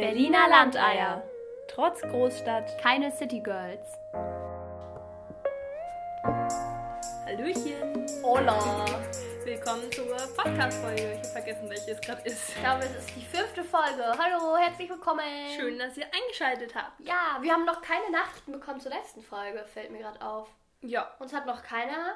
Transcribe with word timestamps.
Berliner 0.00 0.48
Landeier. 0.48 1.24
Trotz 1.66 2.00
Großstadt. 2.02 2.78
Keine 2.80 3.10
City 3.10 3.40
Girls. 3.40 3.84
Hallöchen. 7.26 8.06
Hola. 8.22 8.86
Willkommen 9.44 9.90
zur 9.90 10.06
Podcast-Folge. 10.36 11.02
Ich 11.14 11.18
habe 11.18 11.28
vergessen, 11.42 11.68
welche 11.68 11.90
es 11.90 12.00
gerade 12.00 12.22
ist. 12.28 12.48
Ich 12.50 12.60
glaube, 12.60 12.84
es 12.84 12.94
ist 12.94 13.16
die 13.16 13.24
fünfte 13.24 13.64
Folge. 13.64 14.04
Hallo, 14.16 14.56
herzlich 14.56 14.88
willkommen. 14.88 15.24
Schön, 15.58 15.76
dass 15.80 15.96
ihr 15.96 16.06
eingeschaltet 16.14 16.76
habt. 16.76 17.00
Ja, 17.00 17.38
wir 17.40 17.52
haben 17.52 17.64
noch 17.64 17.82
keine 17.82 18.08
Nachrichten 18.12 18.52
bekommen 18.52 18.78
zur 18.80 18.92
letzten 18.92 19.20
Folge, 19.22 19.64
fällt 19.64 19.90
mir 19.90 19.98
gerade 19.98 20.22
auf. 20.24 20.48
Ja, 20.80 21.10
Uns 21.18 21.32
hat 21.32 21.44
noch 21.44 21.64
keiner 21.64 22.14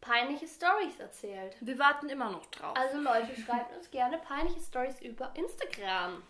peinliche 0.00 0.46
Stories 0.46 1.00
erzählt. 1.00 1.56
wir 1.60 1.76
warten 1.76 2.08
immer 2.08 2.30
noch 2.30 2.46
drauf. 2.52 2.76
Also 2.78 2.98
Leute, 3.00 3.34
schreibt 3.34 3.76
uns 3.76 3.90
gerne 3.90 4.18
peinliche 4.18 4.60
Stories 4.60 5.00
über 5.00 5.32
Instagram. 5.34 6.22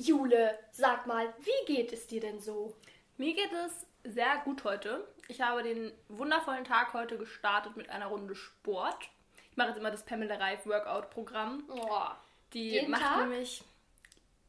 Jule, 0.00 0.56
sag 0.70 1.08
mal, 1.08 1.34
wie 1.40 1.66
geht 1.66 1.92
es 1.92 2.06
dir 2.06 2.20
denn 2.20 2.40
so? 2.40 2.76
Mir 3.16 3.34
geht 3.34 3.50
es 3.52 3.84
sehr 4.04 4.38
gut 4.44 4.62
heute. 4.62 5.08
Ich 5.26 5.40
habe 5.40 5.64
den 5.64 5.92
wundervollen 6.06 6.64
Tag 6.64 6.92
heute 6.92 7.18
gestartet 7.18 7.76
mit 7.76 7.90
einer 7.90 8.06
Runde 8.06 8.36
Sport. 8.36 9.10
Ich 9.50 9.56
mache 9.56 9.70
jetzt 9.70 9.78
immer 9.78 9.90
das 9.90 10.04
Pamela 10.04 10.36
Reif 10.36 10.64
Workout-Programm. 10.66 11.64
Oh. 11.68 12.06
Die 12.54 12.86
macht 12.86 13.02
Tag? 13.02 13.22
nämlich. 13.22 13.64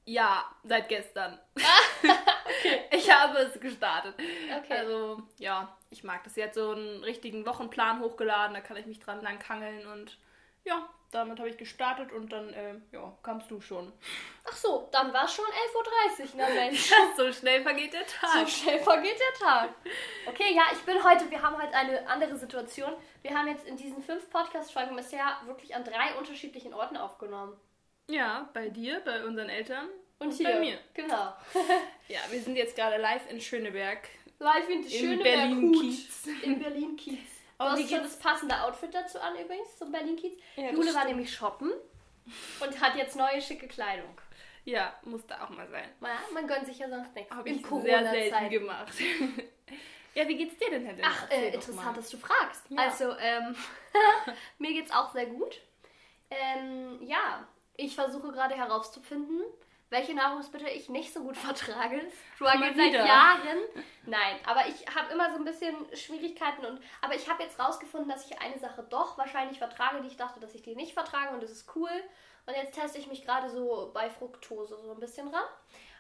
Ja, 0.05 0.45
seit 0.63 0.87
gestern. 0.87 1.39
Ich 2.91 3.11
habe 3.11 3.39
es 3.39 3.59
gestartet. 3.59 4.15
Okay. 4.17 4.73
Also, 4.73 5.23
ja, 5.37 5.75
ich 5.89 6.03
mag 6.03 6.23
das. 6.23 6.35
Sie 6.35 6.43
hat 6.43 6.53
so 6.53 6.71
einen 6.71 7.03
richtigen 7.03 7.45
Wochenplan 7.45 8.01
hochgeladen, 8.01 8.53
da 8.53 8.61
kann 8.61 8.77
ich 8.77 8.85
mich 8.85 8.99
dran 8.99 9.21
lang 9.21 9.39
kangeln 9.39 9.87
und 9.87 10.17
ja, 10.63 10.89
damit 11.11 11.39
habe 11.39 11.49
ich 11.49 11.57
gestartet 11.57 12.11
und 12.11 12.31
dann, 12.31 12.53
äh, 12.53 12.75
ja, 12.91 13.11
kamst 13.23 13.49
du 13.49 13.59
schon. 13.61 13.91
Ach 14.47 14.55
so, 14.55 14.87
dann 14.91 15.11
war 15.13 15.25
es 15.25 15.33
schon 15.33 15.45
11.30 15.45 16.21
Uhr, 16.21 16.29
na 16.37 16.49
Mensch. 16.49 16.91
so 17.17 17.31
schnell 17.31 17.61
vergeht 17.63 17.93
der 17.93 18.05
So 18.05 18.27
Tag. 18.27 18.49
schnell 18.49 18.79
vergeht 18.79 19.17
der 19.19 19.47
Tag. 19.47 19.69
Okay, 20.27 20.53
ja, 20.53 20.63
ich 20.71 20.79
bin 20.79 21.03
heute, 21.03 21.29
wir 21.29 21.41
haben 21.41 21.57
heute 21.61 21.73
eine 21.73 22.07
andere 22.07 22.35
Situation. 22.37 22.93
Wir 23.21 23.37
haben 23.37 23.47
jetzt 23.47 23.65
in 23.67 23.75
diesen 23.77 24.01
fünf 24.03 24.29
Podcast-Folgen 24.29 24.95
bisher 24.95 25.37
wirklich 25.45 25.75
an 25.75 25.83
drei 25.83 26.15
unterschiedlichen 26.17 26.73
Orten 26.73 26.97
aufgenommen. 26.97 27.57
Ja, 28.07 28.49
bei 28.53 28.69
dir, 28.69 29.01
bei 29.05 29.23
unseren 29.25 29.49
Eltern. 29.49 29.87
Und 30.19 30.43
Bei 30.43 30.59
mir. 30.59 30.77
Genau. 30.93 31.33
Ja, 32.09 32.19
wir 32.31 32.41
sind 32.41 32.55
jetzt 32.55 32.75
gerade 32.75 32.97
live 32.97 33.29
in 33.29 33.39
Schöneberg. 33.39 34.09
Live 34.39 34.67
in 34.67 34.83
In 34.83 34.89
Schöneberg 34.89 35.23
Berlin-Kiez. 35.23 36.27
In 36.43 36.59
Berlin-Kiez. 37.59 37.89
Du 37.89 37.95
hast 37.95 38.01
schon 38.01 38.03
das 38.03 38.19
passende 38.19 38.61
Outfit 38.61 38.93
dazu 38.93 39.19
an 39.19 39.35
übrigens, 39.37 39.77
zum 39.77 39.91
Berlin-Kiez. 39.91 40.33
Ja, 40.55 40.63
das 40.63 40.71
Jule 40.73 40.93
war 40.93 41.05
nämlich 41.05 41.33
shoppen 41.33 41.71
und 42.59 42.81
hat 42.81 42.95
jetzt 42.95 43.15
neue 43.15 43.41
schicke 43.41 43.67
Kleidung. 43.67 44.19
Ja, 44.65 44.93
musste 45.03 45.41
auch 45.41 45.49
mal 45.49 45.67
sein. 45.67 45.89
Ja, 46.01 46.19
man 46.33 46.47
gönnt 46.47 46.65
sich 46.65 46.79
ja 46.79 46.89
sonst 46.89 47.13
nichts. 47.15 47.35
Habe 47.35 47.49
In 47.49 47.59
ich 47.59 47.65
sehr 47.65 48.03
selten 48.03 48.49
gemacht. 48.49 48.93
ja, 50.15 50.27
wie 50.27 50.37
geht's 50.37 50.57
dir 50.57 50.69
denn, 50.69 50.85
Herr? 50.85 50.95
Ach, 51.03 51.31
äh, 51.31 51.49
interessant, 51.49 51.97
dass 51.97 52.09
du 52.09 52.17
fragst. 52.17 52.69
Ja. 52.69 52.81
Also, 52.81 53.15
ähm, 53.17 53.55
mir 54.59 54.73
geht's 54.73 54.91
auch 54.91 55.11
sehr 55.11 55.25
gut. 55.25 55.59
Ähm, 56.29 56.99
ja, 57.01 57.47
ich 57.75 57.95
versuche 57.95 58.31
gerade 58.31 58.55
herauszufinden, 58.55 59.41
welche 59.89 60.13
Nahrungsmittel 60.13 60.67
ich 60.67 60.89
nicht 60.89 61.13
so 61.13 61.21
gut 61.21 61.37
vertrage. 61.37 62.01
Struggle 62.35 62.73
seit 62.75 62.77
wieder. 62.77 63.05
Jahren. 63.05 63.57
Nein, 64.05 64.39
aber 64.45 64.67
ich 64.67 64.87
habe 64.95 65.11
immer 65.13 65.31
so 65.31 65.37
ein 65.37 65.45
bisschen 65.45 65.75
Schwierigkeiten 65.93 66.65
und 66.65 66.79
aber 67.01 67.15
ich 67.15 67.29
habe 67.29 67.43
jetzt 67.43 67.59
rausgefunden, 67.59 68.09
dass 68.09 68.29
ich 68.29 68.39
eine 68.41 68.59
Sache 68.59 68.85
doch 68.89 69.17
wahrscheinlich 69.17 69.57
vertrage, 69.57 70.01
die 70.01 70.07
ich 70.07 70.17
dachte, 70.17 70.39
dass 70.39 70.55
ich 70.55 70.61
die 70.61 70.75
nicht 70.75 70.93
vertrage 70.93 71.33
und 71.33 71.43
das 71.43 71.51
ist 71.51 71.75
cool. 71.75 71.91
Und 72.45 72.55
jetzt 72.55 72.73
teste 72.73 72.97
ich 72.97 73.07
mich 73.07 73.25
gerade 73.25 73.49
so 73.49 73.91
bei 73.93 74.09
Fructose 74.09 74.75
so 74.81 74.91
ein 74.91 74.99
bisschen 74.99 75.27
ran. 75.27 75.43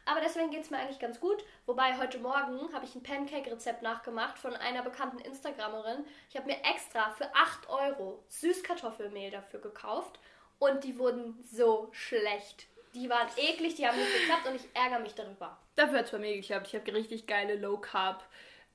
Aber 0.05 0.21
deswegen 0.21 0.49
geht 0.49 0.63
es 0.63 0.71
mir 0.71 0.77
eigentlich 0.77 0.97
ganz 0.97 1.19
gut. 1.19 1.43
Wobei 1.67 1.95
heute 1.99 2.17
Morgen 2.17 2.73
habe 2.73 2.85
ich 2.85 2.95
ein 2.95 3.03
Pancake-Rezept 3.03 3.83
nachgemacht 3.83 4.39
von 4.39 4.55
einer 4.55 4.81
bekannten 4.81 5.19
Instagramerin. 5.19 6.03
Ich 6.29 6.35
habe 6.35 6.47
mir 6.47 6.57
extra 6.63 7.11
für 7.11 7.29
8 7.35 7.69
Euro 7.69 8.23
Süßkartoffelmehl 8.29 9.29
dafür 9.29 9.59
gekauft. 9.59 10.19
Und 10.57 10.83
die 10.83 10.97
wurden 10.97 11.37
so 11.43 11.89
schlecht. 11.91 12.68
Die 12.93 13.09
waren 13.09 13.27
eklig, 13.37 13.75
die 13.75 13.87
haben 13.87 13.97
nicht 13.97 14.11
geklappt 14.13 14.47
und 14.47 14.55
ich 14.55 14.67
ärgere 14.73 14.99
mich 14.99 15.13
darüber. 15.13 15.57
Dafür 15.75 15.99
hat 15.99 16.05
es 16.05 16.11
bei 16.11 16.19
mir 16.19 16.35
geklappt. 16.35 16.67
Ich 16.67 16.75
habe 16.75 16.93
richtig 16.93 17.27
geile 17.27 17.55
Low 17.55 17.77
Carb, 17.77 18.23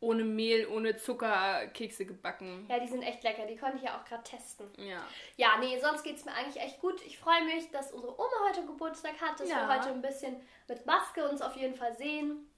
ohne 0.00 0.22
Mehl, 0.25 0.66
ohne 0.69 0.97
Zucker 0.97 1.66
Kekse 1.69 2.06
gebacken. 2.06 2.66
Ja, 2.69 2.78
die 2.78 2.86
sind 2.88 3.02
echt 3.02 3.22
lecker. 3.25 3.47
Die 3.47 3.56
konnte 3.56 3.78
ich 3.78 3.82
ja 3.84 3.98
auch 3.98 4.04
gerade 4.04 4.22
testen. 4.22 4.66
Ja. 4.76 5.04
Ja, 5.36 5.56
nee, 5.58 5.78
sonst 5.80 6.02
geht 6.04 6.16
es 6.16 6.25
mir 6.25 6.32
eigentlich 6.32 6.62
echt 6.62 6.80
gut. 6.80 7.00
Ich 7.06 7.19
freue 7.19 7.44
mich, 7.44 7.70
dass 7.70 7.92
unsere 7.92 8.12
Oma 8.19 8.48
heute 8.48 8.64
Geburtstag 8.66 9.20
hat, 9.20 9.41
dass 9.41 9.48
Ja. 9.48 9.66
wir 9.69 9.76
heute 9.78 9.88
ein 9.91 10.02
bisschen 10.02 10.36
mit 10.69 10.84
Maske 10.86 11.28
uns 11.28 11.42
auf 11.42 11.56
jeden 11.56 11.75
Fall 11.75 11.94
sehen. 11.96 12.48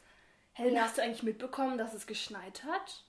Helen, 0.52 0.74
Ja. 0.74 0.82
hast 0.82 0.98
du 0.98 1.02
eigentlich 1.02 1.22
mitbekommen, 1.22 1.78
dass 1.78 1.94
es 1.94 2.06
geschneit 2.06 2.64
hat? 2.64 3.04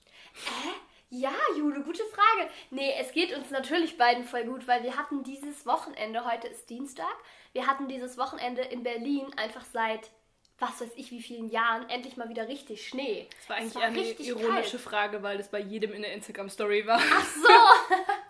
Ja, 1.10 1.32
Jule, 1.56 1.80
gute 1.80 2.04
Frage. 2.04 2.50
Nee, 2.70 2.94
es 3.00 3.12
geht 3.12 3.34
uns 3.34 3.50
natürlich 3.50 3.96
beiden 3.96 4.24
voll 4.24 4.44
gut, 4.44 4.68
weil 4.68 4.82
wir 4.82 4.96
hatten 4.96 5.22
dieses 5.22 5.64
Wochenende, 5.64 6.24
heute 6.30 6.48
ist 6.48 6.68
Dienstag, 6.68 7.14
wir 7.52 7.66
hatten 7.66 7.88
dieses 7.88 8.18
Wochenende 8.18 8.60
in 8.62 8.82
Berlin 8.82 9.26
einfach 9.38 9.64
seit, 9.72 10.10
was 10.58 10.80
weiß 10.82 10.90
ich, 10.96 11.10
wie 11.10 11.22
vielen 11.22 11.48
Jahren 11.48 11.88
endlich 11.88 12.18
mal 12.18 12.28
wieder 12.28 12.46
richtig 12.46 12.86
Schnee. 12.86 13.26
Das 13.38 13.48
war 13.48 13.56
eigentlich 13.56 13.76
eher 13.76 14.36
eine 14.36 14.42
ironische 14.42 14.76
kalt. 14.76 14.82
Frage, 14.82 15.22
weil 15.22 15.38
das 15.38 15.50
bei 15.50 15.60
jedem 15.60 15.94
in 15.94 16.02
der 16.02 16.12
Instagram-Story 16.12 16.86
war. 16.86 17.00
Ach 17.00 17.24
so, 17.34 17.48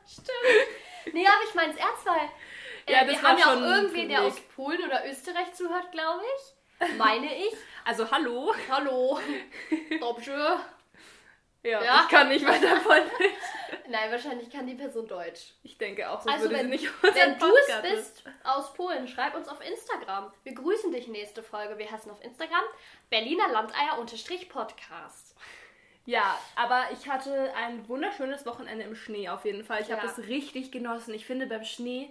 stimmt. 0.23 1.15
Nee, 1.15 1.27
aber 1.27 1.49
ich 1.49 1.55
meine 1.55 1.73
es 1.73 1.79
ernst, 1.79 2.07
weil 2.07 2.29
äh, 2.87 2.93
Ja, 2.93 3.05
das 3.05 3.17
wir 3.17 3.23
war 3.25 3.31
haben 3.31 3.39
ja 3.39 3.55
auch 3.55 3.61
irgendwen, 3.61 4.09
der 4.09 4.23
aus 4.23 4.39
Polen 4.55 4.85
oder 4.85 5.05
Österreich 5.11 5.53
zuhört, 5.53 5.91
glaube 5.91 6.23
ich. 6.37 6.97
Meine 6.97 7.35
ich. 7.35 7.55
Also, 7.85 8.09
hallo. 8.09 8.55
Hallo. 8.71 9.19
Dobrze. 10.01 10.61
Ja, 11.63 11.83
Ja. 11.83 12.03
ich 12.05 12.09
kann 12.09 12.29
nicht 12.29 12.47
weiter 12.47 12.81
von. 12.81 12.97
Nein, 13.89 14.11
wahrscheinlich 14.13 14.49
kann 14.51 14.67
die 14.67 14.75
Person 14.75 15.09
Deutsch. 15.09 15.55
Ich 15.63 15.77
denke 15.79 16.09
auch, 16.09 16.21
sonst 16.21 16.35
Also 16.35 16.45
würde 16.51 16.57
wenn, 16.57 16.67
sie 16.67 16.71
nicht 16.85 17.03
wenn 17.03 17.39
du 17.39 17.47
es 17.57 17.83
bist 17.83 18.25
aus 18.45 18.73
Polen, 18.75 19.09
schreib 19.09 19.35
uns 19.35 19.49
auf 19.49 19.59
Instagram. 19.67 20.33
Wir 20.45 20.55
grüßen 20.55 20.93
dich 20.93 21.09
nächste 21.09 21.43
Folge. 21.43 21.77
Wir 21.79 21.91
heißen 21.91 22.11
auf 22.11 22.23
Instagram 22.23 22.63
Berliner 23.11 23.49
Landeier-Podcast. 23.49 25.35
Ja, 26.07 26.39
aber 26.57 26.87
ich 26.93 27.09
hatte 27.09 27.53
ein 27.55 27.87
wunderschönes 27.89 28.47
Wochenende 28.47 28.85
im 28.85 28.95
Schnee 28.95 29.29
auf 29.29 29.45
jeden 29.45 29.65
Fall. 29.65 29.83
Ich 29.83 29.91
habe 29.93 30.07
Ja. 30.07 30.13
es 30.13 30.27
richtig 30.29 30.71
genossen. 30.73 31.13
Ich 31.13 31.27
finde, 31.27 31.47
beim 31.47 31.65
Schnee, 31.65 32.11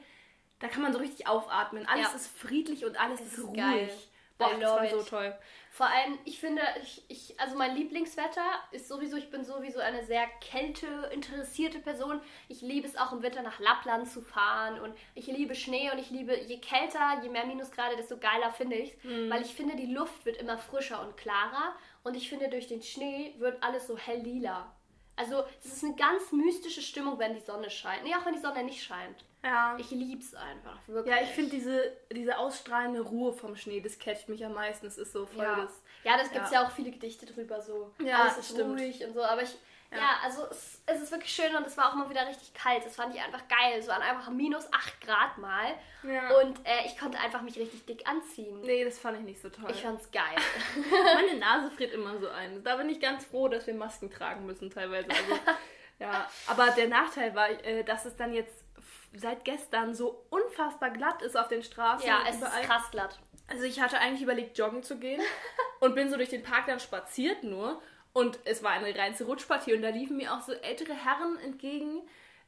da 0.59 0.67
kann 0.67 0.81
man 0.83 0.93
so 0.93 0.99
richtig 0.99 1.27
aufatmen. 1.27 1.87
Alles 1.87 2.09
Ja. 2.11 2.15
ist 2.15 2.27
friedlich 2.37 2.85
und 2.85 2.99
alles 2.99 3.21
Es 3.21 3.27
ist 3.33 3.37
ist 3.39 3.45
ruhig. 3.47 4.09
Boah, 4.37 4.51
das 4.53 4.61
war 4.69 4.83
love 4.83 4.89
so 4.89 4.99
it. 5.01 5.07
toll. 5.09 5.37
Vor 5.77 5.85
allem, 5.85 6.17
ich 6.25 6.39
finde, 6.39 6.63
ich, 6.81 7.03
ich, 7.07 7.39
also 7.39 7.55
mein 7.55 7.75
Lieblingswetter 7.75 8.41
ist 8.71 8.87
sowieso, 8.87 9.15
ich 9.15 9.29
bin 9.29 9.45
sowieso 9.45 9.79
eine 9.79 10.03
sehr 10.03 10.25
kälteinteressierte 10.41 11.77
Person. 11.77 12.19
Ich 12.47 12.61
liebe 12.61 12.87
es 12.87 12.97
auch 12.97 13.11
im 13.11 13.21
Winter 13.21 13.43
nach 13.43 13.59
Lappland 13.59 14.09
zu 14.09 14.21
fahren 14.21 14.79
und 14.79 14.95
ich 15.13 15.27
liebe 15.27 15.53
Schnee 15.53 15.91
und 15.91 15.99
ich 15.99 16.09
liebe, 16.09 16.35
je 16.35 16.57
kälter, 16.57 17.21
je 17.21 17.29
mehr 17.29 17.45
Minusgrade, 17.45 17.95
desto 17.95 18.17
geiler 18.17 18.49
finde 18.49 18.75
ich 18.75 18.95
es. 18.95 19.03
Mhm. 19.03 19.29
Weil 19.29 19.43
ich 19.43 19.53
finde, 19.53 19.75
die 19.75 19.93
Luft 19.93 20.25
wird 20.25 20.37
immer 20.37 20.57
frischer 20.57 20.99
und 21.05 21.15
klarer 21.15 21.75
und 22.03 22.17
ich 22.17 22.27
finde, 22.27 22.49
durch 22.49 22.65
den 22.65 22.81
Schnee 22.81 23.35
wird 23.37 23.61
alles 23.61 23.85
so 23.85 23.99
hell 23.99 24.23
lila. 24.23 24.75
Also, 25.15 25.43
es 25.63 25.73
ist 25.73 25.83
eine 25.83 25.95
ganz 25.95 26.31
mystische 26.31 26.81
Stimmung, 26.81 27.19
wenn 27.19 27.35
die 27.35 27.39
Sonne 27.39 27.69
scheint. 27.69 28.03
Nee, 28.03 28.15
auch 28.15 28.25
wenn 28.25 28.33
die 28.33 28.39
Sonne 28.39 28.63
nicht 28.63 28.83
scheint. 28.83 29.25
Ja. 29.43 29.75
Ich 29.77 29.91
lieb's 29.91 30.33
einfach, 30.33 30.77
wirklich. 30.87 31.15
Ja, 31.15 31.21
ich 31.21 31.29
finde 31.29 31.51
diese, 31.51 31.95
diese 32.11 32.37
ausstrahlende 32.37 33.01
Ruhe 33.01 33.31
vom 33.33 33.55
Schnee, 33.55 33.79
das 33.79 33.97
catcht 33.99 34.29
mich 34.29 34.43
am 34.43 34.53
meisten. 34.53 34.85
Das 34.85 34.97
ist 34.97 35.13
so 35.13 35.25
voll 35.25 35.43
Ja, 35.43 35.55
das. 35.55 35.81
ja 36.03 36.17
das 36.17 36.31
gibt's 36.31 36.51
ja. 36.51 36.61
ja. 36.61 36.67
auch 36.67 36.71
viele 36.71 36.91
Gedichte 36.91 37.25
drüber, 37.25 37.61
so. 37.61 37.93
Ja, 38.03 38.23
Alles 38.23 38.37
ist 38.39 38.49
stimmt. 38.51 38.79
ruhig 38.79 39.03
und 39.05 39.13
so. 39.13 39.23
Aber 39.23 39.43
ich, 39.43 39.55
ja, 39.91 39.97
Ja. 39.99 40.09
also 40.23 40.45
es, 40.49 40.81
es 40.85 41.01
ist 41.03 41.11
wirklich 41.11 41.31
schön 41.31 41.55
und 41.55 41.65
es 41.65 41.77
war 41.77 41.89
auch 41.89 41.95
mal 41.95 42.09
wieder 42.09 42.27
richtig 42.27 42.53
kalt. 42.53 42.83
Das 42.85 42.95
fand 42.95 43.15
ich 43.15 43.21
einfach 43.21 43.47
geil. 43.47 43.77
Es 43.79 43.87
waren 43.87 44.01
einfach 44.01 44.29
minus 44.31 44.67
8 44.73 44.99
Grad 45.01 45.37
mal. 45.37 45.75
Ja. 46.03 46.35
Und 46.39 46.59
äh, 46.65 46.85
ich 46.85 46.97
konnte 46.97 47.17
einfach 47.19 47.41
mich 47.41 47.57
richtig 47.57 47.85
dick 47.85 48.05
anziehen. 48.09 48.59
Nee, 48.61 48.83
das 48.83 48.99
fand 48.99 49.19
ich 49.19 49.23
nicht 49.23 49.41
so 49.41 49.49
toll. 49.49 49.69
Ich 49.71 49.81
fand's 49.81 50.11
geil. 50.11 50.35
Meine 51.15 51.39
Nase 51.39 51.71
friert 51.71 51.93
immer 51.93 52.17
so 52.19 52.27
ein. 52.27 52.63
Da 52.63 52.75
bin 52.75 52.89
ich 52.89 52.99
ganz 52.99 53.23
froh, 53.23 53.47
dass 53.47 53.65
wir 53.67 53.75
Masken 53.75 54.09
tragen 54.09 54.45
müssen 54.45 54.69
teilweise. 54.71 55.09
Also, 55.09 55.39
ja, 55.99 56.29
aber 56.47 56.71
der 56.71 56.89
Nachteil 56.89 57.33
war, 57.33 57.49
äh, 57.49 57.83
dass 57.85 58.03
es 58.05 58.15
dann 58.17 58.33
jetzt 58.33 58.65
seit 59.13 59.45
gestern 59.45 59.93
so 59.95 60.25
unfassbar 60.29 60.89
glatt 60.91 61.21
ist 61.21 61.35
auf 61.37 61.47
den 61.47 61.63
Straßen. 61.63 62.07
ja, 62.07 62.19
es 62.29 62.35
ist 62.41 62.61
krass 62.63 62.89
glatt. 62.91 63.19
Also 63.49 63.63
ich 63.63 63.79
hatte 63.81 63.97
eigentlich 63.99 64.21
überlegt, 64.21 64.57
joggen 64.57 64.83
zu 64.83 64.97
gehen 64.99 65.21
und 65.79 65.95
bin 65.95 66.09
so 66.09 66.17
durch 66.17 66.29
den 66.29 66.43
Park 66.43 66.65
dann 66.67 66.79
spaziert 66.79 67.43
nur. 67.43 67.81
Und 68.13 68.39
es 68.45 68.63
war 68.63 68.71
eine 68.71 68.93
reinste 68.97 69.25
Rutschpartie 69.25 69.73
und 69.75 69.81
da 69.83 69.89
liefen 69.89 70.17
mir 70.17 70.33
auch 70.33 70.41
so 70.41 70.51
ältere 70.51 70.93
Herren 70.93 71.37
entgegen, 71.39 72.01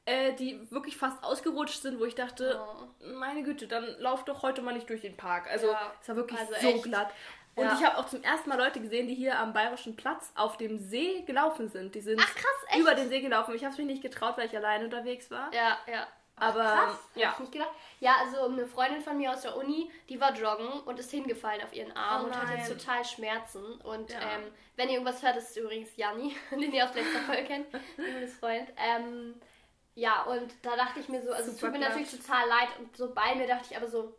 äh, 0.06 0.34
die 0.34 0.60
wirklich 0.72 0.98
fast 0.98 1.24
ausgerutscht 1.24 1.82
sind, 1.84 2.00
wo 2.00 2.06
ich 2.06 2.16
dachte, 2.16 2.60
meine 3.14 3.44
Güte, 3.44 3.68
dann 3.68 3.86
lauf 4.00 4.26
doch 4.26 4.42
heute 4.42 4.62
mal 4.64 4.74
nicht 4.74 4.90
durch 4.90 5.02
den 5.02 5.16
Park. 5.16 5.48
Also 5.50 5.68
Ja, 5.68 5.94
es 6.02 6.10
war 6.10 6.16
wirklich 6.16 6.40
also 6.40 6.54
so 6.60 6.68
echt. 6.70 6.84
glatt. 6.84 7.14
Und 7.56 7.66
Ja. 7.66 7.74
ich 7.78 7.84
habe 7.86 7.98
auch 7.98 8.08
zum 8.08 8.24
ersten 8.24 8.50
Mal 8.50 8.58
Leute 8.58 8.80
gesehen, 8.82 9.08
die 9.08 9.14
hier 9.16 9.38
am 9.38 9.54
Bayerischen 9.54 9.96
Platz 9.96 10.32
auf 10.36 10.58
dem 10.58 10.80
See 10.80 11.22
gelaufen 11.24 11.70
sind. 11.70 11.94
Die 11.94 12.02
sind 12.02 12.20
Ach, 12.24 12.34
krass, 12.34 12.66
echt? 12.70 12.80
über 12.80 12.96
den 12.96 13.10
See 13.10 13.22
gelaufen. 13.22 13.54
Ich 13.54 13.64
habe 13.64 13.72
es 13.72 13.78
mich 13.78 13.88
nicht 13.88 14.02
getraut, 14.02 14.38
weil 14.38 14.48
ich 14.48 14.56
alleine 14.58 14.86
unterwegs 14.86 15.30
war. 15.30 15.54
Ja, 15.54 15.78
ja. 15.92 16.08
Aber 16.40 16.64
Krass, 16.64 17.00
ja. 17.16 17.32
ich 17.34 17.40
nicht 17.40 17.52
gedacht. 17.52 17.72
Ja, 18.00 18.16
also 18.24 18.46
eine 18.46 18.66
Freundin 18.66 19.02
von 19.02 19.18
mir 19.18 19.32
aus 19.32 19.42
der 19.42 19.56
Uni, 19.58 19.92
die 20.08 20.20
war 20.22 20.34
joggen 20.34 20.70
und 20.86 21.00
ist 21.00 21.12
hingefallen 21.12 21.62
auf 21.64 21.74
ihren 21.74 21.92
Arm 21.96 22.24
Oh 22.24 22.26
und 22.28 22.36
hat 22.36 22.50
jetzt 22.58 22.70
nein. 22.70 22.78
total 22.78 23.06
Schmerzen. 23.06 23.82
Und 23.82 24.12
Ja. 24.12 24.20
ähm, 24.22 24.52
wenn 24.76 24.88
ihr 24.90 24.96
irgendwas 25.00 25.22
hört, 25.22 25.36
ist 25.38 25.52
es 25.52 25.58
übrigens 25.58 25.96
Janni, 25.98 26.36
den 26.52 26.74
ihr 26.74 26.86
aus 26.86 26.94
letzter 26.96 27.20
Folge 27.22 27.44
kennt, 27.46 27.68
liebes 27.98 28.36
Freund. 28.38 28.70
Ähm, 28.78 29.40
ja, 29.96 30.24
und 30.24 30.54
da 30.62 30.76
dachte 30.78 31.00
ich 31.02 31.10
mir 31.10 31.22
so, 31.22 31.32
also 31.34 31.52
es 31.52 31.60
Super 31.60 31.72
tut 31.74 31.80
mir 31.82 31.88
natürlich 31.90 32.12
total 32.12 32.48
leid 32.48 32.70
und 32.80 32.96
so 32.96 33.14
bei 33.14 33.36
mir 33.36 33.48
dachte 33.48 33.66
ich 33.70 33.76
aber 33.76 33.88
so, 33.88 34.16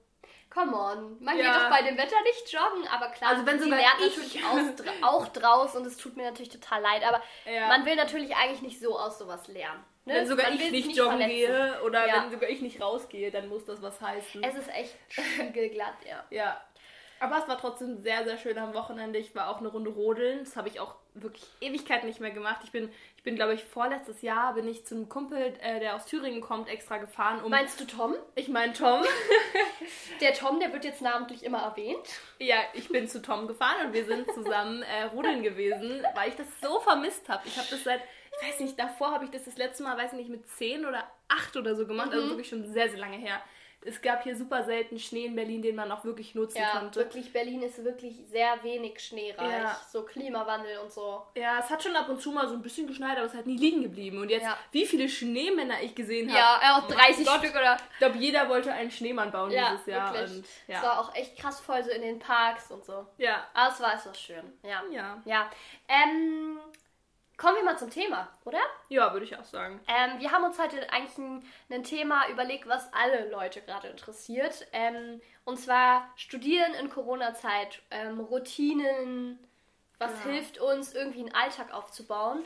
come 0.52 0.76
on, 0.76 1.16
man 1.22 1.38
Ja. 1.38 1.44
geht 1.44 1.62
doch 1.62 1.70
bei 1.70 1.80
dem 1.82 1.96
Wetter 1.96 2.20
nicht 2.24 2.52
joggen, 2.52 2.86
aber 2.88 3.08
klar, 3.12 3.30
Also 3.30 3.46
wenn 3.46 3.60
sie 3.60 3.68
lernt 3.70 4.00
ich- 4.00 4.16
natürlich 4.16 4.42
dra- 4.42 5.02
auch 5.06 5.28
draus 5.28 5.76
und 5.76 5.86
es 5.86 5.96
tut 5.96 6.16
mir 6.16 6.24
natürlich 6.28 6.50
total 6.52 6.82
leid, 6.82 7.02
aber 7.06 7.22
Ja. 7.46 7.68
man 7.68 7.86
will 7.86 7.94
natürlich 7.96 8.34
eigentlich 8.36 8.60
nicht 8.62 8.80
so 8.80 8.98
aus 8.98 9.18
sowas 9.18 9.46
lernen. 9.48 9.82
Ne? 10.06 10.14
Wenn 10.14 10.26
sogar 10.26 10.48
Man 10.50 10.58
ich 10.58 10.70
nicht 10.70 10.96
joggen 10.96 11.18
verletzen. 11.18 11.36
gehe 11.36 11.82
oder 11.84 12.06
Ja. 12.08 12.22
wenn 12.24 12.30
sogar 12.30 12.48
ich 12.48 12.60
nicht 12.62 12.80
rausgehe, 12.80 13.30
dann 13.30 13.48
muss 13.48 13.64
das 13.66 13.82
was 13.82 14.00
heißen. 14.00 14.42
Es 14.42 14.54
ist 14.54 14.68
echt 14.74 14.96
spiegelglatt, 15.08 15.96
ja. 16.08 16.24
ja. 16.30 16.60
Aber 17.22 17.36
es 17.36 17.46
war 17.46 17.58
trotzdem 17.58 17.98
sehr, 18.00 18.24
sehr 18.24 18.38
schön 18.38 18.56
am 18.56 18.72
Wochenende. 18.72 19.18
Ich 19.18 19.34
war 19.34 19.50
auch 19.50 19.58
eine 19.58 19.68
Runde 19.68 19.90
rodeln. 19.90 20.38
Das 20.42 20.56
habe 20.56 20.68
ich 20.68 20.80
auch 20.80 20.94
wirklich 21.12 21.44
Ewigkeit 21.60 22.04
nicht 22.04 22.18
mehr 22.18 22.30
gemacht. 22.30 22.60
Ich 22.64 22.72
bin, 22.72 22.90
ich 23.18 23.22
bin 23.22 23.34
glaube 23.34 23.52
ich, 23.52 23.62
vorletztes 23.62 24.22
Jahr 24.22 24.54
bin 24.54 24.66
ich 24.66 24.86
zu 24.86 24.94
einem 24.94 25.10
Kumpel, 25.10 25.52
äh, 25.60 25.80
der 25.80 25.96
aus 25.96 26.06
Thüringen 26.06 26.40
kommt, 26.40 26.70
extra 26.70 26.96
gefahren, 26.96 27.42
um... 27.44 27.50
Meinst 27.50 27.78
du 27.78 27.84
Tom? 27.84 28.14
ich 28.36 28.48
meine 28.48 28.72
Tom. 28.72 29.04
Der 30.20 30.34
Tom, 30.34 30.60
der 30.60 30.72
wird 30.72 30.84
jetzt 30.84 31.00
namentlich 31.02 31.42
immer 31.42 31.62
erwähnt. 31.62 32.06
Ja, 32.38 32.56
ich 32.74 32.88
bin 32.88 33.08
zu 33.08 33.20
Tom 33.22 33.46
gefahren 33.48 33.86
und 33.86 33.92
wir 33.94 34.04
sind 34.04 34.30
zusammen 34.32 34.82
äh, 34.82 35.04
rodeln 35.04 35.42
gewesen, 35.42 36.02
weil 36.14 36.28
ich 36.30 36.36
das 36.36 36.46
so 36.62 36.80
vermisst 36.80 37.28
habe. 37.28 37.42
Ich 37.46 37.56
habe 37.56 37.66
das 37.70 37.82
seit, 37.84 38.00
weiß 38.42 38.60
nicht, 38.60 38.78
davor 38.78 39.12
habe 39.12 39.24
ich 39.24 39.30
das 39.30 39.44
das 39.44 39.56
letzte 39.56 39.82
Mal, 39.82 39.96
weiß 39.96 40.12
ich 40.12 40.18
nicht, 40.18 40.30
mit 40.30 40.48
10 40.48 40.84
oder 40.86 41.04
8 41.28 41.56
oder 41.56 41.74
so 41.74 41.86
gemacht, 41.86 42.08
Mhm. 42.08 42.12
also 42.14 42.28
wirklich 42.30 42.48
schon 42.48 42.64
sehr, 42.72 42.88
sehr 42.88 42.98
lange 42.98 43.16
her. 43.16 43.40
Es 43.82 44.02
gab 44.02 44.24
hier 44.24 44.36
super 44.36 44.62
selten 44.62 44.98
Schnee 44.98 45.24
in 45.24 45.34
Berlin, 45.34 45.62
den 45.62 45.74
man 45.74 45.90
auch 45.90 46.04
wirklich 46.04 46.34
nutzen 46.34 46.58
Ja, 46.58 46.72
konnte. 46.78 47.00
wirklich, 47.00 47.32
Berlin 47.32 47.62
ist 47.62 47.82
wirklich 47.82 48.14
sehr 48.30 48.62
wenig 48.62 49.00
schneereich. 49.00 49.50
Ja. 49.50 49.80
So 49.90 50.02
Klimawandel 50.02 50.76
und 50.80 50.92
so. 50.92 51.22
Ja, 51.34 51.60
es 51.60 51.70
hat 51.70 51.82
schon 51.82 51.96
ab 51.96 52.06
und 52.10 52.20
zu 52.20 52.30
mal 52.30 52.46
so 52.46 52.52
ein 52.56 52.60
bisschen 52.60 52.86
geschneit, 52.86 53.16
aber 53.16 53.24
es 53.24 53.32
hat 53.32 53.46
nie 53.46 53.56
liegen 53.56 53.82
geblieben. 53.82 54.18
Und 54.20 54.28
jetzt, 54.28 54.42
Ja. 54.42 54.58
wie 54.72 54.84
viele 54.84 55.08
Schneemänner 55.08 55.80
ich 55.82 55.94
gesehen 55.94 56.28
habe. 56.30 56.38
Ja, 56.62 56.76
auch 56.76 56.88
30 56.88 57.26
Gott. 57.26 57.38
Stück 57.38 57.52
oder. 57.54 57.78
Ich 57.92 57.98
glaube, 58.00 58.18
jeder 58.18 58.50
wollte 58.50 58.70
einen 58.70 58.90
Schneemann 58.90 59.30
bauen 59.32 59.48
dieses 59.48 59.86
Jahr. 59.86 60.12
wirklich. 60.12 60.30
Und, 60.36 60.44
Es 60.44 60.50
ja. 60.66 60.82
war 60.82 61.00
auch 61.00 61.14
echt 61.14 61.38
krass 61.38 61.58
voll 61.58 61.82
so 61.82 61.90
in 61.90 62.02
den 62.02 62.18
Parks 62.18 62.70
und 62.70 62.84
so. 62.84 63.06
ja. 63.16 63.46
Aber 63.54 63.72
es 63.72 63.80
war, 63.80 63.94
es 63.94 64.04
war 64.04 64.14
schön. 64.14 64.52
Ja. 64.62 64.82
Ja. 64.90 65.22
Ja. 65.24 65.50
Ähm, 65.88 66.58
kommen 67.40 67.56
wir 67.56 67.64
mal 67.64 67.78
zum 67.78 67.88
Thema, 67.90 68.28
oder? 68.44 68.58
Ja, 68.90 69.12
würde 69.14 69.24
ich 69.24 69.34
auch 69.36 69.44
sagen. 69.44 69.80
Ähm, 69.88 70.20
wir 70.20 70.30
haben 70.30 70.44
uns 70.44 70.58
heute 70.58 70.92
eigentlich 70.92 71.16
ein, 71.16 71.42
ein 71.70 71.84
Thema 71.84 72.28
überlegt, 72.28 72.68
was 72.68 72.92
alle 72.92 73.30
Leute 73.30 73.62
gerade 73.62 73.88
interessiert. 73.88 74.66
Ähm, 74.72 75.22
und 75.46 75.56
zwar 75.58 76.10
Studieren 76.16 76.74
in 76.74 76.90
Corona-Zeit, 76.90 77.80
ähm, 77.90 78.20
Routinen, 78.20 79.38
was 79.98 80.12
Ja. 80.24 80.30
hilft 80.30 80.58
uns, 80.58 80.92
irgendwie 80.94 81.20
einen 81.20 81.34
Alltag 81.34 81.72
aufzubauen. 81.72 82.44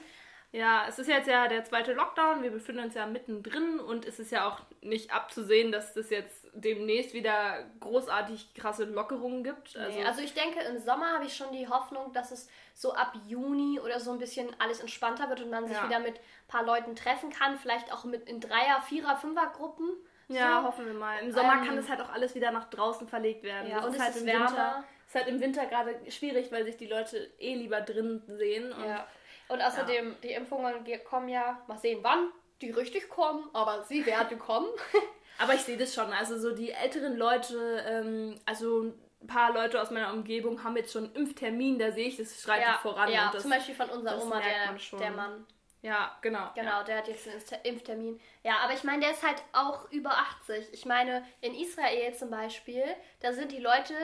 Ja, 0.52 0.84
es 0.88 1.00
ist 1.00 1.08
jetzt 1.08 1.26
ja 1.26 1.48
der 1.48 1.64
zweite 1.64 1.92
Lockdown. 1.94 2.44
Wir 2.44 2.52
befinden 2.52 2.84
uns 2.84 2.94
ja 2.94 3.06
mittendrin 3.06 3.80
und 3.80 4.06
es 4.06 4.20
ist 4.20 4.30
ja 4.30 4.46
auch 4.48 4.60
nicht 4.80 5.12
abzusehen, 5.12 5.72
dass 5.72 5.96
es 5.96 6.10
jetzt 6.10 6.43
demnächst 6.54 7.12
wieder 7.14 7.64
großartig 7.80 8.54
krasse 8.54 8.84
Lockerungen 8.84 9.42
gibt. 9.44 9.76
Also, 9.76 9.98
Also, 9.98 10.08
also 10.08 10.20
ich 10.22 10.34
denke, 10.34 10.60
im 10.60 10.78
Sommer 10.78 11.12
habe 11.14 11.24
ich 11.24 11.36
schon 11.36 11.50
die 11.52 11.68
Hoffnung, 11.68 12.12
dass 12.12 12.30
es 12.30 12.48
so 12.74 12.92
ab 12.94 13.12
Juni 13.26 13.80
oder 13.80 13.98
so 14.00 14.12
ein 14.12 14.18
bisschen 14.18 14.48
alles 14.60 14.80
entspannter 14.80 15.28
wird 15.28 15.40
und 15.42 15.50
man 15.50 15.66
sich 15.66 15.76
Ja. 15.76 15.88
wieder 15.88 15.98
mit 16.00 16.14
ein 16.16 16.48
paar 16.48 16.64
Leuten 16.64 16.94
treffen 16.96 17.30
kann. 17.30 17.58
Vielleicht 17.58 17.92
auch 17.92 18.04
mit 18.04 18.28
in 18.28 18.40
Dreier-, 18.40 18.80
Vierer-, 18.82 19.16
Fünfer-Gruppen. 19.16 19.90
ja, 20.28 20.60
so. 20.60 20.68
hoffen 20.68 20.86
wir 20.86 20.94
mal. 20.94 21.18
Im 21.20 21.32
Sommer 21.32 21.54
Ähm, 21.60 21.64
kann 21.66 21.78
es 21.78 21.88
halt 21.88 22.00
auch 22.00 22.10
alles 22.10 22.34
wieder 22.34 22.50
nach 22.50 22.70
draußen 22.70 23.06
verlegt 23.08 23.42
werden. 23.42 23.68
Ja, 23.70 23.76
Das 23.78 23.86
und 23.86 23.94
es 23.96 24.00
halt 24.00 24.14
ist 24.14 24.20
im 24.22 24.26
wärmer. 24.28 24.48
Winter. 24.48 24.84
ist 25.06 25.14
halt 25.14 25.26
im 25.28 25.40
Winter 25.40 25.66
gerade 25.66 26.10
schwierig, 26.10 26.50
weil 26.52 26.64
sich 26.64 26.76
die 26.76 26.86
Leute 26.86 27.30
eh 27.38 27.54
lieber 27.54 27.80
drin 27.80 28.22
sehen. 28.26 28.72
Und 28.72 28.84
Ja. 28.88 29.06
Und 29.48 29.60
außerdem, 29.60 30.16
die 30.22 30.32
Impfungen 30.32 30.84
ge- 30.84 30.98
kommen 31.00 31.28
ja, 31.28 31.60
mal 31.66 31.76
sehen 31.78 31.98
wann 32.02 32.30
die 32.62 32.70
richtig 32.70 33.10
kommen, 33.10 33.50
aber 33.52 33.82
sie 33.84 34.06
werden 34.06 34.38
kommen. 34.38 34.68
Aber 35.38 35.54
ich 35.54 35.60
sehe 35.62 35.76
das 35.76 35.94
schon. 35.94 36.12
Also 36.12 36.38
so 36.38 36.54
die 36.54 36.70
älteren 36.70 37.16
Leute, 37.16 37.84
ähm, 37.86 38.40
also 38.46 38.94
ein 39.22 39.26
paar 39.26 39.52
Leute 39.52 39.80
aus 39.80 39.90
meiner 39.90 40.12
Umgebung 40.12 40.62
haben 40.62 40.76
jetzt 40.76 40.92
schon 40.92 41.04
einen 41.04 41.14
Impftermin, 41.14 41.78
da 41.78 41.92
sehe 41.92 42.08
ich, 42.08 42.16
das 42.16 42.40
schreitet 42.40 42.68
ja, 42.68 42.78
voran. 42.78 43.10
ja 43.10 43.30
das, 43.32 43.42
zum 43.42 43.50
Beispiel 43.50 43.74
von 43.74 43.90
unserer 43.90 44.22
Oma, 44.22 44.40
der, 44.40 44.78
schon. 44.78 44.98
der 44.98 45.10
Mann. 45.10 45.46
Ja, 45.82 46.16
genau. 46.22 46.50
Genau, 46.54 46.82
der 46.82 46.98
hat 46.98 47.08
jetzt 47.08 47.28
einen 47.28 47.62
Impftermin. 47.62 48.18
Ja, 48.42 48.58
aber 48.62 48.72
ich 48.72 48.84
meine, 48.84 49.00
der 49.00 49.10
ist 49.10 49.22
halt 49.22 49.42
auch 49.52 49.90
über 49.90 50.12
80. 50.12 50.72
Ich 50.72 50.86
meine, 50.86 51.26
in 51.42 51.54
Israel 51.54 52.14
zum 52.14 52.30
Beispiel, 52.30 52.84
da 53.20 53.34
sind 53.34 53.52
die 53.52 53.58
Leute 53.58 53.94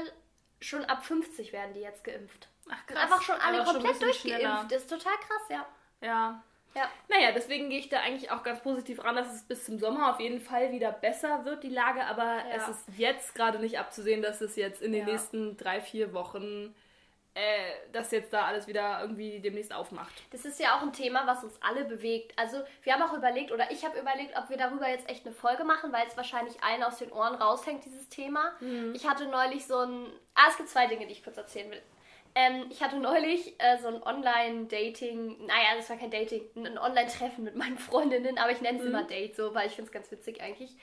schon 0.60 0.84
ab 0.84 1.04
50 1.04 1.52
werden 1.54 1.72
die 1.72 1.80
jetzt 1.80 2.04
geimpft. 2.04 2.48
Ach, 2.68 2.76
Sind 2.86 2.98
einfach 2.98 3.22
schon 3.22 3.36
alle 3.36 3.62
Aber 3.62 3.72
schon 3.72 3.76
ein 3.76 3.82
komplett 3.82 4.10
bisschen 4.10 4.30
durchgeimpft. 4.30 4.40
schneller. 4.40 4.66
Das 4.68 4.82
ist 4.82 4.90
total 4.90 5.16
krass, 5.16 5.42
ja. 5.48 5.66
Ja. 6.02 6.44
Ja. 6.74 6.88
Naja, 7.08 7.32
deswegen 7.32 7.68
gehe 7.68 7.80
ich 7.80 7.88
da 7.88 7.98
eigentlich 8.00 8.30
auch 8.30 8.42
ganz 8.44 8.60
positiv 8.60 9.02
ran, 9.02 9.16
dass 9.16 9.34
es 9.34 9.42
bis 9.42 9.64
zum 9.64 9.78
Sommer 9.78 10.10
auf 10.12 10.20
jeden 10.20 10.40
Fall 10.40 10.70
wieder 10.70 10.92
besser 10.92 11.44
wird, 11.44 11.64
die 11.64 11.68
Lage. 11.68 12.04
Aber 12.04 12.38
es 12.54 12.68
ist 12.68 12.84
jetzt 12.96 13.34
gerade 13.34 13.58
nicht 13.58 13.78
abzusehen, 13.78 14.22
dass 14.22 14.40
es 14.40 14.54
jetzt 14.56 14.80
in 14.80 14.92
den 14.92 15.06
Ja. 15.06 15.12
nächsten 15.12 15.56
drei, 15.56 15.80
vier 15.80 16.12
Wochen, 16.12 16.74
äh, 17.34 17.72
dass 17.92 18.10
jetzt 18.10 18.32
da 18.32 18.44
alles 18.46 18.66
wieder 18.66 19.00
irgendwie 19.00 19.40
demnächst 19.40 19.72
aufmacht. 19.72 20.12
Das 20.32 20.44
ist 20.44 20.58
ja 20.60 20.76
auch 20.76 20.82
ein 20.82 20.92
Thema, 20.92 21.26
was 21.26 21.42
uns 21.44 21.58
alle 21.62 21.84
bewegt. 21.84 22.32
Also, 22.36 22.58
wir 22.82 22.92
haben 22.92 23.02
auch 23.02 23.16
überlegt, 23.16 23.52
oder 23.52 23.70
ich 23.70 23.84
habe 23.84 23.98
überlegt, 23.98 24.36
ob 24.36 24.48
wir 24.50 24.56
darüber 24.56 24.88
jetzt 24.88 25.08
echt 25.08 25.24
eine 25.26 25.34
Folge 25.34 25.64
machen, 25.64 25.92
weil 25.92 26.06
es 26.06 26.16
wahrscheinlich 26.16 26.62
allen 26.62 26.82
aus 26.82 26.98
den 26.98 27.12
Ohren 27.12 27.34
raushängt, 27.36 27.84
dieses 27.84 28.08
Thema. 28.08 28.52
Ich 28.94 29.08
hatte 29.08 29.26
neulich 29.26 29.66
so 29.66 29.78
ein. 29.78 30.06
Ah, 30.34 30.46
es 30.48 30.56
gibt 30.56 30.68
zwei 30.68 30.86
Dinge, 30.86 31.06
die 31.06 31.12
ich 31.12 31.22
kurz 31.24 31.36
erzählen 31.36 31.70
will. 31.70 31.82
Ähm, 32.34 32.66
ich 32.70 32.82
hatte 32.82 32.96
neulich 32.96 33.54
äh, 33.58 33.78
so 33.78 33.88
ein 33.88 34.02
Online-Dating, 34.02 35.46
naja, 35.46 35.74
das 35.76 35.90
war 35.90 35.96
kein 35.96 36.10
Dating, 36.10 36.42
ein 36.56 36.78
Online-Treffen 36.78 37.44
mit 37.44 37.56
meinen 37.56 37.78
Freundinnen, 37.78 38.38
aber 38.38 38.52
ich 38.52 38.60
nenne 38.60 38.78
es 38.78 38.84
immer 38.84 39.04
Date 39.04 39.34
so, 39.36 39.54
weil 39.54 39.66
ich 39.66 39.74
finde 39.74 39.88
es 39.88 39.92
ganz 39.92 40.10
witzig 40.10 40.40
eigentlich. 40.40 40.76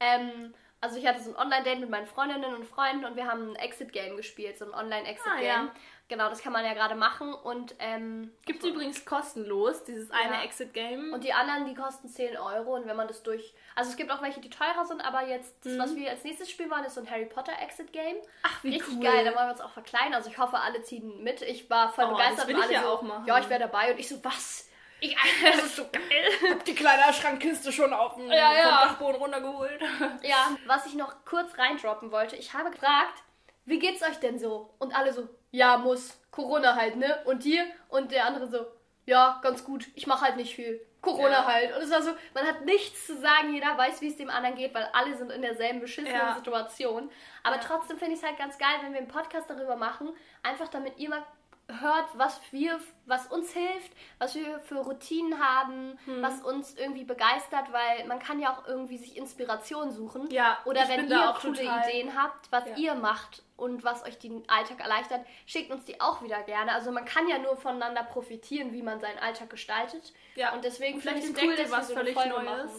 Ähm, 0.00 0.54
also 0.80 0.98
ich 0.98 1.06
hatte 1.06 1.22
so 1.22 1.30
ein 1.30 1.36
Online-Date 1.36 1.80
mit 1.80 1.90
meinen 1.90 2.06
Freundinnen 2.06 2.54
und 2.54 2.64
Freunden 2.64 3.04
und 3.04 3.16
wir 3.16 3.26
haben 3.26 3.50
ein 3.50 3.56
Exit-Game 3.56 4.16
gespielt, 4.16 4.58
so 4.58 4.66
ein 4.66 4.74
Online-Exit-Game. 4.74 5.34
Ah, 5.38 5.42
ja. 5.42 5.74
Genau, 6.08 6.28
das 6.28 6.40
kann 6.40 6.52
man 6.52 6.64
ja 6.64 6.72
gerade 6.72 6.94
machen 6.94 7.34
und 7.34 7.74
ähm, 7.80 8.32
Gibt 8.44 8.62
es 8.62 8.68
übrigens 8.70 9.04
kostenlos, 9.04 9.82
dieses 9.82 10.08
eine 10.12 10.34
Ja. 10.36 10.42
Exit-Game. 10.44 11.12
und 11.12 11.24
die 11.24 11.32
anderen, 11.32 11.64
die 11.66 11.74
kosten 11.74 12.08
10 12.08 12.36
Euro 12.36 12.76
und 12.76 12.86
wenn 12.86 12.94
man 12.96 13.08
das 13.08 13.24
durch... 13.24 13.54
Also 13.74 13.90
es 13.90 13.96
gibt 13.96 14.12
auch 14.12 14.22
welche, 14.22 14.40
die 14.40 14.48
teurer 14.48 14.84
sind, 14.84 15.00
aber 15.04 15.26
jetzt, 15.26 15.56
das, 15.66 15.76
was 15.78 15.96
wir 15.96 16.08
als 16.10 16.22
nächstes 16.22 16.48
spielen 16.48 16.70
wollen, 16.70 16.84
ist 16.84 16.94
so 16.94 17.00
ein 17.00 17.10
Harry 17.10 17.26
Potter 17.26 17.52
Exit 17.60 17.92
Game. 17.92 18.16
Mhm. 18.18 18.22
Ach, 18.44 18.62
wie 18.62 18.70
Richtig 18.74 18.94
cool. 18.98 19.02
geil, 19.02 19.24
da 19.24 19.34
wollen 19.34 19.48
wir 19.48 19.52
uns 19.52 19.60
auch 19.60 19.72
verkleiden. 19.72 20.14
Also 20.14 20.30
ich 20.30 20.38
hoffe, 20.38 20.58
alle 20.58 20.80
ziehen 20.82 21.24
mit. 21.24 21.42
Ich 21.42 21.68
war 21.68 21.92
voll 21.92 22.04
Oh, 22.04 22.10
begeistert. 22.12 22.38
das 22.38 22.46
will 22.48 22.56
ich 22.56 22.62
alle 22.62 22.72
ja 22.72 22.82
so, 22.82 22.88
auch 22.88 23.02
machen. 23.02 23.24
Ja, 23.26 23.38
ich 23.40 23.48
wäre 23.48 23.60
dabei 23.60 23.90
und 23.92 23.98
ich 23.98 24.08
so, 24.08 24.22
was? 24.24 24.68
Ich, 25.00 25.16
das 25.42 25.56
ist 25.64 25.76
so 25.76 25.86
geil. 25.92 26.02
hab 26.50 26.64
die 26.64 26.74
kleine 26.76 27.12
Schrankkiste 27.12 27.72
schon 27.72 27.92
auf 27.92 28.14
den 28.14 28.28
Ja, 28.28 28.52
ja. 28.56 28.86
Dachboden 28.86 29.16
runtergeholt. 29.16 29.80
Ja, 30.22 30.56
was 30.66 30.86
ich 30.86 30.94
noch 30.94 31.24
kurz 31.24 31.58
reindroppen 31.58 32.12
wollte, 32.12 32.36
ich 32.36 32.54
habe 32.54 32.70
gefragt, 32.70 33.24
wie 33.66 33.80
geht's 33.80 34.02
euch 34.02 34.20
denn 34.20 34.38
so? 34.38 34.72
Und 34.78 34.96
alle 34.96 35.12
so, 35.12 35.28
ja, 35.50 35.78
muss. 35.78 36.18
Corona 36.30 36.74
halt, 36.76 36.96
ne? 36.96 37.18
Und 37.24 37.44
dir? 37.44 37.64
Und 37.88 38.12
der 38.12 38.26
andere 38.26 38.46
so, 38.48 38.66
ja, 39.06 39.38
ganz 39.42 39.64
gut. 39.64 39.86
Ich 39.94 40.06
mache 40.06 40.24
halt 40.26 40.36
nicht 40.36 40.54
viel. 40.54 40.80
Corona 41.00 41.30
Ja. 41.30 41.46
halt. 41.46 41.74
Und 41.76 41.82
es 41.82 41.90
war 41.90 42.02
so, 42.02 42.10
man 42.34 42.44
hat 42.46 42.64
nichts 42.64 43.06
zu 43.06 43.16
sagen, 43.16 43.54
jeder 43.54 43.78
weiß, 43.78 44.00
wie 44.00 44.08
es 44.08 44.16
dem 44.16 44.28
anderen 44.28 44.56
geht, 44.56 44.74
weil 44.74 44.88
alle 44.92 45.16
sind 45.16 45.30
in 45.30 45.40
derselben 45.42 45.80
beschissenen 45.80 46.16
Ja. 46.16 46.34
Situation. 46.34 47.08
Aber 47.44 47.56
Ja. 47.56 47.62
trotzdem 47.62 47.96
finde 47.98 48.14
ich 48.14 48.20
es 48.20 48.26
halt 48.26 48.38
ganz 48.38 48.58
geil, 48.58 48.74
wenn 48.82 48.92
wir 48.92 48.98
einen 48.98 49.08
Podcast 49.08 49.48
darüber 49.48 49.76
machen, 49.76 50.10
einfach 50.42 50.68
damit 50.68 50.98
ihr 50.98 51.08
mal 51.08 51.22
hört, 51.68 52.06
was 52.14 52.40
wir, 52.52 52.78
was 53.06 53.26
uns 53.26 53.52
hilft, 53.52 53.92
was 54.18 54.34
wir 54.36 54.60
für 54.60 54.76
Routinen 54.76 55.40
haben, 55.40 55.98
Hm. 56.04 56.22
was 56.22 56.40
uns 56.42 56.74
irgendwie 56.76 57.02
begeistert, 57.04 57.72
weil 57.72 58.06
man 58.06 58.20
kann 58.20 58.38
ja 58.38 58.52
auch 58.56 58.66
irgendwie 58.68 58.98
sich 58.98 59.16
Inspiration 59.16 59.90
suchen. 59.90 60.30
Ja, 60.30 60.58
Oder 60.64 60.88
wenn 60.88 61.08
ihr 61.10 61.30
auch 61.30 61.40
coole 61.40 61.54
total- 61.58 61.88
Ideen 61.88 62.16
habt, 62.20 62.50
was 62.52 62.66
Ja. 62.68 62.76
ihr 62.76 62.94
macht 62.94 63.42
und 63.56 63.82
was 63.82 64.04
euch 64.04 64.16
den 64.18 64.48
Alltag 64.48 64.78
erleichtert, 64.80 65.26
schickt 65.44 65.72
uns 65.72 65.84
die 65.84 66.00
auch 66.00 66.22
wieder 66.22 66.40
gerne. 66.44 66.70
Also 66.72 66.92
man 66.92 67.04
kann 67.04 67.28
ja 67.28 67.38
nur 67.38 67.56
voneinander 67.56 68.04
profitieren, 68.04 68.72
wie 68.72 68.82
man 68.82 69.00
seinen 69.00 69.18
Alltag 69.18 69.50
gestaltet. 69.50 70.12
Ja. 70.36 70.52
Und 70.54 70.62
deswegen 70.64 71.00
finde 71.00 71.20
Vielleicht 71.20 71.36
ich 71.36 71.42
es 71.42 71.48
cool, 71.48 71.56
dass 71.56 71.70
was 71.72 71.88
wir 71.88 71.96
so 71.96 72.00
völlig 72.00 72.14
Neues. 72.14 72.44
machen. 72.44 72.70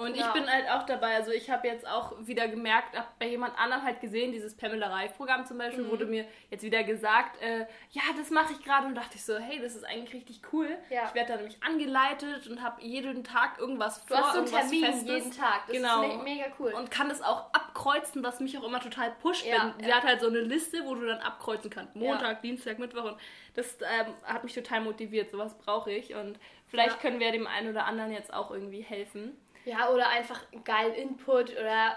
Und 0.00 0.16
Ja. 0.16 0.26
ich 0.28 0.32
bin 0.32 0.50
halt 0.50 0.68
auch 0.70 0.84
dabei. 0.86 1.14
Also 1.16 1.30
ich 1.30 1.50
habe 1.50 1.68
jetzt 1.68 1.86
auch 1.86 2.14
wieder 2.20 2.48
gemerkt, 2.48 2.96
hab 2.98 3.18
bei 3.18 3.26
jemand 3.28 3.58
anderem 3.58 3.82
halt 3.84 4.00
gesehen, 4.00 4.32
dieses 4.32 4.56
Pamela 4.56 4.88
Reif 4.88 5.16
Programm 5.16 5.44
zum 5.46 5.58
Beispiel, 5.58 5.84
Mhm. 5.84 5.90
wurde 5.90 6.06
mir 6.06 6.24
jetzt 6.50 6.62
wieder 6.62 6.82
gesagt, 6.84 7.40
äh, 7.42 7.66
ja, 7.90 8.02
das 8.16 8.30
mache 8.30 8.52
ich 8.52 8.64
gerade 8.64 8.86
und 8.86 8.94
dachte 8.94 9.16
ich 9.16 9.24
so, 9.24 9.36
hey, 9.38 9.60
das 9.60 9.74
ist 9.74 9.84
eigentlich 9.84 10.14
richtig 10.14 10.40
cool. 10.52 10.68
Ja. 10.88 11.04
Ich 11.06 11.14
werde 11.14 11.32
da 11.32 11.36
nämlich 11.36 11.62
angeleitet 11.62 12.46
und 12.48 12.62
habe 12.62 12.80
jeden 12.82 13.24
Tag 13.24 13.58
irgendwas 13.58 14.04
Du 14.06 14.14
vor, 14.14 14.24
hast 14.24 14.32
so 14.32 14.38
irgendwas 14.40 14.60
Termin 14.70 14.84
Festes. 14.84 15.08
jeden 15.08 15.30
Tag. 15.32 15.66
Das 15.66 15.76
genau. 15.76 16.02
ist 16.02 16.16
me 16.16 16.22
mega 16.22 16.46
cool. 16.58 16.72
Und 16.72 16.90
kann 16.90 17.08
das 17.08 17.20
auch 17.22 17.52
abkreuzen, 17.52 18.22
was 18.24 18.40
mich 18.40 18.56
auch 18.58 18.64
immer 18.64 18.80
total 18.80 19.10
pusht. 19.22 19.44
Ja, 19.46 19.74
Sie 19.78 19.88
ja. 19.88 19.96
hat 19.96 20.04
halt 20.04 20.20
so 20.20 20.28
eine 20.28 20.40
Liste, 20.40 20.84
wo 20.86 20.94
du 20.94 21.06
dann 21.06 21.18
abkreuzen 21.20 21.70
kannst. 21.70 21.94
Montag, 21.96 22.42
Dienstag, 22.42 22.78
Mittwoch. 22.78 23.04
Und 23.04 23.16
das 23.54 23.76
ähm, 23.82 24.14
hat 24.24 24.44
mich 24.44 24.54
total 24.54 24.80
motiviert. 24.80 25.30
Sowas 25.30 25.56
brauche 25.58 25.90
ich. 25.92 26.14
Und 26.14 26.38
vielleicht 26.68 27.00
können 27.00 27.20
wir 27.20 27.32
dem 27.32 27.46
einen 27.46 27.70
oder 27.70 27.84
anderen 27.84 28.12
jetzt 28.12 28.32
auch 28.32 28.50
irgendwie 28.50 28.80
helfen. 28.82 29.36
Ja, 29.64 29.90
oder 29.90 30.08
einfach 30.08 30.40
geilen 30.64 30.94
Input 30.94 31.50
oder. 31.52 31.96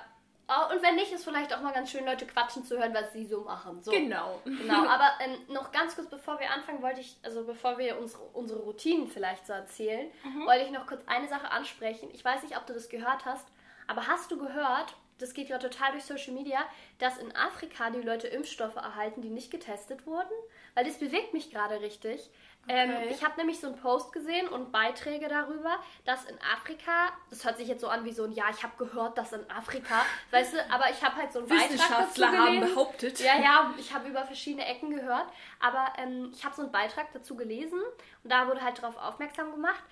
Oh, 0.50 0.74
und 0.74 0.84
wenn 0.84 0.96
nicht, 0.96 1.12
ist 1.14 1.24
vielleicht 1.24 1.54
auch 1.54 1.62
mal 1.62 1.72
ganz 1.72 1.90
schön, 1.90 2.06
Leute 2.06 2.28
quatschen 2.28 2.66
zu 2.66 2.78
hören, 2.78 2.94
was 2.94 3.14
sie 3.14 3.26
so 3.26 3.42
machen. 3.42 3.82
So. 3.82 3.92
Genau. 3.92 4.42
Genau, 4.44 4.86
aber 4.90 5.12
ähm, 5.22 5.38
noch 5.48 5.72
ganz 5.72 5.96
kurz, 5.96 6.10
bevor 6.10 6.38
wir 6.40 6.52
anfangen, 6.52 6.82
wollte 6.82 7.00
ich, 7.00 7.16
also 7.24 7.46
bevor 7.46 7.78
wir 7.78 7.98
unsere, 7.98 8.24
unsere 8.34 8.60
Routinen 8.60 9.08
vielleicht 9.08 9.48
so 9.48 9.54
erzählen, 9.54 10.12
wollte 10.46 10.66
ich 10.66 10.72
noch 10.72 10.86
kurz 10.86 11.02
eine 11.08 11.30
Sache 11.30 11.50
ansprechen. 11.50 12.10
Ich 12.12 12.26
weiß 12.26 12.44
nicht, 12.44 12.58
ob 12.58 12.68
du 12.68 12.74
das 12.74 12.90
gehört 12.90 13.24
hast, 13.24 13.48
aber 13.88 14.08
hast 14.08 14.32
du 14.32 14.38
gehört, 14.38 14.96
das 15.18 15.34
geht 15.34 15.50
ja 15.50 15.58
total 15.58 15.92
durch 15.92 16.04
Social 16.04 16.34
Media, 16.34 16.60
dass 17.00 17.18
in 17.18 17.36
Afrika 17.36 17.90
die 17.90 18.02
Leute 18.02 18.28
Impfstoffe 18.28 18.76
erhalten, 18.76 19.22
die 19.22 19.30
nicht 19.30 19.52
getestet 19.52 20.06
wurden? 20.06 20.34
Weil 20.74 20.86
das 20.86 21.00
bewegt 21.00 21.34
mich 21.34 21.52
gerade 21.52 21.80
richtig. 21.82 22.30
Ähm, 22.70 22.92
Okay. 22.92 23.08
ich 23.12 23.24
habe 23.24 23.36
nämlich 23.38 23.60
so 23.60 23.68
einen 23.68 23.76
Post 23.78 24.14
gesehen 24.14 24.48
und 24.48 24.72
Beiträge 24.72 25.28
darüber, 25.28 25.80
dass 26.06 26.24
in 26.26 26.38
Afrika, 26.54 27.10
das 27.30 27.44
hört 27.44 27.58
sich 27.58 27.68
jetzt 27.68 27.82
so 27.82 27.90
an 27.90 28.06
wie 28.06 28.14
so 28.14 28.24
ein, 28.24 28.32
ja, 28.32 28.46
ich 28.50 28.64
habe 28.64 28.74
gehört, 28.78 29.18
dass 29.18 29.34
in 29.34 29.50
Afrika, 29.52 30.06
weißt 30.32 30.54
du, 30.54 30.72
aber 30.72 30.90
ich 30.90 31.04
habe 31.04 31.16
halt 31.18 31.34
so 31.34 31.40
einen 31.40 31.50
Beitrag 31.50 31.68
dazu 31.70 31.74
Wissenschaftler 31.74 32.32
haben 32.32 32.60
behauptet. 32.62 33.20
Ja, 33.20 33.38
ja, 33.38 33.74
ich 33.78 33.94
habe 33.94 34.08
über 34.08 34.24
verschiedene 34.26 34.66
Ecken 34.66 34.96
gehört, 34.96 35.28
aber 35.60 35.92
ähm, 35.98 36.32
ich 36.34 36.46
habe 36.46 36.56
so 36.56 36.62
einen 36.62 36.72
Beitrag 36.72 37.12
dazu 37.12 37.36
gelesen 37.36 37.82
und 38.24 38.30
da 38.32 38.48
wurde 38.48 38.62
halt 38.62 38.78
darauf 38.82 38.96
aufmerksam 38.98 39.52
gemacht. 39.52 39.84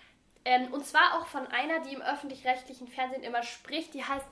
Ähm, 0.46 0.74
und 0.74 0.86
zwar 0.86 1.16
auch 1.20 1.28
von 1.28 1.46
einer, 1.48 1.82
die 1.82 1.94
im 1.94 2.02
öffentlich-rechtlichen 2.02 2.88
Fernsehen 2.88 3.24
immer 3.24 3.44
spricht, 3.44 3.94
die 3.94 4.04
heißt 4.06 4.26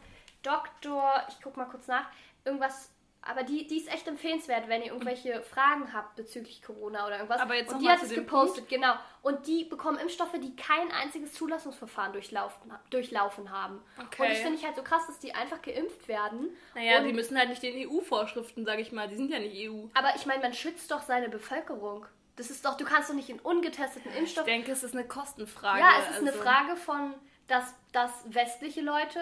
Dr. 0.43 1.23
Ich 1.27 1.35
guck 1.43 1.57
mal 1.57 1.65
kurz 1.65 1.87
nach, 1.87 2.05
irgendwas. 2.45 2.89
Aber 3.21 3.43
die, 3.43 3.67
die 3.67 3.77
ist 3.77 3.91
echt 3.91 4.07
empfehlenswert, 4.07 4.69
wenn 4.69 4.81
ihr 4.81 4.87
irgendwelche 4.87 5.41
Fragen 5.41 5.93
habt 5.93 6.15
bezüglich 6.15 6.61
Corona 6.61 7.05
oder 7.05 7.17
irgendwas. 7.17 7.41
Aber 7.41 7.55
jetzt 7.55 7.73
und 7.73 7.81
die 7.81 7.89
hat 7.89 8.01
es 8.01 8.13
gepostet, 8.13 8.69
genau. 8.69 8.93
Und 9.21 9.45
die 9.45 9.65
bekommen 9.65 9.99
Impfstoffe, 9.99 10.39
die 10.41 10.55
kein 10.55 10.89
einziges 10.91 11.33
Zulassungsverfahren 11.33 12.13
durchlaufen, 12.13 12.71
durchlaufen 12.89 13.51
haben. 13.51 13.81
Okay. 13.97 14.23
Und 14.23 14.29
das 14.29 14.39
finde 14.39 14.57
ich 14.57 14.65
halt 14.65 14.77
so 14.77 14.83
krass, 14.83 15.05
dass 15.07 15.19
die 15.19 15.33
einfach 15.33 15.61
geimpft 15.61 16.07
werden. 16.07 16.55
Naja, 16.75 16.99
und 16.99 17.05
die 17.05 17.13
müssen 17.13 17.37
halt 17.37 17.49
nicht 17.49 17.61
den 17.61 17.89
EU-Vorschriften, 17.89 18.65
sag 18.65 18.79
ich 18.79 18.91
mal. 18.93 19.09
Die 19.09 19.17
sind 19.17 19.31
ja 19.31 19.39
nicht 19.39 19.69
EU. 19.69 19.87
aber 19.93 20.15
ich 20.15 20.25
meine, 20.25 20.41
man 20.41 20.53
schützt 20.53 20.89
doch 20.89 21.01
seine 21.01 21.27
Bevölkerung. 21.27 22.05
Das 22.37 22.49
ist 22.49 22.63
doch, 22.63 22.77
du 22.77 22.85
kannst 22.85 23.09
doch 23.09 23.15
nicht 23.15 23.29
in 23.29 23.39
ungetesteten 23.39 24.13
Impfstoff. 24.13 24.47
Ich 24.47 24.53
denke, 24.53 24.71
es 24.71 24.81
ist 24.81 24.95
eine 24.95 25.05
Kostenfrage. 25.05 25.81
ja, 25.81 25.91
es 26.03 26.11
ist 26.11 26.21
eine 26.21 26.31
also- 26.31 26.41
Frage 26.41 26.77
von, 26.77 27.13
dass, 27.47 27.75
dass 27.91 28.11
westliche 28.33 28.79
Leute, 28.79 29.19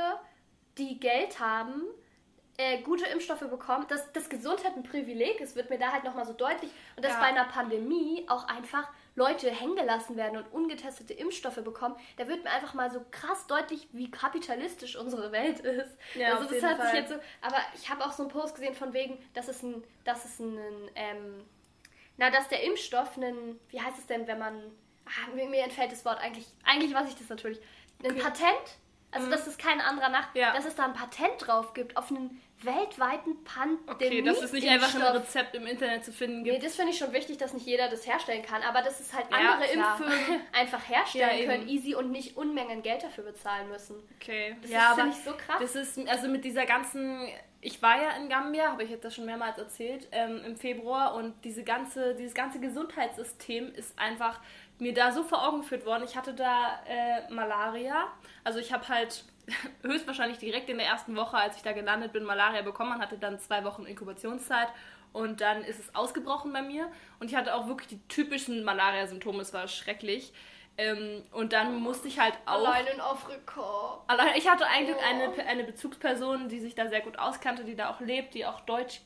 die 0.78 1.00
Geld 1.00 1.40
haben, 1.40 1.82
äh, 2.58 2.82
gute 2.82 3.06
Impfstoffe 3.06 3.40
bekommen. 3.50 3.86
Dass, 3.88 4.12
dass 4.14 4.30
Gesundheit 4.30 4.76
ein 4.76 4.84
Privileg 4.84 5.40
ist, 5.42 5.56
wird 5.56 5.70
mir 5.70 5.78
da 5.78 5.92
halt 5.92 6.04
nochmal 6.04 6.26
so 6.26 6.34
deutlich. 6.34 6.72
Und 6.96 7.06
dass 7.06 7.14
Ja. 7.14 7.20
bei 7.20 7.26
einer 7.28 7.46
Pandemie 7.46 8.26
auch 8.30 8.48
einfach 8.48 8.90
Leute 9.16 9.50
hängen 9.50 9.76
gelassen 9.76 10.16
werden 10.18 10.38
und 10.38 10.52
ungetestete 10.54 11.14
Impfstoffe 11.14 11.64
bekommen, 11.64 11.96
da 12.18 12.28
wird 12.28 12.44
mir 12.44 12.52
einfach 12.52 12.74
mal 12.74 12.92
so 12.92 13.04
krass 13.12 13.48
deutlich, 13.48 13.88
wie 13.92 14.12
kapitalistisch 14.12 14.96
unsere 14.96 15.32
Welt 15.32 15.60
ist. 15.60 15.98
Ja, 16.16 16.36
also 16.36 16.54
das 16.54 16.64
hat 16.64 16.78
sich 16.82 16.90
Fall. 16.90 16.96
jetzt 16.96 17.10
so. 17.10 17.16
Aber 17.42 17.58
ich 17.76 17.90
habe 17.90 18.06
auch 18.06 18.12
so 18.12 18.24
einen 18.24 18.32
Post 18.32 18.56
gesehen 18.56 18.76
von 18.76 18.94
wegen, 18.94 19.18
dass 19.34 19.48
es 19.48 19.64
ein, 19.64 19.84
dass 20.04 20.26
es 20.26 20.40
ein, 20.40 20.58
ähm, 20.96 21.44
na, 22.18 22.30
dass 22.32 22.48
der 22.48 22.64
Impfstoff 22.64 23.18
einen, 23.18 23.60
wie 23.70 23.80
heißt 23.82 23.98
es 24.00 24.06
denn, 24.08 24.28
wenn 24.28 24.40
man, 24.40 24.56
ah, 25.06 25.34
mir, 25.36 25.46
mir 25.48 25.64
entfällt 25.64 25.92
das 25.92 26.06
Wort 26.06 26.20
eigentlich, 26.20 26.48
eigentlich 26.64 26.94
weiß 26.94 27.10
ich 27.10 27.16
das 27.16 27.30
natürlich, 27.30 27.60
ein 28.04 28.12
Okay. 28.12 28.20
Patent, 28.22 28.78
also 29.12 29.30
dass 29.32 29.48
es 29.48 29.58
kein 29.58 29.82
anderer 29.82 30.10
nach, 30.10 30.34
Ja. 30.36 30.54
dass 30.54 30.66
es 30.66 30.76
da 30.76 30.86
ein 30.86 30.94
Patent 30.94 31.34
drauf 31.48 31.74
gibt 31.74 31.98
auf 31.98 32.12
einen 32.12 32.40
weltweiten 32.64 33.44
Pandemie. 33.44 33.82
Okay, 33.88 34.22
dass 34.24 34.42
es 34.42 34.52
nicht 34.52 34.68
einfach 34.68 34.96
ein 34.96 35.02
Rezept 35.02 35.56
im 35.56 35.68
Internet 35.68 36.04
zu 36.04 36.12
finden 36.12 36.42
Nee, 36.42 36.52
gibt. 36.52 36.66
das 36.66 36.76
finde 36.76 36.92
ich 36.92 36.98
schon 36.98 37.14
wichtig, 37.14 37.38
dass 37.38 37.54
nicht 37.54 37.66
jeder 37.68 37.88
das 37.88 38.08
herstellen 38.08 38.42
kann, 38.44 38.64
aber 38.64 38.82
dass 38.82 39.00
es 39.00 39.14
halt 39.14 39.28
Ja, 39.32 39.38
andere 39.54 39.70
klar. 39.70 40.00
Impffirmen 40.00 40.42
einfach 40.54 40.90
herstellen 40.90 41.40
Ja, 41.40 41.46
können, 41.46 41.68
easy 41.70 41.94
und 41.94 42.12
nicht 42.12 42.36
Unmengen 42.36 42.82
Geld 42.82 43.04
dafür 43.04 43.26
bezahlen 43.26 43.70
müssen. 43.70 43.96
Okay. 44.16 44.56
Das 44.62 44.72
ja, 44.72 44.92
ist, 44.92 45.00
finde 45.00 45.16
ich, 45.18 45.24
so 45.24 45.32
krass. 45.34 45.58
das 45.60 45.76
ist, 45.76 46.10
also 46.10 46.28
mit 46.28 46.44
dieser 46.46 46.66
ganzen, 46.66 47.28
ich 47.62 47.80
war 47.84 48.02
ja 48.02 48.12
in 48.18 48.28
Gambia, 48.28 48.72
habe 48.72 48.84
ich 48.84 48.90
jetzt 48.90 49.06
das 49.06 49.14
schon 49.14 49.26
mehrmals 49.26 49.58
erzählt, 49.60 50.08
ähm, 50.12 50.42
im 50.44 50.58
Februar 50.58 51.14
und 51.14 51.36
diese 51.44 51.64
ganze, 51.64 52.16
dieses 52.16 52.34
ganze 52.34 52.60
Gesundheitssystem 52.60 53.72
ist 53.76 53.98
einfach 54.00 54.40
mir 54.80 54.94
da 54.94 55.12
so 55.12 55.24
vor 55.24 55.48
Augen 55.48 55.62
geführt 55.62 55.86
worden. 55.86 56.04
Ich 56.06 56.16
hatte 56.16 56.34
da 56.34 56.80
äh, 56.88 57.32
Malaria, 57.32 58.08
also 58.44 58.58
ich 58.60 58.74
habe 58.74 58.88
halt 58.90 59.24
höchstwahrscheinlich 59.82 60.38
direkt 60.38 60.70
in 60.70 60.78
der 60.78 60.88
ersten 60.88 61.16
Woche, 61.16 61.38
als 61.38 61.56
ich 61.58 61.64
da 61.64 61.72
gelandet 61.72 62.14
bin, 62.14 62.24
Malaria 62.24 62.62
bekommen. 62.62 62.90
Man 62.92 63.02
hatte 63.02 63.18
dann 63.18 63.40
zwei 63.40 63.64
Wochen 63.64 63.86
Inkubationszeit 63.86 64.68
und 65.14 65.42
dann 65.42 65.64
ist 65.64 65.80
es 65.80 65.96
ausgebrochen 65.96 66.52
bei 66.54 66.62
mir 66.62 66.92
und 67.20 67.30
ich 67.30 67.36
hatte 67.36 67.56
auch 67.56 67.68
wirklich 67.68 67.88
die 67.88 68.08
typischen 68.08 68.64
Malaria-Symptome. 68.64 69.42
Es 69.42 69.54
war 69.54 69.68
schrecklich. 69.68 70.34
Ähm, 70.80 71.24
und 71.32 71.54
dann 71.54 71.80
musste 71.80 72.08
ich 72.08 72.20
halt 72.20 72.36
auch. 72.46 72.68
Allein 72.68 72.86
in 72.88 73.02
Afrika. 73.02 74.04
Allein, 74.06 74.36
ich 74.36 74.48
hatte 74.48 74.68
eigentlich 74.68 74.96
Oh. 74.96 75.10
eine, 75.10 75.48
eine 75.48 75.64
Bezugsperson, 75.64 76.50
die 76.50 76.60
sich 76.60 76.76
da 76.76 76.88
sehr 76.88 77.02
gut 77.02 77.18
auskannte, 77.18 77.64
die 77.64 77.76
da 77.76 77.90
auch 77.90 78.00
lebt, 78.00 78.36
die 78.36 78.46
auch 78.46 78.62
Deutsch 78.62 79.02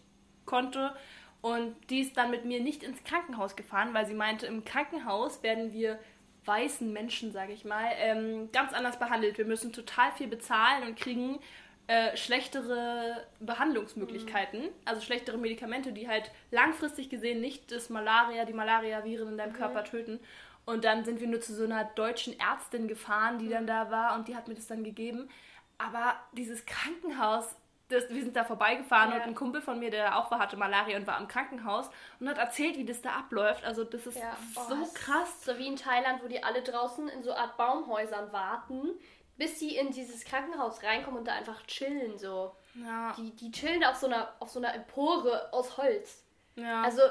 konnte. 0.46 0.94
Und 1.42 1.76
die 1.90 2.02
ist 2.02 2.18
dann 2.18 2.30
mit 2.30 2.44
mir 2.46 2.60
nicht 2.60 2.84
ins 2.84 3.04
Krankenhaus 3.06 3.56
gefahren, 3.56 3.94
weil 3.94 4.06
sie 4.06 4.14
meinte, 4.14 4.46
im 4.48 4.66
Krankenhaus 4.66 5.44
werden 5.44 5.72
wir 5.72 5.98
weißen 6.46 6.92
Menschen, 6.92 7.32
sage 7.32 7.54
ich 7.54 7.66
mal, 7.66 7.88
ähm, 7.98 8.50
ganz 8.52 8.74
anders 8.74 8.98
behandelt. 8.98 9.38
Wir 9.38 9.46
müssen 9.46 9.74
total 9.74 10.12
viel 10.14 10.28
bezahlen 10.28 10.88
und 10.88 10.98
kriegen 10.98 11.40
äh, 11.88 12.16
schlechtere 12.16 13.26
Behandlungsmöglichkeiten, 13.40 14.70
also 14.86 15.02
schlechtere 15.02 15.38
Medikamente, 15.38 15.92
die 15.92 16.08
halt 16.08 16.32
langfristig 16.50 17.10
gesehen 17.10 17.42
nicht 17.42 17.72
das 17.72 17.90
Malaria, 17.90 18.46
die 18.46 18.54
Malaria-Viren 18.54 19.30
in 19.30 19.38
deinem 19.38 19.54
Körper 19.54 19.84
töten. 19.84 20.20
Und 20.66 20.86
dann 20.86 21.04
sind 21.04 21.20
wir 21.20 21.28
nur 21.28 21.42
zu 21.42 21.54
so 21.54 21.64
einer 21.64 21.84
deutschen 21.84 22.40
Ärztin 22.40 22.88
gefahren, 22.88 23.40
die 23.40 23.50
dann 23.50 23.68
da 23.68 23.92
war 23.92 24.16
und 24.16 24.28
die 24.28 24.36
hat 24.36 24.48
mir 24.48 24.54
das 24.56 24.68
dann 24.68 24.84
gegeben. 24.84 25.30
Aber 25.78 26.16
dieses 26.34 26.66
Krankenhaus, 26.66 27.56
das, 27.92 28.10
wir 28.10 28.24
sind 28.24 28.36
da 28.36 28.44
vorbeigefahren 28.44 29.12
Ja. 29.12 29.18
und 29.18 29.22
ein 29.24 29.36
Kumpel 29.36 29.62
von 29.62 29.80
mir, 29.80 29.90
der 29.92 30.18
auch 30.18 30.32
war, 30.32 30.40
hatte 30.40 30.58
Malaria 30.58 30.98
und 30.98 31.06
war 31.08 31.20
im 31.20 31.28
Krankenhaus 31.28 31.90
und 32.20 32.28
hat 32.30 32.38
erzählt, 32.38 32.78
wie 32.78 32.86
das 32.86 33.02
da 33.02 33.12
abläuft. 33.12 33.64
Also 33.64 33.84
das 33.84 34.06
ist 34.08 34.18
Ja, 34.18 34.36
oh, 34.56 34.62
so 34.70 34.76
krass. 34.94 35.44
So 35.46 35.58
wie 35.58 35.68
in 35.68 35.76
Thailand, 35.76 36.24
wo 36.24 36.28
die 36.28 36.44
alle 36.44 36.62
draußen 36.62 37.08
in 37.10 37.24
so 37.24 37.34
Art 37.34 37.58
Baumhäusern 37.58 38.32
warten, 38.32 38.90
bis 39.38 39.60
sie 39.60 39.76
in 39.78 39.92
dieses 39.92 40.24
Krankenhaus 40.26 40.84
reinkommen 40.84 41.20
und 41.20 41.28
da 41.28 41.34
einfach 41.34 41.62
chillen 41.66 42.18
so. 42.18 42.56
Ja, 42.76 43.14
Die, 43.18 43.32
die 43.36 43.52
chillen 43.52 43.84
auf 43.84 43.96
so 43.96 44.08
einer 44.08 44.34
auf 44.40 44.50
so 44.50 44.60
einer 44.60 44.74
Empore 44.74 45.52
aus 45.52 45.78
Holz. 45.78 46.24
ja. 46.56 46.84
Also 46.84 47.02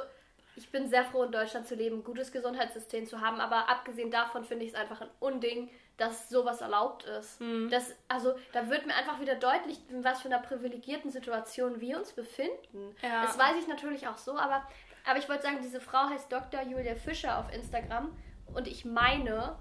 ich 0.57 0.71
bin 0.71 0.89
sehr 0.89 1.05
froh 1.05 1.23
in 1.23 1.33
Deutschland 1.33 1.67
zu 1.67 1.75
leben, 1.75 1.99
ein 2.01 2.05
gutes 2.05 2.33
Gesundheitssystem 2.33 3.07
zu 3.07 3.21
haben, 3.21 3.41
aber 3.41 3.69
abgesehen 3.71 4.11
davon 4.11 4.45
finde 4.45 4.65
ich 4.65 4.73
es 4.73 4.77
einfach 4.77 5.01
ein 5.01 5.09
Unding, 5.19 5.71
dass 6.00 6.30
sowas 6.30 6.62
erlaubt 6.62 7.04
ist. 7.04 7.40
Mhm. 7.42 7.69
Das, 7.71 7.95
also 8.09 8.33
da 8.52 8.71
wird 8.71 8.87
mir 8.87 8.95
einfach 8.95 9.21
wieder 9.21 9.35
deutlich, 9.35 9.78
in 9.90 10.02
was 10.02 10.23
für 10.23 10.28
einer 10.28 10.38
privilegierten 10.38 11.11
Situation 11.11 11.78
wir 11.80 11.99
uns 11.99 12.12
befinden. 12.12 12.97
Ja. 13.02 13.23
Das 13.23 13.38
weiß 13.38 13.57
ich 13.61 13.69
natürlich 13.69 14.09
auch 14.09 14.16
so, 14.16 14.33
aber, 14.38 14.66
aber 15.07 15.19
ich 15.19 15.28
wollte 15.28 15.42
sagen, 15.42 15.59
diese 15.62 15.78
Frau 15.78 16.09
heißt 16.09 16.33
Dr. 16.33 16.62
Julia 16.62 16.95
Fischer 16.95 17.38
auf 17.38 17.52
Instagram 17.52 18.16
und 18.54 18.66
ich 18.66 18.87
meine, 18.87 19.57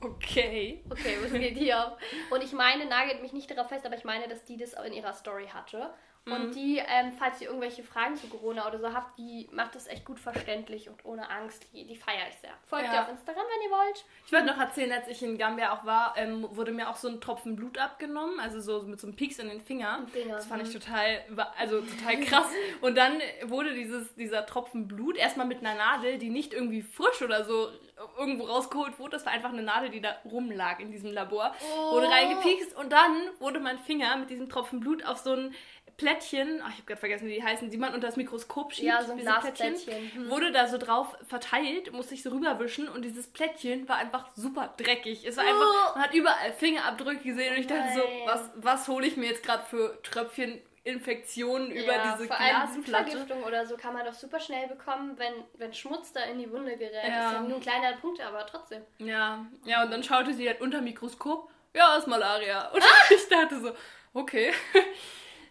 okay. 0.00 0.82
okay, 0.88 1.18
was 1.22 1.32
geht 1.32 1.58
hier 1.58 1.86
auf? 1.86 1.98
Und 2.30 2.42
ich 2.42 2.52
meine, 2.52 2.86
nagelt 2.86 3.20
mich 3.20 3.34
nicht 3.34 3.50
darauf 3.50 3.68
fest, 3.68 3.84
aber 3.84 3.96
ich 3.96 4.04
meine, 4.04 4.28
dass 4.28 4.44
die 4.44 4.56
das 4.56 4.72
in 4.72 4.94
ihrer 4.94 5.12
Story 5.12 5.48
hatte. 5.52 5.92
Mhm. 6.28 6.34
Und 6.34 6.54
die, 6.54 6.78
ähm, 6.78 7.12
falls 7.18 7.40
ihr 7.40 7.48
irgendwelche 7.48 7.82
Fragen 7.82 8.16
zu 8.16 8.28
Corona 8.28 8.66
oder 8.68 8.78
so 8.78 8.92
habt, 8.92 9.18
die 9.18 9.48
macht 9.52 9.74
das 9.74 9.86
echt 9.86 10.04
gut 10.04 10.18
verständlich 10.20 10.88
und 10.88 11.04
ohne 11.04 11.28
Angst. 11.30 11.66
Die, 11.72 11.86
die 11.86 11.96
feiere 11.96 12.28
ich 12.28 12.36
sehr. 12.36 12.50
Folgt 12.66 12.86
Ja. 12.86 12.94
ihr 12.94 13.02
auf 13.02 13.08
Instagram, 13.08 13.44
wenn 13.44 13.70
ihr 13.70 13.76
wollt. 13.76 14.04
Ich 14.26 14.32
wollte 14.32 14.46
noch 14.46 14.58
erzählen, 14.58 14.92
als 14.92 15.08
ich 15.08 15.22
in 15.22 15.38
Gambia 15.38 15.72
auch 15.72 15.84
war, 15.84 16.14
ähm, 16.16 16.46
wurde 16.50 16.72
mir 16.72 16.88
auch 16.88 16.96
so 16.96 17.08
ein 17.08 17.20
Tropfen 17.20 17.56
Blut 17.56 17.78
abgenommen, 17.78 18.38
also 18.40 18.60
so 18.60 18.82
mit 18.82 19.00
so 19.00 19.06
einem 19.06 19.16
Pieks 19.16 19.38
in 19.38 19.48
den 19.48 19.60
Finger. 19.60 20.06
Finger, 20.12 20.36
Das 20.36 20.46
fand 20.46 20.62
ich 20.62 20.68
mhm. 20.74 20.80
total, 20.80 21.24
also 21.58 21.80
total 21.80 22.20
krass. 22.20 22.46
Und 22.80 22.96
dann 22.96 23.18
wurde 23.44 23.74
dieses, 23.74 24.14
dieser 24.14 24.46
Tropfen 24.46 24.88
Blut 24.88 25.16
erstmal 25.16 25.46
mit 25.46 25.58
einer 25.60 25.74
Nadel, 25.74 26.18
die 26.18 26.30
nicht 26.30 26.52
irgendwie 26.52 26.82
frisch 26.82 27.22
oder 27.22 27.44
so 27.44 27.68
irgendwo 28.16 28.44
rausgeholt 28.44 28.98
wurde. 28.98 29.10
Das 29.12 29.26
war 29.26 29.32
einfach 29.32 29.52
eine 29.52 29.62
Nadel, 29.62 29.90
die 29.90 30.00
da 30.00 30.16
rumlag 30.24 30.78
in 30.80 30.90
diesem 30.92 31.12
Labor. 31.12 31.52
Oh. 31.74 31.94
Wurde 31.94 32.08
reingepiekst 32.10 32.76
und 32.76 32.92
dann 32.92 33.16
wurde 33.40 33.58
mein 33.60 33.78
Finger 33.78 34.16
mit 34.16 34.30
diesem 34.30 34.48
Tropfen 34.48 34.80
Blut 34.80 35.04
auf 35.04 35.18
so 35.18 35.32
ein 35.32 35.54
Plättchen, 35.98 36.62
ach, 36.62 36.68
ich 36.68 36.76
habe 36.76 36.84
gerade 36.84 37.00
vergessen, 37.00 37.26
wie 37.26 37.34
die 37.34 37.42
heißen, 37.42 37.70
die 37.70 37.76
man 37.76 37.92
unter 37.92 38.06
das 38.06 38.16
Mikroskop 38.16 38.72
schiebt. 38.72 38.86
Ja, 38.86 39.02
so 39.02 39.12
ein 39.12 39.18
Glasplättchen. 39.18 40.12
Hm. 40.14 40.30
Wurde 40.30 40.52
da 40.52 40.68
so 40.68 40.78
drauf 40.78 41.16
verteilt, 41.26 41.92
musste 41.92 42.14
ich 42.14 42.22
so 42.22 42.30
rüberwischen 42.30 42.88
und 42.88 43.04
dieses 43.04 43.26
Plättchen 43.26 43.88
war 43.88 43.96
einfach 43.96 44.30
super 44.36 44.72
dreckig. 44.76 45.26
Es 45.26 45.36
war 45.36 45.44
einfach, 45.48 45.96
man 45.96 46.04
hat 46.04 46.14
überall 46.14 46.52
Fingerabdrücke 46.52 47.24
gesehen 47.24 47.54
und 47.54 47.60
ich 47.60 47.66
dachte 47.66 47.94
so, 47.94 48.00
Nein. 48.00 48.22
was, 48.26 48.50
was 48.54 48.88
hole 48.88 49.06
ich 49.08 49.16
mir 49.16 49.26
jetzt 49.26 49.42
gerade 49.42 49.64
für 49.64 50.00
Tröpfchen 50.04 50.62
Infektionen 50.84 51.72
über 51.72 51.96
Ja, 51.96 52.12
diese 52.14 52.28
vor 52.28 52.36
Glasplatte? 52.36 52.80
Blutvergiftung 52.80 53.42
oder 53.42 53.66
so 53.66 53.76
kann 53.76 53.92
man 53.92 54.06
doch 54.06 54.14
super 54.14 54.38
schnell 54.38 54.68
bekommen, 54.68 55.18
wenn, 55.18 55.34
wenn 55.54 55.74
Schmutz 55.74 56.12
da 56.12 56.22
in 56.22 56.38
die 56.38 56.50
Wunde 56.50 56.76
gerät. 56.76 57.04
Ja. 57.04 57.10
Das 57.10 57.26
ist 57.26 57.32
ja 57.32 57.40
nur 57.40 57.56
ein 57.56 57.60
kleiner 57.60 57.92
Punkt, 57.96 58.20
aber 58.20 58.46
trotzdem. 58.46 58.82
Ja, 58.98 59.44
ja, 59.64 59.82
und 59.82 59.90
dann 59.90 60.04
schaute 60.04 60.32
sie 60.32 60.48
halt 60.48 60.60
unter 60.60 60.80
Mikroskop, 60.80 61.50
ja, 61.74 61.96
ist 61.96 62.06
Malaria. 62.06 62.68
Und 62.68 62.82
ich 63.10 63.28
dachte 63.28 63.60
so, 63.60 63.72
okay. 64.14 64.52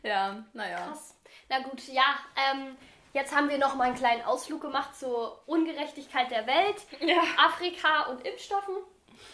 Ja, 0.07 0.43
naja. 0.53 0.77
Krass. 0.87 1.15
Na 1.49 1.59
gut, 1.59 1.87
ja, 1.87 2.17
ähm, 2.51 2.77
jetzt 3.13 3.35
haben 3.35 3.49
wir 3.49 3.57
noch 3.57 3.75
mal 3.75 3.85
einen 3.85 3.95
kleinen 3.95 4.23
Ausflug 4.23 4.61
gemacht 4.61 4.95
zur 4.95 5.41
Ungerechtigkeit 5.47 6.29
der 6.31 6.45
Welt, 6.47 6.75
Ja. 6.99 7.21
Afrika 7.37 8.03
und 8.07 8.25
Impfstoffen. 8.25 8.75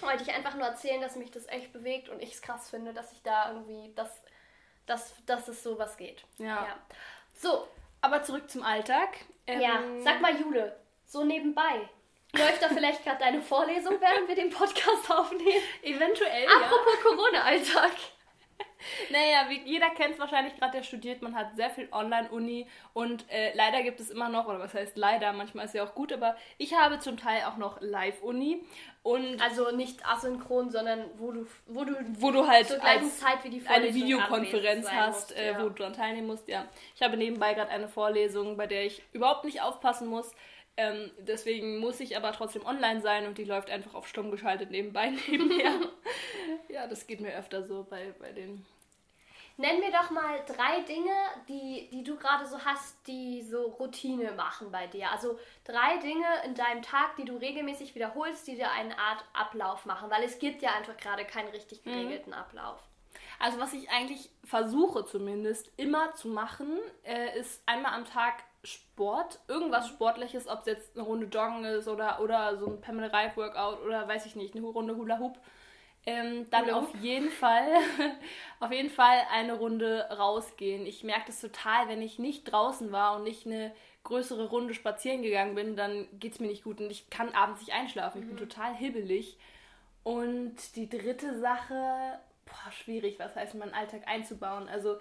wollte 0.02 0.24
ich 0.24 0.34
einfach 0.34 0.56
nur 0.56 0.66
erzählen, 0.68 1.02
dass 1.02 1.16
mich 1.16 1.32
das 1.32 1.48
echt 1.48 1.72
bewegt 1.74 2.10
und 2.10 2.22
ich 2.22 2.34
es 2.34 2.42
krass 2.42 2.70
finde, 2.70 2.94
dass 2.94 3.12
ich 3.14 3.22
da 3.24 3.52
irgendwie, 3.52 3.94
dass, 3.96 4.10
dass, 4.86 5.14
dass 5.26 5.48
es 5.48 5.64
sowas 5.64 5.98
geht. 5.98 6.24
Ja. 6.38 6.68
So, 7.34 7.68
Aber 8.02 8.22
zurück 8.24 8.50
zum 8.50 8.64
Alltag. 8.64 9.10
Ähm, 9.48 9.60
ja, 9.62 9.80
sag 10.04 10.22
mal 10.22 10.36
Jule, 10.40 10.78
so 11.06 11.24
nebenbei. 11.24 11.90
Läuft 12.36 12.62
da 12.64 12.70
vielleicht 12.70 13.04
gerade 13.04 13.20
deine 13.20 13.42
Vorlesung, 13.42 14.00
während 14.02 14.28
wir 14.28 14.36
den 14.36 14.50
Podcast 14.50 15.10
aufnehmen? 15.12 15.62
Eventuell, 15.84 16.44
ja. 16.46 16.50
Apropos 16.58 17.00
Corona-Alltag. 17.04 17.92
Naja, 19.10 19.50
wie 19.50 19.62
jeder 19.70 19.90
kennt 19.90 20.14
es 20.14 20.20
wahrscheinlich 20.20 20.56
gerade, 20.58 20.78
der 20.78 20.84
studiert, 20.84 21.22
man 21.22 21.36
hat 21.36 21.56
sehr 21.56 21.70
viel 21.70 21.88
Online-Uni 21.92 22.68
und 22.94 23.30
äh, 23.30 23.54
leider 23.56 23.84
gibt 23.84 24.00
es 24.00 24.10
immer 24.10 24.30
noch, 24.30 24.48
oder 24.48 24.60
was 24.60 24.74
heißt 24.74 24.98
leider, 24.98 25.34
manchmal 25.34 25.66
ist 25.66 25.74
ja 25.74 25.84
auch 25.84 25.96
gut, 25.96 26.12
aber 26.14 26.36
ich 26.58 26.74
habe 26.74 27.00
zum 27.00 27.18
Teil 27.18 27.44
auch 27.44 27.58
noch 27.58 27.82
Live-Uni 27.82 28.64
und 29.04 29.42
Also 29.42 29.76
nicht 29.76 30.06
asynchron, 30.06 30.70
sondern 30.70 31.06
wo 31.18 31.32
du, 31.32 31.46
wo 31.68 31.84
du 31.84 31.94
wo 32.20 32.32
du 32.32 32.48
halt 32.48 32.68
zur 32.68 32.78
gleichen 32.78 33.12
Zeit 33.12 33.44
wie 33.44 33.50
die 33.50 33.58
eine 33.58 33.68
Vorlesung 33.68 34.02
Videokonferenz 34.02 34.66
anwesend 34.66 34.86
sein 34.86 35.00
hast, 35.00 35.30
musst, 35.30 35.38
äh, 35.38 35.52
ja. 35.52 35.62
wo 35.62 35.70
du 35.70 35.76
daran 35.76 35.94
teilnehmen 35.94 36.28
musst, 36.28 36.48
ja. 36.48 36.66
Ich 36.96 37.02
habe 37.02 37.18
nebenbei 37.18 37.54
gerade 37.54 37.70
eine 37.70 37.90
Vorlesung, 37.90 38.56
bei 38.56 38.66
der 38.66 38.86
ich 38.86 39.02
überhaupt 39.12 39.44
nicht 39.44 39.62
aufpassen 39.62 40.08
muss. 40.08 40.34
Ähm, 40.76 41.12
deswegen 41.20 41.78
muss 41.80 42.00
ich 42.00 42.18
aber 42.18 42.32
trotzdem 42.32 42.66
online 42.66 43.02
sein 43.02 43.28
und 43.28 43.38
die 43.38 43.44
läuft 43.44 43.70
einfach 43.70 43.94
auf 43.94 44.08
stumm 44.08 44.32
geschaltet 44.32 44.72
nebenbei 44.72 45.10
nebenher. 45.28 45.74
ja, 46.70 46.88
das 46.88 47.06
geht 47.06 47.20
mir 47.20 47.36
öfter 47.36 47.64
so 47.64 47.86
bei, 47.88 48.14
bei 48.20 48.32
den 48.32 48.66
Nenn 49.58 49.80
mir 49.80 49.92
doch 49.92 50.10
mal 50.10 50.40
drei 50.48 50.82
Dinge, 50.82 51.14
die, 51.48 51.88
die 51.92 52.04
du 52.04 52.16
gerade 52.16 52.46
so 52.48 52.58
hast, 52.66 53.06
die 53.06 53.44
so 53.44 53.66
Routine 53.80 54.32
machen 54.32 54.72
bei 54.72 54.88
dir. 54.88 55.12
Also 55.12 55.38
drei 55.64 55.98
Dinge 55.98 56.26
in 56.46 56.56
deinem 56.56 56.82
Tag, 56.82 57.16
die 57.18 57.26
du 57.26 57.38
regelmäßig 57.38 57.94
wiederholst, 57.94 58.48
die 58.48 58.56
dir 58.56 58.72
eine 58.72 58.98
Art 58.98 59.24
Ablauf 59.34 59.86
machen. 59.86 60.10
Weil 60.10 60.24
es 60.24 60.40
gibt 60.40 60.64
ja 60.64 60.72
einfach 60.74 60.98
gerade 60.98 61.24
keinen 61.26 61.50
richtig 61.50 61.84
geregelten 61.84 62.34
Ablauf. 62.34 62.80
Also 63.40 63.60
was 63.60 63.74
ich 63.74 63.90
eigentlich 63.92 64.30
versuche 64.44 65.06
zumindest 65.06 65.70
immer 65.78 66.14
zu 66.14 66.30
machen, 66.30 66.80
äh, 67.04 67.38
ist 67.38 67.62
einmal 67.68 67.94
am 67.94 68.06
Tag 68.06 68.44
Sport, 68.64 69.40
irgendwas 69.48 69.90
Sportliches, 69.90 70.48
ob 70.48 70.62
es 70.62 70.66
jetzt 70.68 70.96
eine 70.96 71.04
Runde 71.04 71.28
Joggen 71.28 71.66
ist 71.66 71.88
oder, 71.88 72.22
oder 72.22 72.58
so 72.58 72.68
ein 72.68 72.82
Pamela 72.82 73.08
Reif 73.08 73.36
Workout 73.36 73.82
oder 73.86 74.08
weiß 74.08 74.26
ich 74.26 74.36
nicht, 74.36 74.56
eine 74.56 74.66
Runde 74.66 74.96
Hula 74.96 75.20
Hoop. 75.20 75.38
Ähm, 76.06 76.50
dann 76.50 76.70
auf 76.70 76.94
jeden 76.96 77.30
Fall, 77.30 77.68
auf 78.60 78.72
jeden 78.72 78.90
Fall 78.90 79.22
eine 79.32 79.54
Runde 79.54 80.08
rausgehen. 80.12 80.86
Ich 80.86 81.04
merke 81.04 81.28
das 81.28 81.40
total, 81.40 81.88
wenn 81.88 82.02
ich 82.02 82.20
nicht 82.20 82.44
draußen 82.44 82.92
war 82.92 83.16
und 83.16 83.24
nicht 83.24 83.46
eine 83.46 83.74
größere 84.04 84.50
Runde 84.50 84.74
spazieren 84.74 85.22
gegangen 85.22 85.56
bin, 85.56 85.78
dann 85.78 86.08
geht 86.20 86.34
es 86.34 86.40
mir 86.40 86.48
nicht 86.48 86.66
gut 86.66 86.82
und 86.82 86.92
ich 86.92 87.10
kann 87.10 87.30
abends 87.30 87.62
nicht 87.62 87.74
einschlafen. 87.74 88.22
Ich 88.22 88.28
bin 88.28 88.38
total 88.38 88.76
hibbelig. 88.76 89.38
Und 90.04 90.76
die 90.76 90.90
dritte 90.90 91.40
Sache, 91.40 92.20
boah, 92.46 92.72
schwierig, 92.72 93.18
was 93.20 93.36
heißt 93.36 93.54
in 93.54 93.62
meinen 93.62 93.74
Alltag 93.74 94.06
einzubauen. 94.06 94.68
Also 94.68 94.98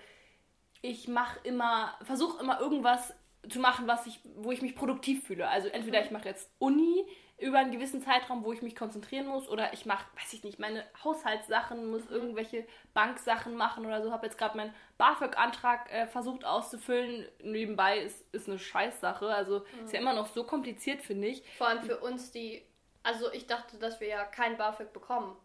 ich 0.80 1.08
mache 1.08 1.40
immer, 1.42 1.96
versuche 2.02 2.40
immer 2.40 2.60
irgendwas 2.60 3.12
zu 3.48 3.58
machen, 3.58 3.88
was 3.88 4.06
ich, 4.06 4.20
wo 4.36 4.52
ich 4.52 4.62
mich 4.62 4.76
produktiv 4.76 5.24
fühle. 5.24 5.48
Also 5.48 5.66
entweder 5.66 6.04
ich 6.04 6.12
mache 6.12 6.28
jetzt 6.28 6.48
Uni 6.60 7.04
über 7.42 7.58
einen 7.58 7.72
gewissen 7.72 8.02
Zeitraum, 8.02 8.44
wo 8.44 8.52
ich 8.52 8.62
mich 8.62 8.76
konzentrieren 8.76 9.26
muss, 9.26 9.48
oder 9.48 9.72
ich 9.72 9.84
mache, 9.84 10.04
weiß 10.16 10.32
ich 10.32 10.44
nicht, 10.44 10.58
meine 10.58 10.84
Haushaltssachen, 11.04 11.90
muss 11.90 12.08
irgendwelche 12.08 12.66
Banksachen 12.94 13.54
machen 13.56 13.84
oder 13.84 14.02
so. 14.02 14.12
Habe 14.12 14.26
jetzt 14.26 14.38
gerade 14.38 14.56
meinen 14.56 14.74
BAföG-Antrag 14.98 15.92
äh, 15.92 16.06
versucht 16.06 16.44
auszufüllen. 16.44 17.28
Nebenbei 17.42 17.98
ist, 17.98 18.24
ist 18.32 18.48
eine 18.48 18.58
Scheißsache. 18.58 19.26
Also 19.26 19.64
ist 19.84 19.92
ja 19.92 20.00
immer 20.00 20.14
noch 20.14 20.28
so 20.28 20.44
kompliziert, 20.44 21.02
finde 21.02 21.28
ich. 21.28 21.42
Vor 21.58 21.68
allem 21.68 21.82
für 21.82 21.98
uns, 21.98 22.30
die. 22.30 22.64
Also 23.02 23.32
ich 23.32 23.46
dachte, 23.48 23.78
dass 23.78 24.00
wir 24.00 24.08
ja 24.08 24.24
kein 24.24 24.56
BAföG 24.56 24.92
bekommen. 24.92 25.36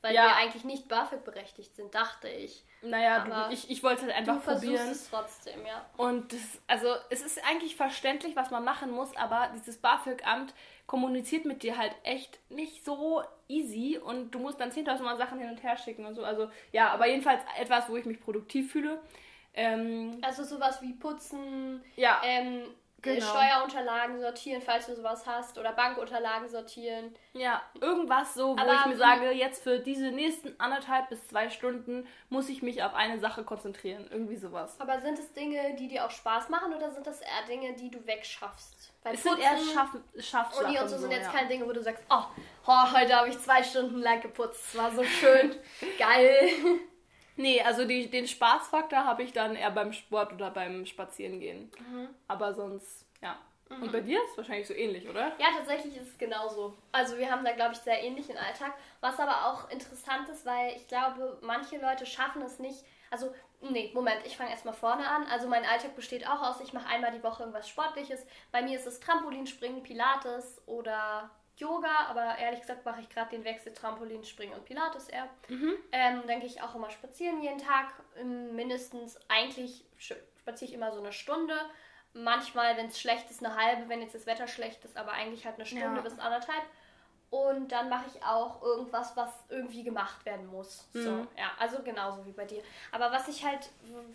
Weil 0.00 0.14
Ja. 0.14 0.24
wir 0.26 0.36
eigentlich 0.36 0.64
nicht 0.64 0.88
BAföG 0.88 1.24
berechtigt 1.24 1.76
sind, 1.76 1.94
dachte 1.94 2.28
ich. 2.28 2.64
Naja, 2.84 3.22
Aber 3.24 3.48
du, 3.48 3.54
ich, 3.54 3.70
ich 3.70 3.82
wollte 3.82 4.02
halt 4.02 4.14
einfach 4.14 4.40
du 4.42 4.52
probieren. 4.52 4.90
es 4.90 5.08
trotzdem, 5.10 5.64
ja. 5.66 5.84
Und 5.96 6.32
das, 6.32 6.40
also 6.66 6.88
es 7.10 7.22
ist 7.22 7.42
eigentlich 7.48 7.76
verständlich, 7.76 8.36
was 8.36 8.50
man 8.50 8.64
machen 8.64 8.90
muss, 8.90 9.16
aber 9.16 9.50
dieses 9.54 9.78
BAföG-Amt 9.78 10.54
kommuniziert 10.86 11.44
mit 11.46 11.62
dir 11.62 11.78
halt 11.78 11.94
echt 12.02 12.38
nicht 12.50 12.84
so 12.84 13.22
easy 13.48 13.98
und 13.98 14.30
du 14.32 14.38
musst 14.38 14.60
dann 14.60 14.70
10.000 14.70 15.02
Mal 15.02 15.16
Sachen 15.16 15.38
hin 15.38 15.48
und 15.48 15.62
her 15.62 15.76
schicken 15.76 16.04
und 16.04 16.14
so. 16.14 16.24
Also 16.24 16.50
ja, 16.72 16.90
aber 16.90 17.06
jedenfalls 17.06 17.42
etwas, 17.58 17.88
wo 17.88 17.96
ich 17.96 18.04
mich 18.04 18.20
produktiv 18.20 18.70
fühle. 18.72 19.00
Ähm, 19.54 20.18
Also 20.22 20.44
sowas 20.44 20.82
wie 20.82 20.92
putzen, 20.92 21.82
ja, 21.96 22.20
ähm, 22.24 22.62
äh, 22.62 22.66
Genau. 23.04 23.26
Steuerunterlagen 23.26 24.20
sortieren, 24.20 24.62
falls 24.62 24.86
du 24.86 24.96
sowas 24.96 25.26
hast, 25.26 25.58
oder 25.58 25.72
Bankunterlagen 25.72 26.48
sortieren. 26.48 27.14
ja, 27.34 27.62
irgendwas 27.80 28.34
so, 28.34 28.56
wo 28.56 28.60
Aber 28.60 28.72
ich 28.72 28.86
mir 28.86 28.96
sage, 28.96 29.30
jetzt 29.32 29.62
für 29.62 29.78
diese 29.78 30.10
nächsten 30.10 30.58
anderthalb 30.58 31.10
bis 31.10 31.26
zwei 31.28 31.50
Stunden 31.50 32.06
muss 32.30 32.48
ich 32.48 32.62
mich 32.62 32.82
auf 32.82 32.94
eine 32.94 33.18
Sache 33.18 33.44
konzentrieren. 33.44 34.06
Irgendwie 34.10 34.36
sowas. 34.36 34.80
Aber 34.80 35.00
sind 35.00 35.18
es 35.18 35.32
Dinge, 35.32 35.76
die 35.76 35.88
dir 35.88 36.06
auch 36.06 36.10
Spaß 36.10 36.48
machen, 36.48 36.72
oder 36.72 36.90
sind 36.90 37.06
das 37.06 37.20
eher 37.20 37.46
Dinge, 37.46 37.74
die 37.74 37.90
du 37.90 38.04
wegschaffst? 38.06 38.92
Weil 39.02 39.14
Es 39.14 39.22
sind 39.22 39.38
eher 39.38 39.58
Schaff 39.58 39.90
Schaffsachen. 40.18 40.66
und 40.66 40.72
die 40.72 40.78
und 40.78 40.88
so 40.88 40.96
sind 40.96 41.10
jetzt 41.10 41.26
ja. 41.26 41.32
keine 41.32 41.48
Dinge, 41.48 41.66
wo 41.66 41.72
du 41.72 41.82
sagst, 41.82 42.02
oh, 42.08 42.24
oh 42.66 42.92
heute 42.92 43.14
habe 43.14 43.28
ich 43.28 43.38
zwei 43.38 43.62
Stunden 43.62 44.00
lang 44.00 44.20
geputzt, 44.22 44.64
es 44.68 44.78
war 44.78 44.90
so 44.90 45.04
schön, 45.04 45.54
geil. 45.98 46.48
Nee, 47.36 47.60
also 47.62 47.84
die, 47.84 48.10
den 48.10 48.26
Spaßfaktor 48.26 49.04
habe 49.04 49.22
ich 49.22 49.32
dann 49.32 49.56
eher 49.56 49.70
beim 49.70 49.92
Sport 49.92 50.32
oder 50.32 50.50
beim 50.50 50.86
Spazierengehen. 50.86 51.70
Mhm. 51.90 52.08
Aber 52.28 52.54
sonst, 52.54 53.06
ja. 53.22 53.38
Und 53.80 53.92
bei 53.92 54.00
dir 54.00 54.22
ist 54.22 54.36
wahrscheinlich 54.36 54.68
so 54.68 54.74
ähnlich, 54.74 55.08
oder? 55.08 55.32
Ja, 55.38 55.48
tatsächlich 55.56 55.96
ist 55.96 56.08
es 56.08 56.18
genauso. 56.18 56.76
Also 56.92 57.16
wir 57.18 57.30
haben 57.30 57.44
da, 57.44 57.52
glaube 57.52 57.72
ich, 57.72 57.78
sehr 57.78 58.02
ähnlichen 58.02 58.36
Alltag. 58.36 58.74
Was 59.00 59.18
aber 59.18 59.46
auch 59.46 59.70
interessant 59.70 60.28
ist, 60.28 60.46
weil 60.46 60.76
ich 60.76 60.86
glaube, 60.86 61.38
manche 61.42 61.78
Leute 61.78 62.06
schaffen 62.06 62.42
es 62.42 62.58
nicht. 62.58 62.84
Also, 63.10 63.34
nee, 63.62 63.90
Moment, 63.94 64.20
ich 64.24 64.36
fange 64.36 64.50
erstmal 64.50 64.74
vorne 64.74 65.08
an. 65.08 65.26
Also 65.26 65.48
mein 65.48 65.64
Alltag 65.64 65.96
besteht 65.96 66.26
auch 66.26 66.42
aus, 66.42 66.60
ich 66.60 66.72
mache 66.72 66.88
einmal 66.88 67.12
die 67.12 67.22
Woche 67.22 67.42
irgendwas 67.42 67.68
Sportliches. 67.68 68.24
Bei 68.52 68.62
mir 68.62 68.78
ist 68.78 68.86
es 68.86 69.00
Trampolinspringen, 69.00 69.82
Pilates 69.82 70.62
oder 70.66 71.30
Yoga, 71.56 72.06
aber 72.08 72.36
ehrlich 72.38 72.60
gesagt 72.60 72.84
mache 72.84 73.00
ich 73.00 73.08
gerade 73.08 73.30
den 73.30 73.44
Wechsel 73.44 73.72
Trampolinspringen 73.72 74.54
und 74.54 74.64
Pilates 74.64 75.08
eher. 75.08 75.28
Ähm, 75.92 76.22
dann 76.26 76.40
gehe 76.40 76.48
ich 76.48 76.60
auch 76.62 76.74
immer 76.74 76.90
spazieren 76.90 77.40
jeden 77.42 77.58
Tag. 77.58 77.92
Ähm, 78.16 78.54
Mindestens, 78.56 79.18
eigentlich 79.28 79.84
spaziere 79.98 80.68
ich 80.70 80.74
immer 80.74 80.92
so 80.92 81.00
eine 81.00 81.12
Stunde. 81.12 81.54
Manchmal, 82.12 82.76
wenn 82.76 82.86
es 82.86 83.00
schlecht 83.00 83.30
ist, 83.30 83.44
eine 83.44 83.56
halbe, 83.56 83.88
wenn 83.88 84.00
jetzt 84.02 84.14
das 84.14 84.26
Wetter 84.26 84.46
schlecht 84.46 84.84
ist, 84.84 84.96
aber 84.96 85.12
eigentlich 85.12 85.44
halt 85.46 85.56
eine 85.56 85.66
Stunde 85.66 85.84
Ja. 85.96 86.00
bis 86.00 86.18
anderthalb. 86.18 86.62
Und 87.34 87.72
dann 87.72 87.88
mache 87.88 88.04
ich 88.14 88.22
auch 88.22 88.62
irgendwas, 88.62 89.16
was 89.16 89.28
irgendwie 89.48 89.82
gemacht 89.82 90.24
werden 90.24 90.46
muss. 90.46 90.86
So, 90.92 91.10
Mhm. 91.10 91.28
ja, 91.36 91.50
also 91.58 91.82
genauso 91.82 92.24
wie 92.24 92.30
bei 92.30 92.44
dir. 92.44 92.62
Aber 92.92 93.10
was 93.10 93.26
ich 93.26 93.44
halt, 93.44 93.70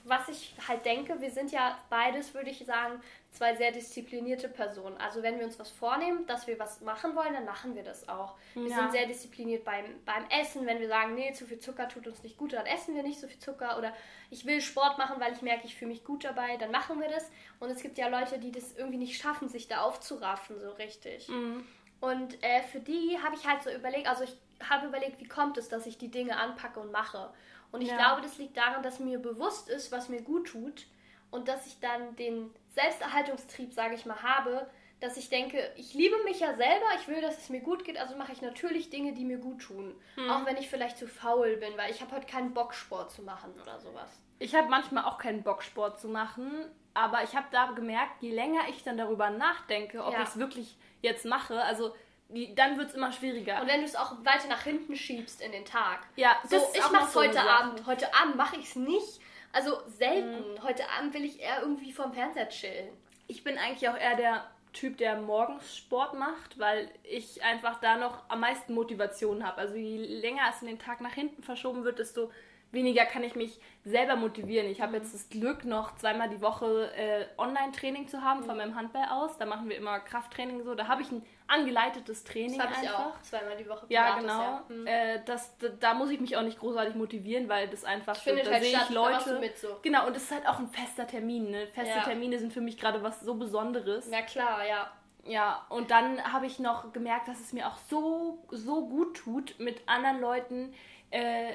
was 0.05 0.29
ich 0.29 0.53
halt 0.65 0.85
denke, 0.85 1.19
wir 1.19 1.29
sind 1.29 1.51
ja 1.51 1.77
beides, 1.89 2.33
würde 2.33 2.49
ich 2.49 2.65
sagen, 2.65 3.01
zwei 3.31 3.55
sehr 3.55 3.71
disziplinierte 3.73 4.47
Personen. 4.47 4.95
Also 4.97 5.21
wenn 5.21 5.37
wir 5.37 5.45
uns 5.45 5.59
was 5.59 5.69
vornehmen, 5.69 6.25
dass 6.27 6.47
wir 6.47 6.57
was 6.59 6.79
machen 6.79 7.13
wollen, 7.15 7.33
dann 7.33 7.43
machen 7.45 7.75
wir 7.75 7.83
das 7.83 8.07
auch. 8.07 8.35
Wir 8.53 8.69
Ja. 8.69 8.75
sind 8.77 8.91
sehr 8.93 9.05
diszipliniert 9.05 9.65
beim, 9.65 9.85
beim 10.05 10.25
Essen. 10.29 10.65
Wenn 10.65 10.79
wir 10.79 10.87
sagen, 10.87 11.13
nee, 11.15 11.33
zu 11.33 11.45
viel 11.45 11.59
Zucker 11.59 11.89
tut 11.89 12.07
uns 12.07 12.23
nicht 12.23 12.37
gut, 12.37 12.53
dann 12.53 12.65
essen 12.65 12.95
wir 12.95 13.03
nicht 13.03 13.19
so 13.19 13.27
viel 13.27 13.39
Zucker. 13.39 13.77
Oder 13.77 13.93
ich 14.29 14.45
will 14.45 14.61
Sport 14.61 14.97
machen, 14.97 15.19
weil 15.19 15.33
ich 15.33 15.41
merke, 15.41 15.65
ich 15.67 15.75
fühle 15.75 15.91
mich 15.91 16.05
gut 16.05 16.23
dabei, 16.23 16.55
dann 16.57 16.71
machen 16.71 17.01
wir 17.01 17.09
das. 17.09 17.29
Und 17.59 17.69
es 17.69 17.81
gibt 17.81 17.97
ja 17.97 18.07
Leute, 18.07 18.39
die 18.39 18.51
das 18.53 18.75
irgendwie 18.77 18.97
nicht 18.97 19.21
schaffen, 19.21 19.49
sich 19.49 19.67
da 19.67 19.81
aufzuraffen, 19.81 20.57
so 20.59 20.71
richtig. 20.71 21.27
Mhm. 21.27 21.67
Und 22.01 22.41
äh, 22.43 22.61
für 22.63 22.79
die 22.79 23.17
habe 23.23 23.35
ich 23.35 23.45
halt 23.47 23.61
so 23.63 23.69
überlegt, 23.71 24.07
also 24.07 24.23
ich 24.23 24.35
habe 24.69 24.87
überlegt, 24.87 25.19
wie 25.19 25.27
kommt 25.27 25.57
es, 25.57 25.69
dass 25.69 25.85
ich 25.85 25.97
die 25.97 26.09
Dinge 26.11 26.37
anpacke 26.37 26.79
und 26.79 26.91
mache. 26.91 27.31
Und 27.71 27.81
ich 27.81 27.89
Ja. 27.89 27.97
glaube, 27.97 28.21
das 28.21 28.37
liegt 28.37 28.57
daran, 28.57 28.83
dass 28.83 28.99
mir 28.99 29.19
bewusst 29.19 29.69
ist, 29.69 29.91
was 29.91 30.09
mir 30.09 30.21
gut 30.21 30.47
tut 30.47 30.87
und 31.31 31.47
dass 31.47 31.67
ich 31.67 31.79
dann 31.79 32.15
den 32.15 32.49
Selbsterhaltungstrieb, 32.73 33.73
sage 33.73 33.95
ich 33.95 34.05
mal, 34.05 34.21
habe, 34.23 34.67
dass 34.99 35.15
ich 35.15 35.29
denke, 35.29 35.71
ich 35.77 35.93
liebe 35.93 36.15
mich 36.25 36.41
ja 36.41 36.55
selber, 36.55 36.85
ich 36.99 37.07
will, 37.07 37.21
dass 37.21 37.37
es 37.37 37.49
mir 37.49 37.61
gut 37.61 37.85
geht, 37.85 37.97
also 37.97 38.15
mache 38.17 38.33
ich 38.33 38.41
natürlich 38.41 38.89
Dinge, 38.89 39.13
die 39.13 39.23
mir 39.23 39.37
gut 39.37 39.61
tun. 39.61 39.95
Auch 40.29 40.45
wenn 40.45 40.57
ich 40.57 40.69
vielleicht 40.69 40.97
zu 40.97 41.07
faul 41.07 41.55
bin, 41.57 41.77
weil 41.77 41.89
ich 41.91 42.01
habe 42.01 42.13
heute 42.15 42.25
keinen 42.27 42.53
Bock, 42.53 42.73
Sport 42.73 43.11
zu 43.11 43.21
machen 43.21 43.53
oder 43.61 43.79
sowas. 43.79 44.19
Ich 44.39 44.55
habe 44.55 44.67
manchmal 44.69 45.05
auch 45.05 45.17
keinen 45.17 45.43
Bock, 45.43 45.63
Sport 45.63 45.99
zu 46.01 46.09
machen, 46.09 46.51
aber 46.93 47.23
ich 47.23 47.35
habe 47.35 47.47
da 47.51 47.67
gemerkt, 47.71 48.21
je 48.21 48.31
länger 48.33 48.61
ich 48.69 48.83
dann 48.83 48.97
darüber 48.97 49.29
nachdenke, 49.29 50.03
ob 50.03 50.13
Ja. 50.13 50.23
ich 50.23 50.29
es 50.29 50.39
wirklich 50.39 50.77
jetzt 51.01 51.25
mache, 51.25 51.61
also 51.63 51.95
die, 52.29 52.53
dann 52.53 52.77
wird 52.77 52.89
es 52.89 52.95
immer 52.95 53.11
schwieriger. 53.11 53.61
Und 53.61 53.67
wenn 53.67 53.79
du 53.79 53.85
es 53.85 53.95
auch 53.95 54.13
weiter 54.23 54.47
nach 54.47 54.61
hinten 54.61 54.95
schiebst 54.95 55.41
in 55.41 55.51
den 55.51 55.65
Tag. 55.65 56.01
ja, 56.15 56.37
So, 56.47 56.57
ich 56.73 56.81
so 56.81 56.93
eine 56.93 57.13
heute 57.15 57.33
Sache. 57.33 57.49
Abend. 57.49 57.85
Heute 57.87 58.13
Abend 58.13 58.35
mache 58.35 58.57
ich 58.57 58.65
es 58.65 58.75
nicht. 58.75 59.19
Also 59.51 59.81
selten. 59.87 60.61
Heute 60.63 60.83
Abend 60.91 61.13
will 61.15 61.25
ich 61.25 61.39
eher 61.39 61.61
irgendwie 61.61 61.91
vorm 61.91 62.13
Fernseher 62.13 62.49
chillen. 62.49 62.89
Ich 63.27 63.43
bin 63.43 63.57
eigentlich 63.57 63.89
auch 63.89 63.97
eher 63.97 64.15
der 64.15 64.47
Typ, 64.73 64.97
der 64.97 65.19
morgens 65.21 65.75
Sport 65.75 66.13
macht, 66.17 66.59
weil 66.59 66.89
ich 67.03 67.43
einfach 67.43 67.79
da 67.79 67.97
noch 67.97 68.23
am 68.29 68.41
meisten 68.41 68.73
Motivation 68.73 69.45
habe. 69.45 69.57
Also 69.57 69.75
je 69.75 69.97
länger 69.97 70.43
es 70.49 70.61
in 70.61 70.67
den 70.67 70.79
Tag 70.79 71.01
nach 71.01 71.13
hinten 71.13 71.41
verschoben 71.43 71.83
wird, 71.83 71.99
desto 71.99 72.31
weniger 72.71 73.05
kann 73.05 73.23
ich 73.23 73.35
mich 73.35 73.59
selber 73.83 74.15
motivieren. 74.15 74.69
Ich 74.69 74.81
habe 74.81 74.97
jetzt 74.97 75.13
das 75.13 75.29
Glück, 75.29 75.65
noch 75.65 75.95
zweimal 75.95 76.29
die 76.29 76.41
Woche 76.41 76.91
äh, 76.95 77.25
Online-Training 77.37 78.07
zu 78.07 78.21
haben 78.21 78.43
von 78.43 78.57
meinem 78.57 78.75
Handball 78.75 79.07
aus. 79.09 79.37
Da 79.37 79.45
machen 79.45 79.69
wir 79.69 79.77
immer 79.77 79.99
Krafttraining 79.99 80.63
so. 80.63 80.75
Da 80.75 80.87
habe 80.87 81.01
ich 81.01 81.11
ein 81.11 81.23
angeleitetes 81.49 82.23
Training 82.23 82.57
Das 82.57 82.67
habe 82.67 82.75
ich 82.81 82.89
einfach. 82.89 83.05
auch 83.07 83.21
zweimal 83.21 83.57
die 83.57 83.67
Woche. 83.67 83.85
Ja, 83.89 84.15
Pilates, 84.15 84.21
genau. 84.23 84.41
ja. 84.41 84.63
Mhm. 84.69 84.87
Äh, 84.87 85.23
das, 85.25 85.57
da, 85.57 85.67
da 85.69 85.93
muss 85.93 86.09
ich 86.11 86.19
mich 86.19 86.37
auch 86.37 86.41
nicht 86.43 86.59
großartig 86.59 86.95
motivieren, 86.95 87.49
weil 87.49 87.67
das 87.67 87.83
einfach 87.83 88.15
so, 88.15 88.21
Findet 88.21 88.47
da 88.47 88.51
halt 88.51 88.63
sehe 88.63 88.77
ich 88.77 88.89
Leute. 88.89 89.39
mit 89.39 89.57
so. 89.57 89.79
Genau, 89.81 90.07
und 90.07 90.15
es 90.15 90.23
ist 90.23 90.31
halt 90.31 90.47
auch 90.47 90.59
ein 90.59 90.69
fester 90.69 91.07
Termin. 91.07 91.51
Ne? 91.51 91.67
Feste 91.73 91.97
Ja. 91.97 92.03
Termine 92.03 92.39
sind 92.39 92.53
für 92.53 92.61
mich 92.61 92.77
gerade 92.77 93.03
was 93.03 93.21
so 93.21 93.35
Besonderes. 93.35 94.09
Ja, 94.09 94.21
klar, 94.21 94.65
ja. 94.65 94.91
Ja, 95.25 95.65
und 95.69 95.91
dann 95.91 96.23
habe 96.31 96.45
ich 96.45 96.59
noch 96.59 96.93
gemerkt, 96.93 97.27
dass 97.27 97.39
es 97.39 97.53
mir 97.53 97.67
auch 97.67 97.77
so, 97.89 98.43
so 98.49 98.87
gut 98.87 99.17
tut, 99.17 99.59
mit 99.59 99.81
anderen 99.87 100.21
Leuten 100.21 100.73
äh, 101.11 101.53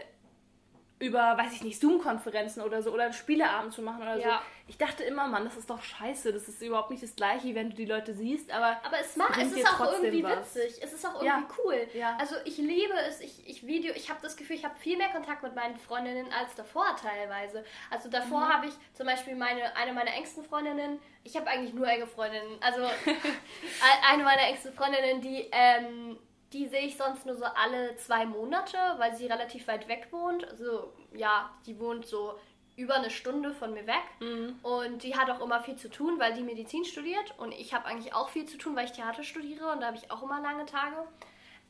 über, 1.06 1.36
weiß 1.38 1.52
ich 1.52 1.62
nicht, 1.62 1.80
Zoom-Konferenzen 1.80 2.62
oder 2.62 2.82
so 2.82 2.90
oder 2.92 3.04
einen 3.04 3.12
Spieleabend 3.12 3.72
zu 3.72 3.82
machen 3.82 4.02
oder 4.02 4.16
so. 4.16 4.22
Ja. 4.22 4.42
Ich 4.66 4.78
dachte 4.78 5.02
immer, 5.04 5.26
Mann, 5.28 5.44
das 5.44 5.56
ist 5.58 5.68
doch 5.68 5.82
scheiße, 5.82 6.32
das 6.32 6.48
ist 6.48 6.62
überhaupt 6.62 6.90
nicht 6.90 7.02
das 7.02 7.14
gleiche, 7.14 7.54
wenn 7.54 7.68
du 7.70 7.76
die 7.76 7.84
Leute 7.84 8.14
siehst, 8.14 8.50
aber, 8.50 8.80
Aber 8.82 8.98
es 8.98 9.14
macht, 9.16 9.36
es 9.40 9.52
ist 9.52 9.66
auch 9.66 9.92
irgendwie 9.92 10.22
was. 10.24 10.54
witzig. 10.54 10.80
Es 10.82 10.92
ist 10.94 11.04
auch 11.06 11.20
irgendwie 11.22 11.26
Ja. 11.26 11.48
cool. 11.64 11.88
Ja. 11.92 12.16
Also 12.18 12.36
ich 12.46 12.56
liebe 12.56 12.94
es, 13.08 13.20
ich, 13.20 13.46
ich 13.46 13.66
Video, 13.66 13.92
ich 13.94 14.08
habe 14.08 14.20
das 14.22 14.36
Gefühl, 14.36 14.56
ich 14.56 14.64
habe 14.64 14.74
viel 14.76 14.96
mehr 14.96 15.10
Kontakt 15.10 15.42
mit 15.42 15.54
meinen 15.54 15.76
Freundinnen 15.76 16.26
als 16.32 16.54
davor 16.54 16.96
teilweise. 17.00 17.62
Also 17.90 18.08
davor 18.08 18.40
Mhm. 18.40 18.48
habe 18.54 18.66
ich 18.68 18.72
zum 18.94 19.06
Beispiel 19.06 19.34
meine, 19.36 19.76
eine 19.76 19.92
meiner 19.92 20.14
engsten 20.14 20.44
Freundinnen, 20.44 20.98
ich 21.24 21.36
habe 21.36 21.46
eigentlich 21.48 21.74
nur 21.74 21.86
enge 21.86 22.06
Freundinnen, 22.06 22.56
also 22.62 22.80
ein- 23.06 24.12
eine 24.14 24.24
meiner 24.24 24.42
engsten 24.48 24.72
Freundinnen, 24.72 25.20
die, 25.20 25.48
ähm, 25.52 26.18
die 26.54 26.66
sehe 26.68 26.82
ich 26.86 26.96
sonst 26.96 27.26
nur 27.26 27.34
so 27.34 27.44
alle 27.44 27.96
zwei 27.96 28.24
Monate, 28.24 28.78
weil 28.98 29.14
sie 29.14 29.26
relativ 29.26 29.66
weit 29.68 29.88
weg 29.88 30.08
wohnt. 30.10 30.48
Also 30.48 30.92
ja, 31.14 31.50
die 31.66 31.78
wohnt 31.78 32.06
so 32.06 32.38
über 32.76 32.94
eine 32.94 33.10
Stunde 33.10 33.52
von 33.52 33.72
mir 33.74 33.86
weg. 33.86 34.02
Mhm. 34.20 34.58
Und 34.62 35.02
die 35.02 35.16
hat 35.16 35.30
auch 35.30 35.40
immer 35.40 35.60
viel 35.60 35.76
zu 35.76 35.88
tun, 35.90 36.18
weil 36.18 36.32
die 36.34 36.42
Medizin 36.42 36.84
studiert. 36.84 37.34
Und 37.38 37.52
ich 37.52 37.74
habe 37.74 37.84
eigentlich 37.86 38.14
auch 38.14 38.30
viel 38.30 38.46
zu 38.46 38.56
tun, 38.56 38.74
weil 38.74 38.86
ich 38.86 38.92
Theater 38.92 39.22
studiere. 39.22 39.70
Und 39.70 39.80
da 39.80 39.86
habe 39.88 39.96
ich 39.96 40.10
auch 40.10 40.22
immer 40.22 40.40
lange 40.40 40.64
Tage. 40.66 40.96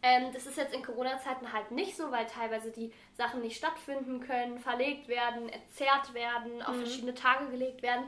Ähm, 0.03 0.33
das 0.33 0.47
ist 0.47 0.57
jetzt 0.59 0.75
in 0.75 0.83
Corona-Zeiten 0.83 1.53
halt 1.53 1.71
nicht 1.71 1.97
so, 1.97 2.11
weil 2.11 2.27
teilweise 2.27 2.71
die 2.71 2.93
Sachen 3.17 3.41
nicht 3.41 3.57
stattfinden 3.57 4.21
können, 4.21 4.59
verlegt 4.59 5.09
werden, 5.09 5.49
erzerrt 5.49 6.13
werden, 6.15 6.57
Mhm. 6.57 6.63
auf 6.63 6.77
verschiedene 6.77 7.15
Tage 7.15 7.49
gelegt 7.49 7.83
werden. 7.83 8.05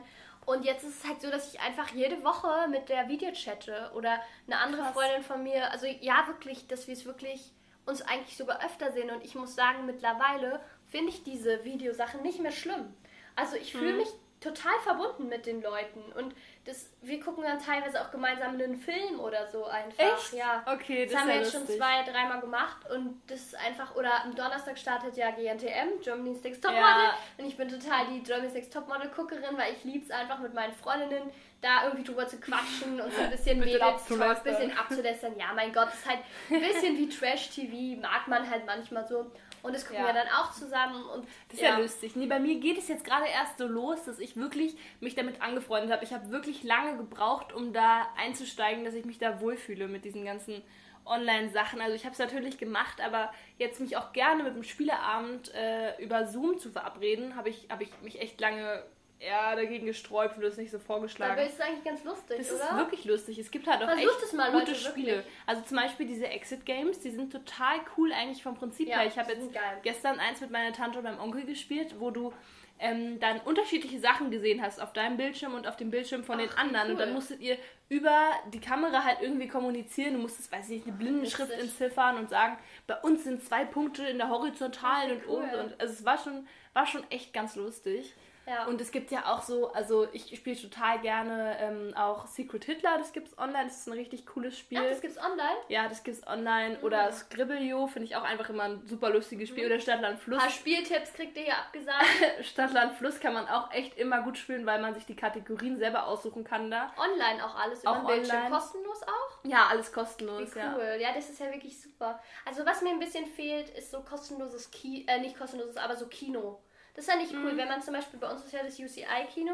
Und 0.47 0.63
jetzt 0.63 0.85
ist 0.85 1.03
es 1.03 1.07
halt 1.07 1.21
so, 1.21 1.29
dass 1.29 1.53
ich 1.53 1.59
einfach 1.59 1.89
jede 1.89 2.23
Woche 2.23 2.69
mit 2.69 2.87
der 2.87 3.09
Video 3.09 3.31
chatte 3.33 3.91
oder 3.93 4.21
eine 4.47 4.57
andere 4.59 4.81
Krass. 4.83 4.93
Freundin 4.93 5.21
von 5.21 5.43
mir. 5.43 5.69
Also 5.71 5.87
ja, 5.87 6.25
wirklich, 6.27 6.67
dass 6.67 6.87
wir 6.87 6.93
es 6.93 7.05
wirklich 7.05 7.51
uns 7.85 8.01
eigentlich 8.01 8.37
sogar 8.37 8.63
öfter 8.65 8.93
sehen. 8.93 9.11
Und 9.11 9.25
ich 9.25 9.35
muss 9.35 9.55
sagen, 9.55 9.85
mittlerweile 9.85 10.61
finde 10.85 11.09
ich 11.09 11.23
diese 11.25 11.65
Videosachen 11.65 12.21
nicht 12.21 12.39
mehr 12.39 12.53
schlimm. 12.53 12.93
Also 13.35 13.57
ich 13.57 13.73
fühle 13.73 13.91
Mhm. 13.91 13.97
mich 13.97 14.09
total 14.39 14.77
verbunden 14.83 15.27
mit 15.29 15.45
den 15.45 15.61
Leuten. 15.61 16.01
Und 16.13 16.35
das, 16.65 16.89
wir 17.01 17.19
gucken 17.19 17.43
dann 17.43 17.59
teilweise 17.59 18.01
auch 18.01 18.11
gemeinsam 18.11 18.53
einen 18.53 18.75
Film 18.77 19.19
oder 19.19 19.47
so 19.47 19.65
einfach. 19.65 20.03
Echt? 20.03 20.33
Ja. 20.33 20.63
Okay, 20.65 21.05
Das, 21.05 21.13
das 21.13 21.21
haben 21.21 21.27
wir 21.29 21.35
ja 21.35 21.41
jetzt 21.41 21.51
schon 21.53 21.65
zwei, 21.67 22.03
dreimal 22.03 22.39
gemacht 22.41 22.77
und 22.93 23.21
das 23.27 23.39
ist 23.39 23.55
einfach, 23.55 23.95
oder 23.95 24.23
am 24.23 24.35
Donnerstag 24.35 24.77
startet 24.77 25.15
ja 25.17 25.31
GNTM, 25.31 26.01
Germany's 26.03 26.43
Next 26.43 26.61
Topmodel 26.61 26.83
Ja. 26.83 27.17
und 27.37 27.45
ich 27.45 27.57
bin 27.57 27.69
total 27.69 28.07
die 28.07 28.21
Germany's 28.21 28.53
Next 28.53 28.73
Topmodel 28.73 29.09
Guckerin, 29.15 29.57
weil 29.57 29.73
ich 29.73 29.83
liebe 29.83 30.03
es 30.05 30.11
einfach 30.11 30.39
mit 30.39 30.53
meinen 30.53 30.73
Freundinnen 30.73 31.31
da 31.61 31.85
irgendwie 31.85 32.03
drüber 32.03 32.27
zu 32.27 32.37
quatschen 32.39 33.01
und 33.01 33.11
so 33.11 33.21
ein 33.21 33.29
bisschen 33.31 33.59
Mädels 33.59 33.81
ein 34.11 34.43
bisschen 34.43 34.77
abzulästern. 34.77 35.39
Ja, 35.39 35.53
mein 35.55 35.73
Gott, 35.73 35.87
das 35.87 35.95
ist 35.99 36.07
halt 36.07 36.19
ein 36.51 36.61
bisschen 36.61 36.97
wie 36.97 37.09
Trash-TV, 37.09 37.99
mag 38.01 38.27
man 38.27 38.47
halt 38.47 38.65
manchmal 38.65 39.07
so 39.07 39.31
und 39.63 39.73
das 39.75 39.85
gucken 39.85 40.01
Ja. 40.05 40.07
wir 40.07 40.13
dann 40.13 40.27
auch 40.29 40.51
zusammen 40.51 41.03
und 41.05 41.25
Das 41.49 41.55
ist 41.55 41.61
ja, 41.61 41.77
lustig. 41.77 42.15
Nee, 42.15 42.25
bei 42.27 42.39
mir 42.39 42.59
geht 42.59 42.77
es 42.77 42.87
jetzt 42.87 43.03
gerade 43.03 43.25
erst 43.27 43.57
so 43.57 43.67
los, 43.67 44.03
dass 44.05 44.19
ich 44.19 44.35
wirklich 44.37 44.75
mich 44.99 45.15
damit 45.15 45.41
angefreundet 45.41 45.91
habe. 45.91 46.03
Ich 46.03 46.13
habe 46.13 46.29
wirklich 46.29 46.63
lange 46.63 46.97
gebraucht, 46.97 47.53
um 47.53 47.73
da 47.73 48.07
einzusteigen, 48.17 48.85
dass 48.85 48.93
ich 48.93 49.05
mich 49.05 49.17
da 49.17 49.41
wohlfühle 49.41 49.87
mit 49.87 50.05
diesen 50.05 50.25
ganzen 50.25 50.61
Online-Sachen. 51.05 51.79
Also 51.81 51.95
ich 51.95 52.03
habe 52.03 52.13
es 52.13 52.19
natürlich 52.19 52.57
gemacht, 52.57 52.99
aber 53.01 53.31
jetzt 53.57 53.79
mich 53.79 53.95
auch 53.97 54.11
gerne 54.13 54.43
mit 54.43 54.55
dem 54.55 54.63
Spieleabend 54.63 55.53
äh, 55.53 56.01
über 56.03 56.25
Zoom 56.27 56.59
zu 56.59 56.69
verabreden, 56.71 57.35
habe 57.35 57.49
ich, 57.49 57.67
hab 57.69 57.81
ich 57.81 57.89
mich 58.01 58.19
echt 58.19 58.39
lange 58.41 58.83
eher 59.19 59.55
dagegen 59.55 59.85
gesträubt, 59.87 60.37
wurde 60.37 60.47
es 60.47 60.57
nicht 60.57 60.69
so 60.71 60.77
Aber 60.77 60.85
vorgeschlagen. 60.85 61.41
ist 61.41 61.59
eigentlich 61.59 61.83
ganz 61.83 62.03
lustig, 62.03 62.37
Das 62.37 62.51
oder? 62.53 62.63
ist 62.63 62.77
wirklich 62.77 63.05
lustig. 63.05 63.39
Es 63.39 63.49
gibt 63.51 63.67
halt 63.67 63.81
auch 63.81 63.87
Versucht 63.89 64.23
echt 64.23 64.33
mal, 64.33 64.51
gute 64.51 64.65
Leute, 64.71 64.75
Spiele. 64.75 65.07
wirklich. 65.17 65.33
Also 65.45 65.61
zum 65.63 65.77
Beispiel 65.77 66.05
diese 66.07 66.27
Exit 66.27 66.65
Games, 66.65 66.99
die 66.99 67.11
sind 67.11 67.31
total 67.31 67.79
cool 67.97 68.11
eigentlich 68.13 68.43
vom 68.43 68.55
Prinzip 68.55 68.87
Ja, 68.87 68.99
her. 68.99 69.07
Ich 69.07 69.17
habe 69.17 69.33
jetzt 69.33 69.49
gestern 69.83 70.19
eins 70.19 70.39
mit 70.41 70.51
meiner 70.51 70.71
Tante 70.73 70.99
und 70.99 71.05
meinem 71.05 71.19
Onkel 71.19 71.45
gespielt, 71.45 71.95
wo 71.99 72.11
du 72.11 72.31
ähm, 72.79 73.19
dann 73.19 73.39
unterschiedliche 73.39 73.99
Sachen 73.99 74.29
gesehen 74.29 74.61
hast 74.61 74.79
auf 74.79 74.93
deinem 74.93 75.17
Bildschirm 75.17 75.55
und 75.55 75.67
auf 75.67 75.77
dem 75.77 75.89
Bildschirm 75.89 76.23
von 76.23 76.37
den 76.37 76.49
Ach, 76.51 76.55
wie 76.55 76.59
anderen. 76.59 76.91
Und 76.91 76.99
dann 76.99 77.09
cool. 77.09 77.15
musstet 77.15 77.41
ihr 77.41 77.57
über 77.89 78.29
die 78.53 78.59
Kamera 78.61 79.03
halt 79.03 79.17
irgendwie 79.21 79.47
kommunizieren. 79.47 80.13
Du 80.13 80.19
musstest, 80.19 80.51
weiß 80.51 80.65
ich 80.65 80.75
nicht, 80.75 80.87
eine 80.87 80.95
Blindenschrift 80.95 81.49
Witzig. 81.49 81.63
entziffern 81.63 82.17
und 82.17 82.29
sagen, 82.29 82.57
bei 82.85 82.97
uns 82.97 83.23
sind 83.23 83.43
zwei 83.43 83.65
Punkte 83.65 84.05
in 84.05 84.19
der 84.19 84.29
horizontalen 84.29 85.19
Ach, 85.23 85.27
und 85.27 85.37
cool. 85.37 85.43
oben. 85.43 85.55
Und 85.71 85.81
also 85.81 85.91
es 85.91 86.05
war 86.05 86.19
schon, 86.19 86.47
war 86.73 86.85
schon 86.85 87.03
echt 87.09 87.33
ganz 87.33 87.55
lustig. 87.55 88.13
Ja. 88.47 88.65
Und 88.65 88.79
es 88.79 88.91
gibt 88.91 89.11
ja 89.11 89.25
auch 89.33 89.41
so, 89.41 89.73
also 89.73 90.07
ich 90.13 90.35
spiele 90.35 90.59
total 90.59 90.99
gerne 90.99 91.57
ähm, 91.59 91.93
auch 91.97 92.27
Secret 92.27 92.63
Hitler, 92.63 92.97
das 92.97 93.11
gibt's 93.11 93.37
online, 93.37 93.65
das 93.65 93.79
ist 93.79 93.87
ein 93.87 93.93
richtig 93.93 94.25
cooles 94.25 94.57
Spiel. 94.57 94.79
Ach, 94.81 94.89
das 94.89 95.01
gibt's 95.01 95.17
online? 95.17 95.57
ja, 95.67 95.87
das 95.89 96.03
gibt's 96.03 96.25
online. 96.25 96.79
Oder 96.79 97.11
Scribblio 97.11 97.87
finde 97.87 98.05
ich 98.05 98.15
auch 98.15 98.23
einfach 98.23 98.49
immer 98.49 98.63
ein 98.63 98.87
super 98.87 99.09
lustiges 99.09 99.49
Spiel. 99.49 99.65
Oder 99.65 99.79
Stadtland 99.79 100.19
Fluss. 100.19 100.39
Ein 100.39 100.43
paar 100.45 100.49
Spieltipps 100.49 101.13
kriegt 101.13 101.35
ihr 101.37 101.43
hier 101.43 101.57
abgesagt. 101.57 102.05
Stadtland 102.41 102.93
Fluss 102.93 103.19
kann 103.19 103.33
man 103.33 103.47
auch 103.47 103.71
echt 103.71 103.97
immer 103.97 104.21
gut 104.21 104.37
spielen, 104.37 104.65
weil 104.65 104.81
man 104.81 104.93
sich 104.93 105.05
die 105.05 105.15
Kategorien 105.15 105.77
selber 105.77 106.07
aussuchen 106.07 106.43
kann 106.43 106.71
da. 106.71 106.93
Online 106.97 107.45
auch 107.45 107.55
alles 107.55 107.81
über 107.81 107.91
Auch 107.91 107.97
den 107.97 108.07
Bildschirm. 108.07 108.37
online. 108.37 108.55
Kostenlos 108.55 109.03
auch? 109.03 109.39
Ja, 109.43 109.67
alles 109.69 109.89
Wie 109.89 109.93
kostenlos, 109.93 110.55
ja. 110.55 110.73
cool. 110.75 110.97
Ja. 110.99 111.13
das 111.13 111.29
ist 111.29 111.39
ja 111.39 111.51
wirklich 111.51 111.81
super. 111.81 112.19
Also 112.45 112.65
was 112.65 112.81
mir 112.81 112.89
ein 112.91 112.99
bisschen 112.99 113.25
fehlt, 113.25 113.69
ist 113.71 113.91
so 113.91 114.01
kostenloses 114.01 114.71
Kino, 114.71 115.03
äh, 115.07 115.19
nicht 115.19 115.37
kostenloses, 115.37 115.77
aber 115.77 115.95
so 115.95 116.07
Kino. 116.07 116.61
Das 116.97 117.05
ist 117.07 117.13
ja 117.13 117.19
nicht 117.19 117.31
Mhm. 117.31 117.45
cool, 117.45 117.57
wenn 117.57 117.67
man 117.67 117.79
zum 117.81 117.93
Beispiel, 117.93 118.19
bei 118.19 118.27
uns 118.27 118.43
ist 118.43 118.53
ja 118.53 118.63
das 118.63 118.79
UCI-Kino, 118.79 119.53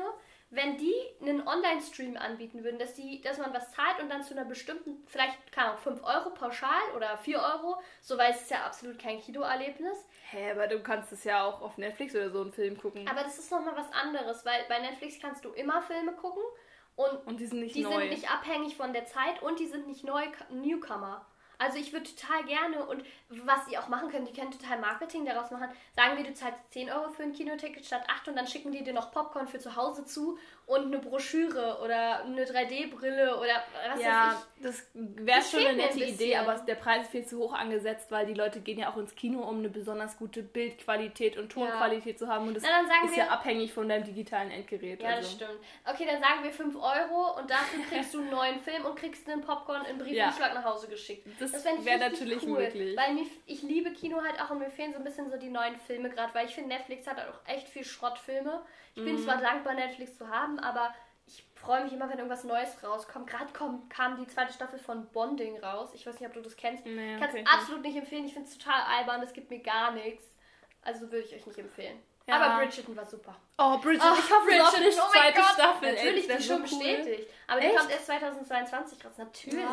wenn 0.50 0.78
die 0.78 0.94
einen 1.20 1.46
Online-Stream 1.46 2.16
anbieten 2.16 2.64
würden, 2.64 2.80
dass, 2.80 2.94
die, 2.94 3.20
dass 3.22 3.38
man 3.38 3.54
was 3.54 3.70
zahlt 3.72 4.00
und 4.02 4.08
dann 4.10 4.24
zu 4.24 4.34
einer 4.34 4.46
bestimmten, 4.46 5.04
vielleicht, 5.08 5.52
keine 5.52 5.70
Ahnung, 5.72 5.80
5 5.82 6.04
Euro 6.04 6.30
pauschal 6.30 6.82
oder 6.96 7.18
4 7.18 7.38
Euro, 7.40 7.82
so 8.02 8.18
weil 8.18 8.32
es 8.32 8.44
ist 8.44 8.52
ja 8.52 8.66
absolut 8.66 8.98
kein 8.98 9.20
Kinoerlebnis. 9.20 9.98
Hä, 10.30 10.52
aber 10.52 10.68
du 10.68 10.82
kannst 10.82 11.12
es 11.12 11.26
ja 11.26 11.44
auch 11.44 11.62
auf 11.62 11.78
Netflix 11.78 12.16
oder 12.16 12.30
so 12.30 12.42
einen 12.42 12.54
Film 12.54 12.78
gucken. 12.78 13.08
Aber 13.10 13.24
das 13.24 13.38
ist 13.38 13.52
nochmal 13.52 13.76
was 13.76 13.92
anderes, 13.92 14.46
weil 14.46 14.64
bei 14.70 14.80
Netflix 14.80 15.20
kannst 15.20 15.44
du 15.44 15.50
immer 15.50 15.82
Filme 15.82 16.14
gucken 16.14 16.44
und 16.96 17.28
Und 17.28 17.40
die 17.42 17.46
sind 17.48 17.60
nicht 17.60 17.76
die 17.76 17.84
sind 17.84 18.10
nicht 18.10 18.32
abhängig 18.32 18.78
von 18.78 18.94
der 18.94 19.06
Zeit 19.06 19.42
und 19.42 19.60
die 19.60 19.68
sind 19.68 19.88
nicht 19.88 20.06
neu 20.06 20.24
Newcomer. 20.50 21.26
Also 21.58 21.78
ich 21.78 21.94
würde 21.94 22.10
total 22.14 22.44
gerne 22.46 22.86
und 22.86 23.04
was 23.30 23.66
sie 23.66 23.78
auch 23.78 23.88
machen 23.88 24.10
können, 24.10 24.26
die 24.26 24.34
können 24.34 24.52
total 24.52 24.80
Marketing 24.80 25.26
daraus 25.26 25.52
machen. 25.52 25.70
Sagen 25.96 26.18
wir, 26.18 26.24
du 26.24 26.34
zahlst 26.34 26.60
10 26.72 26.92
Euro 26.92 27.10
für 27.12 27.24
ein 27.24 27.34
Kinoticket 27.34 27.86
statt 27.86 28.04
8 28.08 28.30
und 28.30 28.36
dann 28.36 28.48
schicken 28.48 28.72
die 28.72 28.84
dir 28.84 28.94
noch 28.94 29.12
Popcorn 29.12 29.48
für 29.48 29.60
zu 29.60 29.76
Hause 29.76 30.06
zu 30.06 30.38
und 30.66 30.86
eine 30.86 31.00
Broschüre 31.00 31.80
oder 31.84 32.24
eine 32.24 32.46
3D-Brille 32.46 33.38
oder 33.38 33.64
was 33.92 34.02
ja, 34.02 34.28
weiß 34.28 34.48
ich. 34.58 34.64
das 34.64 34.88
wäre 34.94 35.40
Das 35.40 35.52
schon 35.52 35.60
eine 35.60 35.74
mir 35.78 35.84
ein 35.90 35.90
nette 35.98 36.04
Idee, 36.06 36.38
aber 36.38 36.56
der 36.56 36.76
Preis 36.76 37.04
ist 37.04 37.12
viel 37.12 37.26
zu 37.26 37.40
hoch 37.40 37.54
angesetzt, 37.54 38.12
weil 38.12 38.26
die 38.26 38.34
Leute 38.34 38.62
gehen 38.62 38.80
ja 38.80 38.90
auch 38.92 38.98
ins 38.98 39.14
Kino, 39.16 39.42
um 39.42 39.60
eine 39.60 39.70
besonders 39.70 40.18
gute 40.18 40.42
Bildqualität 40.42 41.38
und 41.38 41.52
Tonqualität 41.52 42.18
zu 42.18 42.28
haben 42.28 42.48
und 42.48 42.54
das 42.56 42.64
Na, 42.64 43.06
ist 43.06 43.12
wir- 43.16 43.24
ja 43.26 43.30
abhängig 43.30 43.74
von 43.74 43.90
deinem 43.90 44.04
digitalen 44.06 44.52
Endgerät. 44.52 45.02
Ja, 45.02 45.10
also. 45.10 45.22
das 45.22 45.32
stimmt. 45.34 45.60
Okay, 45.86 46.06
dann 46.10 46.22
sagen 46.22 46.44
wir 46.44 46.52
5 46.52 46.76
Euro 46.76 47.38
und 47.40 47.50
dafür 47.50 47.84
kriegst 47.90 48.14
du 48.14 48.22
einen 48.22 48.30
neuen 48.32 48.60
Film 48.62 48.86
und 48.86 48.96
kriegst 48.96 49.28
einen 49.30 49.42
Popcorn 49.42 49.86
im 49.86 49.98
Briefumschlag 49.98 50.54
nach 50.54 50.64
Hause 50.66 50.88
geschickt. 50.88 51.28
Das 51.40 51.52
fänd 51.62 51.80
ich 51.80 51.86
wär 51.86 51.96
richtig 51.96 52.12
natürlich 52.20 52.44
cool, 52.48 52.60
möglich. 52.62 52.98
Weil 52.98 53.14
mir, 53.16 53.26
ich 53.46 53.62
liebe 53.64 53.92
Kino 53.92 54.22
halt 54.24 54.40
auch 54.42 54.50
und 54.52 54.60
mir 54.60 54.70
fehlen 54.70 54.94
so 54.94 55.00
ein 55.00 55.04
bisschen 55.04 55.30
so 55.30 55.38
die 55.38 55.50
neuen 55.50 55.76
Filme 55.78 56.10
gerade, 56.10 56.34
weil 56.34 56.46
ich 56.48 56.56
finde, 56.56 56.70
Netflix 56.70 57.06
hat 57.06 57.18
auch 57.20 57.50
echt 57.50 57.68
viel 57.68 57.84
Schrottfilme. 57.84 58.62
Ich 58.96 59.02
Mhm. 59.02 59.06
bin 59.06 59.18
zwar 59.18 59.38
dankbar, 59.38 59.74
Netflix 59.74 60.18
zu 60.20 60.28
haben, 60.30 60.53
aber 60.60 60.94
ich 61.26 61.46
freue 61.56 61.84
mich 61.84 61.94
immer, 61.94 62.10
wenn 62.10 62.18
irgendwas 62.18 62.44
Neues 62.44 62.84
rauskommt. 62.84 63.28
Gerade 63.30 63.52
kam 63.54 64.18
die 64.18 64.28
zweite 64.28 64.54
Staffel 64.54 64.80
von 64.80 65.08
Bonding 65.12 65.58
raus. 65.60 65.92
Ich 65.94 66.06
weiß 66.06 66.20
nicht, 66.20 66.28
ob 66.28 66.34
du 66.34 66.42
das 66.42 66.56
kennst. 66.56 66.86
Nee, 66.86 67.16
ich 67.16 67.20
kann 67.20 67.30
es 67.30 67.36
okay. 67.36 67.46
absolut 67.48 67.82
nicht 67.82 67.98
empfehlen. 67.98 68.26
Ich 68.26 68.34
finde 68.34 68.50
es 68.50 68.58
total 68.58 68.82
albern. 68.82 69.22
Es 69.24 69.34
gibt 69.34 69.50
mir 69.50 69.60
gar 69.60 69.92
nichts. 69.92 70.24
Also 70.82 71.04
würde 71.04 71.26
ich 71.26 71.34
euch 71.34 71.46
nicht 71.46 71.58
empfehlen. 71.58 72.02
Ja. 72.28 72.40
Aber 72.40 72.58
Bridgerton 72.58 72.96
war 72.96 73.06
super. 73.06 73.36
Oh, 73.58 73.78
Bridget, 73.80 74.02
Ach, 74.04 74.18
ich 74.18 74.32
hoffe, 74.32 74.46
Bridgerton, 74.46 74.84
ist 74.84 75.00
oh 75.00 75.12
zweite 75.12 75.40
Gott. 75.40 75.50
Staffel. 75.54 75.94
Natürlich, 75.94 76.28
die 76.28 76.44
schon 76.44 76.56
cool. 76.58 76.62
bestätigt. 76.64 77.30
Aber 77.48 77.60
die 77.60 77.68
Echt? 77.68 77.78
kommt 77.78 77.92
erst 77.92 78.06
2022 78.06 79.06
raus. 79.06 79.14
Natürlich. 79.18 79.66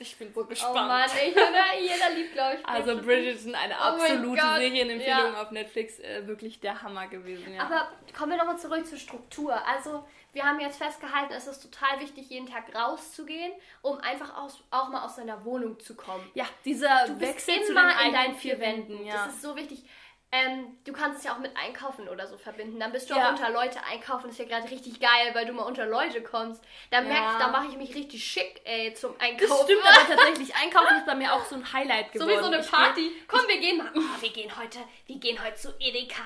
Ich 0.00 0.16
bin 0.16 0.32
so 0.32 0.40
Oh 0.40 0.44
gespannt. 0.44 0.88
Mann, 0.88 1.10
ich? 1.14 1.34
Jeder 1.34 2.10
liebt, 2.14 2.32
glaube 2.32 2.56
ich. 2.58 2.66
Also 2.66 2.96
Bridgerton. 3.02 3.54
Eine 3.54 3.74
Oh 3.74 3.82
absolute 3.82 4.22
Gott, 4.28 4.56
Serienempfehlung 4.56 5.34
ja. 5.34 5.42
auf 5.42 5.50
Netflix, 5.50 5.98
äh, 6.00 6.26
wirklich 6.26 6.58
der 6.60 6.82
Hammer 6.82 7.06
gewesen. 7.06 7.54
Ja. 7.54 7.64
Aber 7.64 7.88
kommen 8.16 8.32
wir 8.32 8.38
nochmal 8.38 8.58
zurück 8.58 8.86
zur 8.86 8.96
Struktur. 8.98 9.54
Also, 9.66 10.04
wir 10.32 10.44
haben 10.44 10.58
jetzt 10.58 10.78
festgehalten, 10.78 11.34
es 11.34 11.46
ist 11.46 11.60
total 11.60 12.00
wichtig, 12.00 12.30
jeden 12.30 12.46
Tag 12.46 12.74
rauszugehen, 12.74 13.52
um 13.82 13.98
einfach 13.98 14.36
aus, 14.38 14.62
auch 14.70 14.88
mal 14.88 15.04
aus 15.04 15.16
seiner 15.16 15.44
Wohnung 15.44 15.78
zu 15.78 15.94
kommen. 15.94 16.26
ja, 16.34 16.46
dieser 16.64 17.06
Du 17.06 17.18
bist 17.18 17.46
Wechsel 17.48 17.54
immer 17.56 17.90
zu 17.90 17.98
den 17.98 18.06
in 18.06 18.12
deinen 18.14 18.34
vier 18.36 18.58
Wänden, 18.58 19.04
ja. 19.04 19.26
Das 19.26 19.34
ist 19.34 19.42
so 19.42 19.54
wichtig. 19.54 19.84
Ähm, 20.32 20.76
du 20.84 20.92
kannst 20.92 21.18
es 21.18 21.24
ja 21.24 21.32
auch 21.34 21.38
mit 21.38 21.56
Einkaufen 21.56 22.08
oder 22.08 22.26
so 22.26 22.36
verbinden. 22.38 22.78
Dann 22.78 22.92
bist 22.92 23.10
du 23.10 23.14
Ja. 23.14 23.26
auch 23.26 23.30
unter 23.32 23.50
Leute 23.50 23.82
einkaufen. 23.84 24.28
Das 24.28 24.32
ist 24.32 24.38
ja 24.38 24.44
gerade 24.44 24.70
richtig 24.70 25.00
geil, 25.00 25.30
weil 25.34 25.44
du 25.46 25.52
mal 25.52 25.64
unter 25.64 25.86
Leute 25.86 26.22
kommst. 26.22 26.62
Da 26.90 27.02
Ja. 27.02 27.32
ich, 27.32 27.38
da 27.38 27.48
mache 27.48 27.66
ich 27.68 27.76
mich 27.76 27.94
richtig 27.96 28.24
schick, 28.24 28.60
ey, 28.64 28.94
zum 28.94 29.14
Das 29.18 29.28
Einkaufen. 29.28 29.64
stimmt 29.64 29.82
aber 29.84 30.06
tatsächlich. 30.16 30.54
Einkaufen 30.54 30.96
ist 30.98 31.06
bei 31.06 31.14
mir 31.16 31.32
auch 31.34 31.44
so 31.44 31.56
ein 31.56 31.72
Highlight 31.72 32.12
So 32.12 32.20
geworden. 32.20 32.30
wie 32.30 32.38
so 32.40 32.46
eine 32.46 32.60
Ich 32.60 32.66
geh- 32.70 32.76
Party. 32.76 33.12
Komm, 33.26 33.40
wir 33.48 33.58
gehen 33.58 33.78
mal. 33.78 33.90
Oh, 33.96 34.20
wir 34.22 34.30
gehen 34.32 34.56
heute, 34.56 34.78
wir 35.06 35.16
gehen 35.18 35.44
heute 35.44 35.56
zu 35.56 35.74
Edeka. 35.80 36.22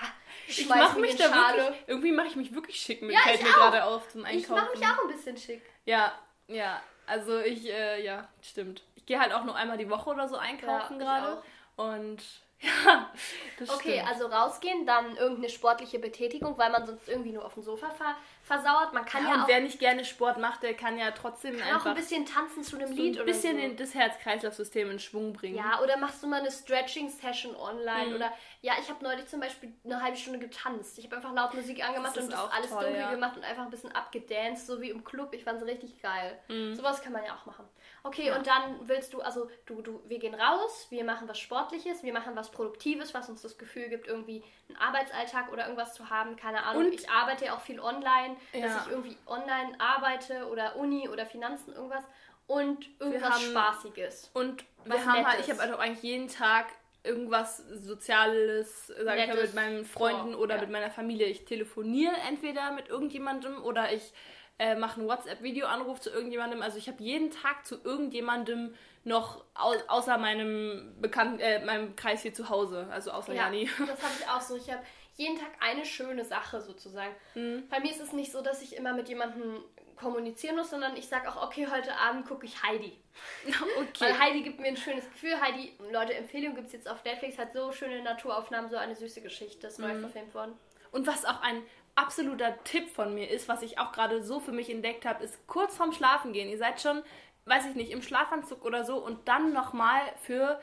Ich 0.46 0.56
Schmeiß 0.64 0.78
mache 0.78 1.00
mich 1.00 1.16
da 1.16 1.28
Schale. 1.30 1.56
wirklich, 1.62 1.82
irgendwie 1.86 2.12
mache 2.12 2.26
ich 2.26 2.36
mich 2.36 2.54
wirklich 2.54 2.76
schick 2.80 3.00
mit, 3.00 3.12
Ja, 3.12 3.20
fällt 3.20 3.40
ich 3.40 3.46
mir 3.46 3.52
gerade 3.52 3.84
auf 3.84 4.06
zum 4.10 4.20
Ich 4.26 4.28
Einkaufen. 4.32 4.54
mache 4.66 4.78
mich 4.78 4.86
auch 4.86 5.02
ein 5.02 5.08
bisschen 5.16 5.36
schick. 5.38 5.62
Ja, 5.86 6.12
ja. 6.48 6.82
Also 7.06 7.38
ich, 7.40 7.70
äh, 7.70 8.04
ja, 8.04 8.28
stimmt. 8.42 8.82
Ich 8.96 9.06
gehe 9.06 9.18
halt 9.18 9.32
auch 9.32 9.44
nur 9.44 9.56
einmal 9.56 9.78
die 9.78 9.88
Woche 9.88 10.10
oder 10.10 10.28
so 10.28 10.36
einkaufen 10.36 11.00
Ja, 11.00 11.16
ich 11.18 11.22
gerade. 11.22 11.42
Und 11.76 12.22
ja, 12.86 13.10
das 13.58 13.70
Okay, 13.70 13.94
stimmt. 14.00 14.08
also 14.08 14.26
rausgehen, 14.26 14.86
dann 14.86 15.16
irgendeine 15.16 15.48
sportliche 15.48 15.98
Betätigung, 15.98 16.56
weil 16.58 16.70
man 16.70 16.86
sonst 16.86 17.08
irgendwie 17.08 17.32
nur 17.32 17.44
auf 17.44 17.54
dem 17.54 17.62
Sofa 17.62 17.90
ver 17.90 18.16
versauert. 18.42 18.92
Man 18.92 19.06
kann 19.06 19.22
ja, 19.24 19.28
ja, 19.30 19.34
und 19.36 19.42
auch, 19.44 19.48
wer 19.48 19.60
nicht 19.60 19.78
gerne 19.78 20.04
Sport 20.04 20.36
macht, 20.38 20.62
der 20.62 20.74
kann 20.74 20.98
ja 20.98 21.10
trotzdem 21.12 21.56
kann 21.56 21.68
auch 21.70 21.74
einfach 21.76 21.90
ein 21.90 21.96
bisschen 21.96 22.26
tanzen 22.26 22.62
zu 22.62 22.76
einem 22.76 22.88
so 22.88 22.94
Lied 22.94 23.18
ein 23.18 23.24
bisschen 23.24 23.56
oder 23.58 23.68
so. 23.70 23.74
das 23.76 23.94
Herz-Kreislauf-System 23.94 24.90
in 24.90 24.98
Schwung 24.98 25.32
bringen. 25.32 25.56
Ja, 25.56 25.80
oder 25.82 25.96
machst 25.96 26.22
du 26.22 26.26
mal 26.26 26.40
eine 26.40 26.50
Stretching-Session 26.50 27.56
online 27.56 28.08
Mhm. 28.10 28.16
oder 28.16 28.32
ja, 28.60 28.74
ich 28.80 28.88
habe 28.90 29.02
neulich 29.02 29.26
zum 29.28 29.40
Beispiel 29.40 29.72
eine 29.84 30.02
halbe 30.02 30.16
Stunde 30.16 30.38
getanzt. 30.38 30.98
Ich 30.98 31.06
habe 31.06 31.16
einfach 31.16 31.32
laut 31.32 31.54
Musik 31.54 31.82
angemacht 31.82 32.16
Das 32.16 32.24
und 32.24 32.32
das 32.32 32.40
auch 32.40 32.52
alles 32.52 32.68
toll, 32.70 32.84
dunkel 32.84 33.00
ja. 33.00 33.10
gemacht 33.12 33.36
und 33.36 33.44
einfach 33.44 33.62
ein 33.64 33.70
bisschen 33.70 33.92
abgedanced, 33.92 34.66
so 34.66 34.80
wie 34.80 34.90
im 34.90 35.04
Club. 35.04 35.32
Ich 35.32 35.44
fand 35.44 35.60
es 35.62 35.66
richtig 35.66 36.02
geil. 36.02 36.38
Sowas 36.74 37.00
kann 37.02 37.12
man 37.12 37.24
ja 37.24 37.34
auch 37.34 37.46
machen. 37.46 37.66
Okay. 38.06 38.26
Ja. 38.26 38.36
und 38.36 38.46
dann 38.46 38.86
willst 38.86 39.14
du, 39.14 39.22
also 39.22 39.50
du, 39.64 39.80
du, 39.80 40.02
wir 40.06 40.18
gehen 40.18 40.34
raus, 40.34 40.86
wir 40.90 41.04
machen 41.04 41.26
was 41.26 41.38
Sportliches, 41.38 42.02
wir 42.02 42.12
machen 42.12 42.36
was 42.36 42.50
Produktives, 42.50 43.14
was 43.14 43.28
uns 43.30 43.40
das 43.40 43.56
Gefühl 43.56 43.88
gibt, 43.88 44.06
irgendwie 44.06 44.44
einen 44.68 44.76
Arbeitsalltag 44.76 45.50
oder 45.50 45.64
irgendwas 45.64 45.94
zu 45.94 46.10
haben. 46.10 46.36
Keine 46.36 46.62
Ahnung. 46.64 46.84
Und- 46.86 46.92
ich 46.94 47.08
arbeite 47.08 47.46
ja 47.46 47.54
auch 47.56 47.60
viel 47.62 47.80
online, 47.80 48.36
dass 48.52 48.60
Ja. 48.60 48.82
ich 48.84 48.92
irgendwie 48.92 49.16
online 49.26 49.74
arbeite 49.80 50.46
oder 50.48 50.76
Uni 50.76 51.08
oder 51.08 51.24
Finanzen, 51.24 51.72
irgendwas. 51.74 52.04
Und 52.46 52.86
irgendwas 53.00 53.30
haben- 53.30 53.50
Spaßiges. 53.50 54.30
Und 54.34 54.64
Was 54.84 54.98
wir 54.98 55.06
haben 55.06 55.26
halt, 55.26 55.38
Nettes. 55.38 55.46
ich 55.46 55.50
habe 55.52 55.62
halt 55.62 55.72
auch 55.74 55.78
eigentlich 55.82 56.02
jeden 56.02 56.28
Tag 56.28 56.66
irgendwas 57.04 57.58
Soziales, 57.58 58.88
sag 58.88 59.18
ich 59.18 59.26
mal, 59.28 59.36
mit 59.42 59.54
meinen 59.54 59.84
Freunden 59.84 60.32
vor, 60.32 60.40
oder 60.42 60.56
ja. 60.56 60.60
mit 60.60 60.70
meiner 60.70 60.90
Familie. 60.90 61.26
Ich 61.26 61.44
telefoniere 61.46 62.14
entweder 62.28 62.70
mit 62.72 62.88
irgendjemandem 62.88 63.62
oder 63.62 63.92
ich 63.92 64.12
äh, 64.58 64.74
mache 64.76 65.00
einen 65.00 65.08
WhatsApp-Videoanruf 65.08 66.00
zu 66.00 66.10
irgendjemandem. 66.10 66.62
Also 66.62 66.78
ich 66.78 66.88
habe 66.88 67.02
jeden 67.02 67.30
Tag 67.30 67.66
zu 67.66 67.82
irgendjemandem 67.82 68.74
noch 69.04 69.44
au 69.54 69.74
außer 69.88 70.16
meinem 70.18 70.94
Bekannten, 71.00 71.40
äh, 71.40 71.64
meinem 71.64 71.94
Kreis 71.96 72.22
hier 72.22 72.32
zu 72.32 72.48
Hause, 72.48 72.86
also 72.90 73.10
außer 73.10 73.34
Ja, 73.34 73.44
Jani. 73.44 73.68
das 73.78 74.02
habe 74.02 74.12
ich 74.20 74.28
auch 74.28 74.40
so. 74.40 74.56
Ich 74.56 74.70
habe 74.70 74.82
jeden 75.16 75.38
Tag 75.38 75.50
eine 75.60 75.84
schöne 75.84 76.24
Sache 76.24 76.60
sozusagen. 76.60 77.14
Mhm. 77.34 77.68
Bei 77.68 77.80
mir 77.80 77.90
ist 77.90 78.00
es 78.00 78.12
nicht 78.12 78.32
so, 78.32 78.40
dass 78.42 78.62
ich 78.62 78.76
immer 78.76 78.92
mit 78.94 79.08
jemandem 79.08 79.62
kommunizieren 79.96 80.56
muss, 80.56 80.70
sondern 80.70 80.96
ich 80.96 81.06
sage 81.08 81.28
auch, 81.28 81.46
okay, 81.46 81.68
heute 81.70 81.94
Abend 81.96 82.26
gucke 82.26 82.46
ich 82.46 82.62
Heidi. 82.64 82.98
okay. 83.78 84.00
Weil 84.00 84.18
Heidi 84.18 84.42
gibt 84.42 84.58
mir 84.58 84.66
ein 84.68 84.76
schönes 84.76 85.04
Gefühl. 85.08 85.40
Heidi, 85.40 85.72
Leute, 85.92 86.14
Empfehlung 86.14 86.54
gibt 86.56 86.66
es 86.68 86.72
jetzt 86.72 86.88
auf 86.88 87.04
Netflix, 87.04 87.38
hat 87.38 87.52
so 87.52 87.70
schöne 87.70 88.02
Naturaufnahmen, 88.02 88.68
so 88.70 88.76
eine 88.76 88.96
süße 88.96 89.20
Geschichte, 89.20 89.66
ist 89.68 89.78
Mhm. 89.78 89.86
neu 89.88 89.98
verfilmt 90.00 90.34
worden. 90.34 90.58
Und 90.90 91.06
was 91.06 91.24
auch 91.24 91.40
ein 91.42 91.62
absoluter 91.96 92.62
Tipp 92.64 92.88
von 92.90 93.14
mir 93.14 93.30
ist, 93.30 93.48
was 93.48 93.62
ich 93.62 93.78
auch 93.78 93.92
gerade 93.92 94.22
so 94.22 94.40
für 94.40 94.52
mich 94.52 94.70
entdeckt 94.70 95.04
habe, 95.04 95.24
ist 95.24 95.46
kurz 95.46 95.76
vorm 95.76 95.92
Schlafen 95.92 96.32
gehen. 96.32 96.48
Ihr 96.48 96.58
seid 96.58 96.80
schon, 96.80 97.02
weiß 97.44 97.66
ich 97.66 97.74
nicht, 97.74 97.92
im 97.92 98.02
Schlafanzug 98.02 98.64
oder 98.64 98.84
so 98.84 98.96
und 98.96 99.28
dann 99.28 99.52
nochmal 99.52 100.00
für 100.22 100.60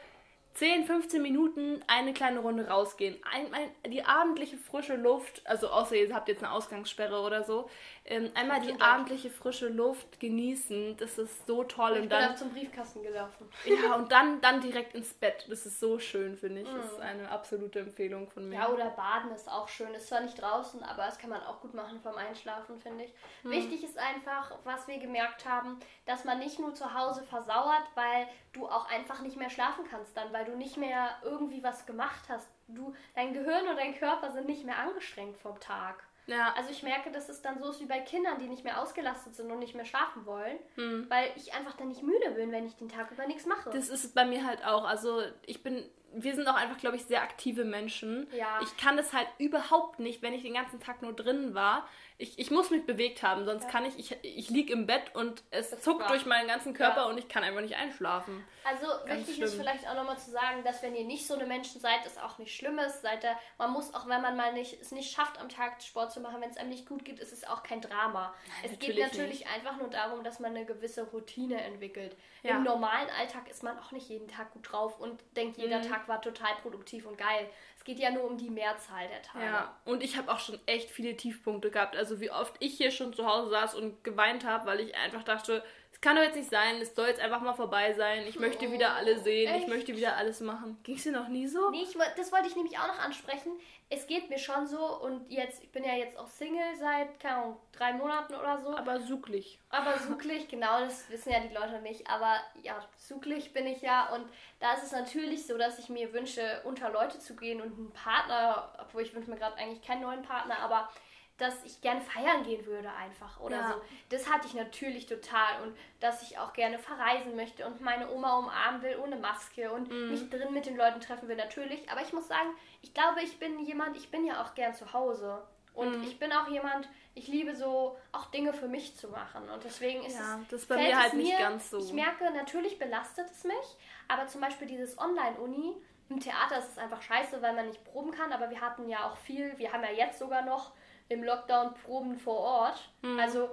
10, 0.54 0.86
15 0.86 1.22
Minuten 1.22 1.82
eine 1.88 2.14
kleine 2.14 2.40
Runde 2.40 2.68
rausgehen. 2.68 3.18
Ein, 3.32 3.54
ein, 3.54 3.92
die 3.92 4.04
abendliche 4.04 4.58
frische 4.58 4.96
Luft, 4.96 5.42
also 5.46 5.70
außer 5.70 5.96
ihr 5.96 6.14
habt 6.14 6.28
jetzt 6.28 6.44
eine 6.44 6.52
Ausgangssperre 6.52 7.22
oder 7.22 7.44
so, 7.44 7.70
ähm, 8.04 8.32
einmal 8.34 8.60
die 8.60 8.68
Gesundheit. 8.68 8.90
abendliche 8.90 9.30
frische 9.30 9.70
Luft 9.70 10.20
genießen. 10.20 10.98
Das 10.98 11.18
ist 11.18 11.48
so 11.48 11.64
toll. 11.64 11.92
Ich 11.92 12.02
Und 12.04 12.10
bin 12.10 12.20
dann 12.20 12.32
auch 12.32 12.36
zum 12.36 12.50
Briefkasten 12.52 13.02
gelaufen. 13.04 13.50
ja, 13.66 13.96
und 13.98 14.12
dann, 14.12 14.42
dann 14.42 14.60
direkt 14.60 14.94
ins 14.96 15.14
Bett. 15.14 15.46
Das 15.50 15.66
ist 15.66 15.80
so 15.80 16.00
schön, 16.00 16.36
finde 16.36 16.62
ich. 16.62 16.68
Das 16.68 16.86
ist 16.92 17.00
eine 17.00 17.30
absolute 17.30 17.80
Empfehlung 17.80 18.30
von 18.30 18.50
mir. 18.50 18.56
Ja, 18.56 18.70
oder 18.70 18.90
Baden 18.90 19.32
ist 19.32 19.50
auch 19.50 19.68
schön. 19.68 19.94
Ist 19.94 20.08
zwar 20.10 20.22
nicht 20.22 20.42
draußen, 20.42 20.84
aber 20.84 21.06
das 21.06 21.18
kann 21.18 21.30
man 21.30 21.42
auch 21.44 21.62
gut 21.62 21.74
machen 21.74 22.02
vorm 22.02 22.18
Einschlafen, 22.18 22.78
finde 22.80 23.06
ich. 23.06 23.14
Wichtig 23.44 23.84
ist 23.84 23.98
einfach, 23.98 24.58
was 24.64 24.88
wir 24.88 24.98
gemerkt 24.98 25.48
haben, 25.48 25.80
dass 26.06 26.26
man 26.26 26.40
nicht 26.40 26.60
nur 26.60 26.74
zu 26.74 26.94
Hause 26.94 27.24
versauert, 27.24 27.84
weil 27.96 28.28
du 28.54 28.68
auch 28.68 28.90
einfach 28.90 29.22
nicht 29.22 29.38
mehr 29.38 29.50
schlafen 29.50 29.86
kannst 29.90 30.16
dann, 30.18 30.34
weil 30.34 30.41
du 30.46 30.56
nicht 30.58 30.78
mehr 30.78 31.16
irgendwie 31.24 31.64
was 31.64 31.86
gemacht 31.86 32.24
hast. 32.30 32.48
Du, 32.68 32.94
dein 33.16 33.34
Gehirn 33.34 33.68
und 33.68 33.78
dein 33.78 33.96
Körper 33.98 34.32
sind 34.32 34.48
nicht 34.48 34.66
mehr 34.66 34.78
angestrengt 34.78 35.38
vom 35.38 35.60
Tag. 35.60 36.04
ja, 36.28 36.54
Also 36.56 36.70
ich 36.70 36.84
merke, 36.84 37.12
dass 37.12 37.28
es 37.30 37.42
dann 37.42 37.60
so 37.60 37.70
ist 37.72 37.80
wie 37.82 37.86
bei 37.86 38.00
Kindern, 38.00 38.38
die 38.40 38.48
nicht 38.48 38.64
mehr 38.64 38.82
ausgelastet 38.82 39.36
sind 39.36 39.52
und 39.52 39.60
nicht 39.60 39.76
mehr 39.76 39.86
schlafen 39.86 40.26
wollen, 40.26 40.58
Hm. 40.76 41.06
weil 41.10 41.32
ich 41.36 41.54
einfach 41.54 41.74
dann 41.76 41.90
nicht 41.90 42.04
müde 42.04 42.32
bin, 42.32 42.52
wenn 42.52 42.66
ich 42.66 42.76
den 42.76 42.90
Tag 42.90 43.12
über 43.12 43.28
nichts 43.28 43.46
mache. 43.46 43.70
Das 43.72 43.90
ist 43.90 44.14
bei 44.16 44.24
mir 44.26 44.46
halt 44.46 44.64
auch. 44.66 44.86
Also 44.86 45.22
ich 45.46 45.64
bin, 45.64 45.84
wir 46.14 46.34
sind 46.36 46.48
auch 46.48 46.56
einfach, 46.56 46.78
glaube 46.78 46.96
ich, 46.96 47.06
sehr 47.06 47.22
aktive 47.22 47.66
Menschen. 47.66 48.28
Ja. 48.34 48.60
Ich 48.62 48.78
kann 48.78 48.96
das 48.98 49.12
halt 49.14 49.28
überhaupt 49.40 50.00
nicht, 50.00 50.22
wenn 50.22 50.34
ich 50.34 50.44
den 50.44 50.54
ganzen 50.54 50.80
Tag 50.80 51.02
nur 51.02 51.14
drinnen 51.14 51.54
war. 51.56 51.88
Ich, 52.18 52.38
ich 52.38 52.52
muss 52.52 52.70
mich 52.70 52.86
bewegt 52.86 53.24
haben, 53.24 53.46
sonst 53.46 53.68
kann 53.70 53.84
ich, 53.86 53.98
ich, 53.98 54.16
ich 54.24 54.50
liege 54.50 54.74
im 54.74 54.86
Bett 54.86 55.16
und 55.16 55.42
es 55.50 55.72
Das 55.72 55.82
zuckt 55.82 56.08
durch 56.10 56.26
meinen 56.28 56.48
ganzen 56.48 56.74
Körper 56.76 57.02
Ja. 57.02 57.06
und 57.06 57.18
ich 57.18 57.28
kann 57.28 57.44
einfach 57.44 57.62
nicht 57.62 57.76
einschlafen. 57.76 58.46
Also 58.64 58.86
Ganz 59.08 59.28
wichtig 59.28 59.42
ist 59.44 59.54
schlimm. 59.54 59.62
vielleicht 59.66 59.88
auch 59.90 59.96
nochmal 59.96 60.20
zu 60.20 60.30
sagen, 60.30 60.64
dass 60.64 60.84
wenn 60.84 60.94
ihr 60.96 61.04
nicht 61.04 61.26
so 61.26 61.34
eine 61.34 61.48
Menschen 61.48 61.82
seid, 61.82 62.06
ist 62.06 62.22
auch 62.22 62.38
nicht 62.38 62.56
Schlimmes. 62.56 63.02
Seid 63.02 63.24
ihr, 63.24 63.36
man 63.58 63.72
muss 63.72 63.92
auch, 63.96 64.08
wenn 64.08 64.22
man 64.22 64.38
mal 64.38 64.54
nicht, 64.54 64.80
es 64.80 64.92
nicht 64.92 65.12
schafft, 65.12 65.40
am 65.40 65.50
Tag 65.50 65.82
Sport 65.82 66.12
zu 66.12 66.20
machen, 66.20 66.40
wenn 66.42 66.52
es 66.52 66.58
einem 66.58 66.70
nicht 66.70 66.88
gut 66.88 67.04
geht, 67.04 67.18
ist 67.20 67.34
es 67.34 67.44
auch 67.44 67.64
kein 67.64 67.82
Drama. 67.82 68.34
es 68.64 68.70
geht 68.78 68.98
natürlich 69.00 69.00
natürlich 69.18 69.48
einfach 69.48 69.78
nur 69.78 69.90
darum, 69.90 70.24
dass 70.24 70.40
man 70.40 70.56
eine 70.56 70.66
gewisse 70.66 71.02
Routine 71.04 71.60
entwickelt. 71.62 72.16
Ja. 72.44 72.58
Im 72.58 72.64
normalen 72.64 73.10
Alltag 73.20 73.50
ist 73.50 73.64
man 73.64 73.80
auch 73.80 73.92
nicht 73.92 74.10
jeden 74.10 74.28
Tag 74.28 74.52
gut 74.54 74.72
drauf 74.72 75.00
und 75.00 75.20
denkt, 75.36 75.58
jeder 75.58 75.80
Mhm. 75.80 75.90
Tag 75.90 76.08
war 76.08 76.22
total 76.22 76.54
produktiv 76.62 77.08
und 77.08 77.18
geil. 77.18 77.50
Es 77.82 77.86
geht 77.86 77.98
ja 77.98 78.12
nur 78.12 78.26
um 78.26 78.38
die 78.38 78.52
Mehrzahl 78.52 79.08
der 79.08 79.24
Tage. 79.24 79.44
Ja, 79.44 79.76
und 79.86 80.04
ich 80.04 80.16
habe 80.16 80.32
auch 80.32 80.38
schon 80.38 80.60
echt 80.68 80.92
viele 80.92 81.18
Tiefpunkte 81.18 81.72
gehabt. 81.72 81.96
Also 81.96 82.22
wie 82.22 82.30
oft 82.30 82.54
ich 82.60 82.78
hier 82.78 82.92
schon 82.92 83.12
zu 83.12 83.26
Hause 83.26 83.50
saß 83.50 83.74
und 83.74 84.04
geweint 84.04 84.46
habe, 84.46 84.68
weil 84.68 84.82
ich 84.82 84.94
einfach 84.94 85.24
dachte, 85.24 85.64
es 85.92 86.00
kann 86.00 86.16
doch 86.16 86.22
jetzt 86.22 86.36
nicht 86.36 86.52
sein, 86.52 86.76
es 86.80 86.94
soll 86.94 87.08
jetzt 87.08 87.20
einfach 87.20 87.42
mal 87.42 87.56
vorbei 87.56 87.94
sein. 87.94 88.28
Ich 88.28 88.40
möchte 88.40 88.72
wieder 88.72 88.94
alle 88.94 89.18
sehen, 89.18 89.50
ich 89.50 89.62
echt? 89.62 89.68
möchte 89.68 89.98
wieder 89.98 90.16
alles 90.16 90.42
machen. 90.42 90.78
Ging 90.84 90.96
es 90.96 91.02
dir 91.02 91.12
noch 91.12 91.28
nie 91.28 91.48
so? 91.48 91.72
Nee, 91.72 91.82
ich, 91.82 91.98
das 92.16 92.32
wollte 92.32 92.50
ich 92.50 92.56
nämlich 92.56 92.78
auch 92.78 92.86
noch 92.86 93.00
ansprechen. 93.00 93.54
Es 93.94 94.08
geht 94.08 94.30
mir 94.30 94.40
schon 94.40 94.66
so 94.68 95.02
und 95.02 95.30
jetzt, 95.30 95.62
ich 95.62 95.70
bin 95.70 95.84
ja 95.84 95.94
jetzt 95.94 96.18
auch 96.18 96.28
Single 96.28 96.76
seit, 96.80 97.20
keine 97.20 97.36
Ahnung, 97.36 97.58
drei 97.74 97.92
Monaten 97.92 98.34
oder 98.34 98.58
so. 98.58 98.74
Aber 98.78 99.02
suchlich. 99.02 99.60
Aber 99.70 100.00
suchlich, 100.00 100.48
genau, 100.48 100.80
das 100.80 101.10
wissen 101.10 101.30
ja 101.34 101.42
die 101.42 101.54
Leute 101.54 101.82
nicht. 101.82 102.10
Aber 102.10 102.40
ja, 102.64 102.88
suchlich 102.96 103.52
bin 103.52 103.68
ich 103.68 103.82
ja. 103.82 104.14
Und 104.16 104.26
da 104.62 104.76
ist 104.76 104.84
es 104.84 104.94
natürlich 104.94 105.46
so, 105.46 105.58
dass 105.58 105.78
ich 105.78 105.90
mir 105.90 106.14
wünsche, 106.14 106.62
unter 106.64 106.90
Leute 106.90 107.20
zu 107.20 107.36
gehen 107.36 107.60
und 107.60 107.78
einen 107.78 107.92
Partner, 107.92 108.74
obwohl 108.80 109.02
ich 109.02 109.14
wünsche 109.14 109.30
mir 109.30 109.36
gerade 109.36 109.58
eigentlich 109.58 109.86
keinen 109.86 110.04
neuen 110.04 110.22
Partner, 110.22 110.60
aber 110.60 110.90
dass 111.38 111.64
ich 111.64 111.82
gerne 111.82 112.02
feiern 112.02 112.44
gehen 112.44 112.66
würde 112.66 112.92
einfach 112.92 113.40
oder 113.40 113.56
Ja. 113.58 113.68
so. 113.74 113.82
Das 114.10 114.30
hatte 114.32 114.48
ich 114.48 114.54
natürlich 114.54 115.08
total. 115.08 115.64
Und 115.64 115.76
dass 116.00 116.22
ich 116.22 116.38
auch 116.38 116.54
gerne 116.54 116.78
verreisen 116.78 117.36
möchte 117.36 117.66
und 117.66 117.82
meine 117.82 118.12
Oma 118.12 118.38
umarmen 118.38 118.82
will 118.84 118.98
ohne 119.04 119.16
Maske 119.16 119.72
und 119.72 119.90
Mhm. 119.90 120.10
mich 120.10 120.30
drin 120.30 120.54
mit 120.54 120.66
den 120.68 120.78
Leuten 120.78 121.00
treffen 121.02 121.28
will 121.28 121.36
natürlich. 121.38 121.90
Aber 121.90 122.02
ich 122.02 122.14
muss 122.14 122.28
sagen, 122.28 122.50
ich 122.82 122.94
glaube, 122.94 123.22
ich 123.24 123.40
bin 123.40 123.60
jemand, 123.66 123.98
ich 123.98 124.12
bin 124.12 124.26
ja 124.26 124.44
auch 124.44 124.54
gern 124.56 124.74
zu 124.76 124.94
Hause. 124.94 125.42
Und 125.74 125.98
Mhm. 126.00 126.04
ich 126.04 126.20
bin 126.20 126.32
auch 126.34 126.48
jemand, 126.50 126.88
ich 127.16 127.28
liebe 127.30 127.56
so 127.56 127.98
auch 128.12 128.26
Dinge 128.28 128.52
für 128.54 128.68
mich 128.68 128.96
zu 128.98 129.08
machen. 129.08 129.50
Und 129.50 129.64
deswegen 129.64 130.04
ist 130.04 130.20
Ja, 130.20 130.38
es. 130.42 130.48
das 130.50 130.66
bei 130.66 130.76
mir 130.76 131.00
halt 131.00 131.14
nicht 131.14 131.38
ganz 131.40 131.70
so. 131.72 131.80
Ich 131.80 131.94
merke, 131.94 132.30
natürlich 132.32 132.78
belastet 132.78 133.30
es 133.32 133.46
mich, 133.46 133.78
aber 134.10 134.28
zum 134.28 134.42
Beispiel 134.42 134.68
dieses 134.68 134.98
Online-Uni, 135.00 135.76
im 136.10 136.20
Theater 136.20 136.58
ist 136.58 136.68
es 136.72 136.78
einfach 136.78 137.02
scheiße, 137.02 137.42
weil 137.42 137.54
man 137.54 137.68
nicht 137.68 137.86
proben 137.86 138.12
kann, 138.12 138.34
aber 138.34 138.50
wir 138.50 138.60
hatten 138.60 138.90
ja 138.90 139.10
auch 139.10 139.16
viel, 139.16 139.58
wir 139.58 139.72
haben 139.72 139.82
ja 139.84 139.92
jetzt 139.92 140.20
sogar 140.20 140.42
noch 140.42 140.74
im 141.12 141.24
Lockdown 141.24 141.74
Proben 141.74 142.18
vor 142.18 142.38
Ort. 142.40 142.90
Mhm. 143.02 143.20
Also 143.20 143.50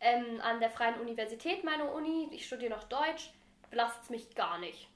ähm, 0.00 0.40
an 0.42 0.60
der 0.60 0.70
Freien 0.70 1.00
Universität, 1.00 1.64
meine 1.64 1.90
Uni, 1.90 2.28
ich 2.32 2.46
studiere 2.46 2.70
noch 2.74 2.84
Deutsch, 2.84 3.32
belastet 3.70 4.02
es 4.04 4.10
mich 4.10 4.34
gar 4.34 4.58
nicht. 4.58 4.88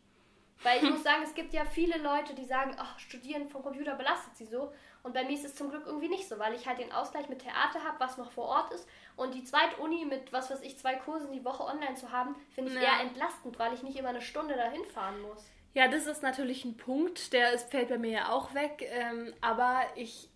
Weil 0.62 0.82
ich 0.82 0.90
muss 0.90 1.02
sagen, 1.02 1.22
es 1.22 1.34
gibt 1.34 1.54
ja 1.54 1.64
viele 1.64 1.98
Leute, 1.98 2.34
die 2.34 2.44
sagen, 2.44 2.74
ach, 2.78 2.98
Studieren 2.98 3.48
vom 3.48 3.62
Computer 3.62 3.94
belastet 3.94 4.36
sie 4.36 4.46
so. 4.46 4.72
Und 5.02 5.14
bei 5.14 5.24
mir 5.24 5.34
ist 5.34 5.44
es 5.44 5.54
zum 5.54 5.70
Glück 5.70 5.84
irgendwie 5.86 6.08
nicht 6.08 6.28
so, 6.28 6.38
weil 6.38 6.54
ich 6.54 6.66
halt 6.66 6.78
den 6.78 6.92
Ausgleich 6.92 7.28
mit 7.28 7.38
Theater 7.40 7.84
habe, 7.84 8.00
was 8.00 8.18
noch 8.18 8.32
vor 8.32 8.46
Ort 8.48 8.72
ist. 8.72 8.88
Und 9.14 9.34
die 9.34 9.44
Zweituni 9.44 10.04
mit, 10.04 10.32
was 10.32 10.50
weiß 10.50 10.60
ich, 10.62 10.76
zwei 10.78 10.96
Kursen 10.96 11.32
die 11.32 11.44
Woche 11.44 11.62
online 11.62 11.94
zu 11.94 12.10
haben, 12.10 12.34
finde 12.54 12.72
ich 12.72 12.76
Ja. 12.76 12.82
eher 12.96 13.00
entlastend, 13.02 13.58
weil 13.58 13.72
ich 13.72 13.82
nicht 13.82 13.96
immer 13.96 14.08
eine 14.08 14.20
Stunde 14.20 14.56
dahin 14.56 14.84
fahren 14.86 15.20
muss. 15.22 15.46
Ja, 15.74 15.88
das 15.88 16.06
ist 16.06 16.22
natürlich 16.22 16.64
ein 16.64 16.76
Punkt, 16.76 17.32
der 17.32 17.52
ist, 17.52 17.70
fällt 17.70 17.88
bei 17.88 17.98
mir 17.98 18.10
ja 18.10 18.32
auch 18.32 18.52
weg. 18.54 18.82
Ähm, 18.90 19.32
aber 19.42 19.82
ich 19.94 20.28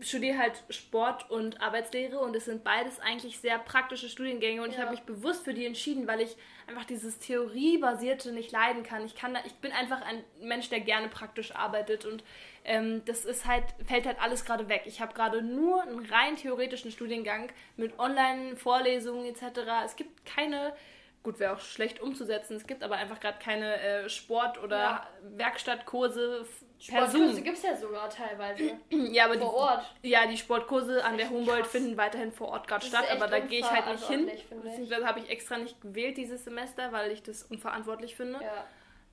studiere 0.00 0.38
halt 0.38 0.64
Sport 0.70 1.30
und 1.30 1.60
Arbeitslehre 1.60 2.18
und 2.18 2.34
es 2.34 2.46
sind 2.46 2.64
beides 2.64 3.00
eigentlich 3.00 3.38
sehr 3.38 3.58
praktische 3.58 4.08
Studiengänge 4.08 4.62
und 4.62 4.68
ja. 4.68 4.74
ich 4.74 4.78
habe 4.80 4.90
mich 4.90 5.02
bewusst 5.02 5.44
für 5.44 5.54
die 5.54 5.66
entschieden, 5.66 6.06
weil 6.06 6.20
ich 6.20 6.36
einfach 6.66 6.84
dieses 6.84 7.18
Theoriebasierte 7.18 8.32
nicht 8.32 8.50
leiden 8.50 8.82
kann. 8.82 9.04
Ich 9.04 9.14
kann 9.14 9.36
ich 9.44 9.54
bin 9.56 9.72
einfach 9.72 10.02
ein 10.02 10.24
Mensch, 10.40 10.70
der 10.70 10.80
gerne 10.80 11.08
praktisch 11.08 11.54
arbeitet 11.54 12.06
und 12.06 12.24
ähm, 12.64 13.02
das 13.04 13.24
ist 13.24 13.46
halt, 13.46 13.64
fällt 13.86 14.06
halt 14.06 14.20
alles 14.20 14.44
gerade 14.44 14.68
weg. 14.68 14.82
Ich 14.86 15.00
habe 15.00 15.14
gerade 15.14 15.42
nur 15.42 15.82
einen 15.82 16.04
rein 16.06 16.36
theoretischen 16.36 16.90
Studiengang 16.90 17.50
mit 17.76 17.98
Online-Vorlesungen 17.98 19.26
etc. 19.26 19.60
Es 19.84 19.96
gibt 19.96 20.24
keine 20.24 20.72
gut, 21.22 21.38
wäre 21.38 21.54
auch 21.54 21.60
schlecht 21.60 22.00
umzusetzen. 22.00 22.56
Es 22.56 22.66
gibt 22.66 22.82
aber 22.82 22.96
einfach 22.96 23.20
gerade 23.20 23.38
keine 23.38 23.80
äh, 23.80 24.08
Sport- 24.08 24.62
oder 24.62 24.78
ja. 24.78 25.08
Werkstattkurse 25.22 26.46
Sportkurse 26.80 27.42
gibt 27.42 27.58
es 27.58 27.62
ja 27.62 27.76
sogar 27.76 28.08
teilweise. 28.08 28.78
ja, 28.90 29.26
aber 29.26 29.34
vor 29.38 29.50
die, 29.50 29.54
Ort. 29.54 29.94
Ja, 30.02 30.26
die 30.26 30.38
Sportkurse 30.38 31.04
an 31.04 31.18
der 31.18 31.28
Humboldt 31.28 31.62
krass. 31.62 31.72
finden 31.72 31.96
weiterhin 31.98 32.32
vor 32.32 32.48
Ort 32.48 32.66
gerade 32.66 32.86
statt, 32.86 33.04
aber 33.12 33.26
da 33.26 33.38
gehe 33.38 33.60
ich 33.60 33.70
halt 33.70 33.86
nicht 33.86 34.08
hin. 34.08 34.30
Beziehungsweise 34.62 35.06
habe 35.06 35.20
ich 35.20 35.28
extra 35.28 35.58
nicht 35.58 35.78
gewählt 35.82 36.16
dieses 36.16 36.44
Semester, 36.44 36.90
weil 36.90 37.10
ich 37.10 37.22
das 37.22 37.42
unverantwortlich 37.42 38.16
finde. 38.16 38.40
Ja. 38.42 38.64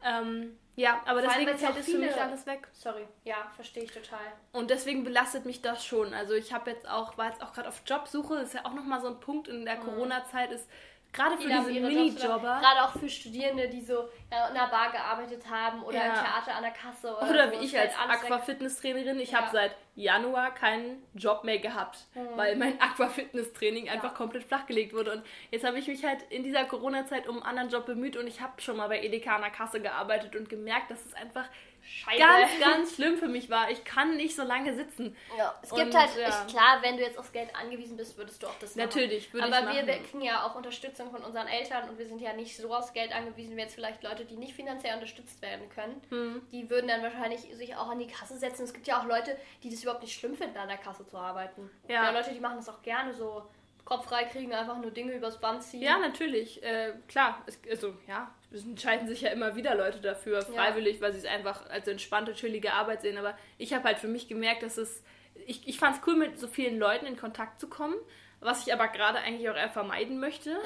Ähm, 0.03 0.57
ja, 0.75 1.01
aber 1.05 1.23
Vor 1.23 1.33
deswegen 1.33 1.57
fällt 1.57 1.77
es 1.77 1.89
für 1.89 1.97
mich 1.97 2.15
alles 2.15 2.45
weg. 2.45 2.67
Sorry, 2.71 3.07
ja, 3.23 3.51
verstehe 3.55 3.83
ich 3.83 3.91
total. 3.91 4.19
Und 4.53 4.69
deswegen 4.69 5.03
belastet 5.03 5.45
mich 5.45 5.61
das 5.61 5.83
schon. 5.83 6.13
Also 6.13 6.35
ich 6.35 6.53
habe 6.53 6.69
jetzt 6.69 6.87
auch, 6.87 7.17
war 7.17 7.29
jetzt 7.29 7.41
auch 7.41 7.51
gerade 7.51 7.67
auf 7.67 7.81
Jobsuche, 7.85 8.35
das 8.35 8.49
ist 8.49 8.53
ja 8.53 8.65
auch 8.65 8.73
nochmal 8.73 9.01
so 9.01 9.07
ein 9.07 9.19
Punkt 9.19 9.47
in 9.47 9.65
der 9.65 9.77
mhm. 9.77 9.85
Corona-Zeit, 9.85 10.51
ist 10.51 10.69
Gerade 11.17 11.37
für 11.37 11.49
diese 11.49 11.81
Minijobber. 11.81 12.61
Gerade 12.61 12.83
auch 12.83 12.91
für 12.91 13.09
Studierende, 13.09 13.67
die 13.69 13.81
so 13.81 14.07
in 14.29 14.37
einer 14.37 14.67
Bar 14.67 14.91
gearbeitet 14.91 15.43
haben 15.49 15.81
oder 15.83 15.97
ja. 15.97 16.05
im 16.05 16.13
Theater 16.13 16.55
an 16.55 16.61
der 16.61 16.71
Kasse. 16.71 17.15
Oder, 17.17 17.29
oder 17.29 17.51
so. 17.51 17.59
wie 17.59 17.65
ich 17.65 17.77
als 17.77 17.93
Aquafitness-Trainerin. 17.97 19.19
Ich 19.19 19.31
ja. 19.31 19.39
habe 19.41 19.49
seit 19.51 19.75
Januar 19.95 20.53
keinen 20.53 21.01
Job 21.15 21.43
mehr 21.43 21.57
gehabt, 21.57 22.05
mhm. 22.13 22.27
weil 22.35 22.55
mein 22.55 22.79
Aquafitness-Training 22.81 23.89
einfach 23.89 24.13
komplett 24.13 24.43
flachgelegt 24.43 24.93
wurde. 24.93 25.13
Und 25.13 25.23
jetzt 25.49 25.65
habe 25.65 25.79
ich 25.79 25.87
mich 25.87 26.05
halt 26.05 26.21
in 26.29 26.43
dieser 26.43 26.65
Corona-Zeit 26.65 27.27
um 27.27 27.37
einen 27.37 27.45
anderen 27.45 27.69
Job 27.69 27.87
bemüht 27.87 28.15
und 28.15 28.27
ich 28.27 28.39
habe 28.41 28.61
schon 28.61 28.77
mal 28.77 28.87
bei 28.87 29.01
Edeka 29.01 29.35
an 29.35 29.41
der 29.41 29.49
Kasse 29.49 29.81
gearbeitet 29.81 30.35
und 30.35 30.49
gemerkt, 30.49 30.91
dass 30.91 31.03
es 31.03 31.15
einfach 31.15 31.45
Scheiße. 31.87 32.19
ganz, 32.19 32.51
ganz 32.59 32.95
schlimm 32.95 33.17
für 33.17 33.27
mich 33.27 33.49
war. 33.49 33.71
Ich 33.71 33.83
kann 33.83 34.17
nicht 34.17 34.35
so 34.35 34.43
lange 34.43 34.75
sitzen. 34.75 35.15
Ja, 35.37 35.57
es 35.61 35.69
gibt 35.69 35.93
und, 35.93 35.95
halt, 35.95 36.09
ja. 36.17 36.27
ich, 36.27 36.53
klar, 36.53 36.79
wenn 36.81 36.97
du 36.97 37.03
jetzt 37.03 37.17
aufs 37.17 37.31
Geld 37.31 37.55
angewiesen 37.55 37.95
bist, 37.97 38.17
würdest 38.17 38.43
du 38.43 38.47
auch 38.47 38.59
das 38.59 38.75
machen. 38.75 38.87
Natürlich, 38.87 39.33
würde 39.33 39.47
Aber 39.47 39.71
ich 39.71 39.77
wir, 39.77 39.87
wir 39.87 40.03
kriegen 40.03 40.21
ja 40.21 40.45
auch 40.45 40.55
Unterstützung 40.55 41.11
von 41.11 41.23
unseren 41.23 41.47
Eltern 41.47 41.89
und 41.89 41.97
wir 41.97 42.07
sind 42.07 42.19
ja 42.19 42.33
nicht 42.33 42.57
so 42.57 42.73
aufs 42.73 42.93
Geld 42.93 43.13
angewiesen 43.13 43.55
wie 43.55 43.61
jetzt 43.61 43.75
vielleicht 43.75 44.03
Leute, 44.03 44.25
die 44.25 44.35
nicht 44.35 44.53
finanziell 44.53 44.93
unterstützt 44.95 45.41
werden 45.41 45.69
können. 45.69 46.01
Hm. 46.09 46.41
Die 46.51 46.69
würden 46.69 46.87
dann 46.87 47.01
wahrscheinlich 47.01 47.41
sich 47.55 47.75
auch 47.75 47.89
an 47.89 47.99
die 47.99 48.07
Kasse 48.07 48.37
setzen. 48.37 48.63
Es 48.63 48.73
gibt 48.73 48.87
ja 48.87 48.99
auch 48.99 49.05
Leute, 49.05 49.37
die 49.63 49.69
das 49.69 49.81
überhaupt 49.81 50.01
nicht 50.01 50.17
schlimm 50.17 50.35
finden, 50.35 50.57
an 50.57 50.67
der 50.67 50.77
Kasse 50.77 51.05
zu 51.05 51.17
arbeiten. 51.17 51.69
Ja. 51.87 52.05
ja 52.05 52.11
Leute, 52.11 52.33
die 52.33 52.39
machen 52.39 52.57
das 52.57 52.69
auch 52.69 52.81
gerne 52.81 53.13
so 53.13 53.43
Kopf 53.87 54.07
frei 54.07 54.25
kriegen, 54.25 54.53
einfach 54.53 54.77
nur 54.79 54.91
Dinge 54.91 55.13
übers 55.13 55.39
Band 55.39 55.63
ziehen. 55.63 55.81
Ja, 55.81 55.97
natürlich. 55.97 56.61
Äh, 56.61 56.93
klar, 57.07 57.41
es, 57.45 57.57
also 57.69 57.95
ja, 58.05 58.29
es 58.51 58.63
entscheiden 58.63 59.07
sich 59.07 59.21
ja 59.21 59.29
immer 59.29 59.55
wieder 59.55 59.75
Leute 59.75 59.99
dafür, 59.99 60.41
freiwillig, 60.41 60.95
ja. 60.95 61.01
weil 61.01 61.13
sie 61.13 61.19
es 61.19 61.25
einfach 61.25 61.69
als 61.69 61.87
entspannte, 61.87 62.33
chillige 62.33 62.73
Arbeit 62.73 63.01
sehen. 63.01 63.17
Aber 63.17 63.37
ich 63.57 63.73
habe 63.73 63.83
halt 63.83 63.99
für 63.99 64.07
mich 64.07 64.27
gemerkt, 64.27 64.63
dass 64.63 64.77
es. 64.77 65.03
Ich, 65.45 65.67
ich 65.67 65.77
fand 65.77 65.97
es 65.97 66.01
cool, 66.07 66.15
mit 66.15 66.39
so 66.39 66.47
vielen 66.47 66.79
Leuten 66.79 67.05
in 67.05 67.17
Kontakt 67.17 67.59
zu 67.59 67.67
kommen, 67.67 67.95
was 68.39 68.65
ich 68.65 68.73
aber 68.73 68.87
gerade 68.87 69.19
eigentlich 69.19 69.49
auch 69.49 69.55
eher 69.55 69.69
vermeiden 69.69 70.19
möchte. 70.19 70.51
Ja. 70.51 70.57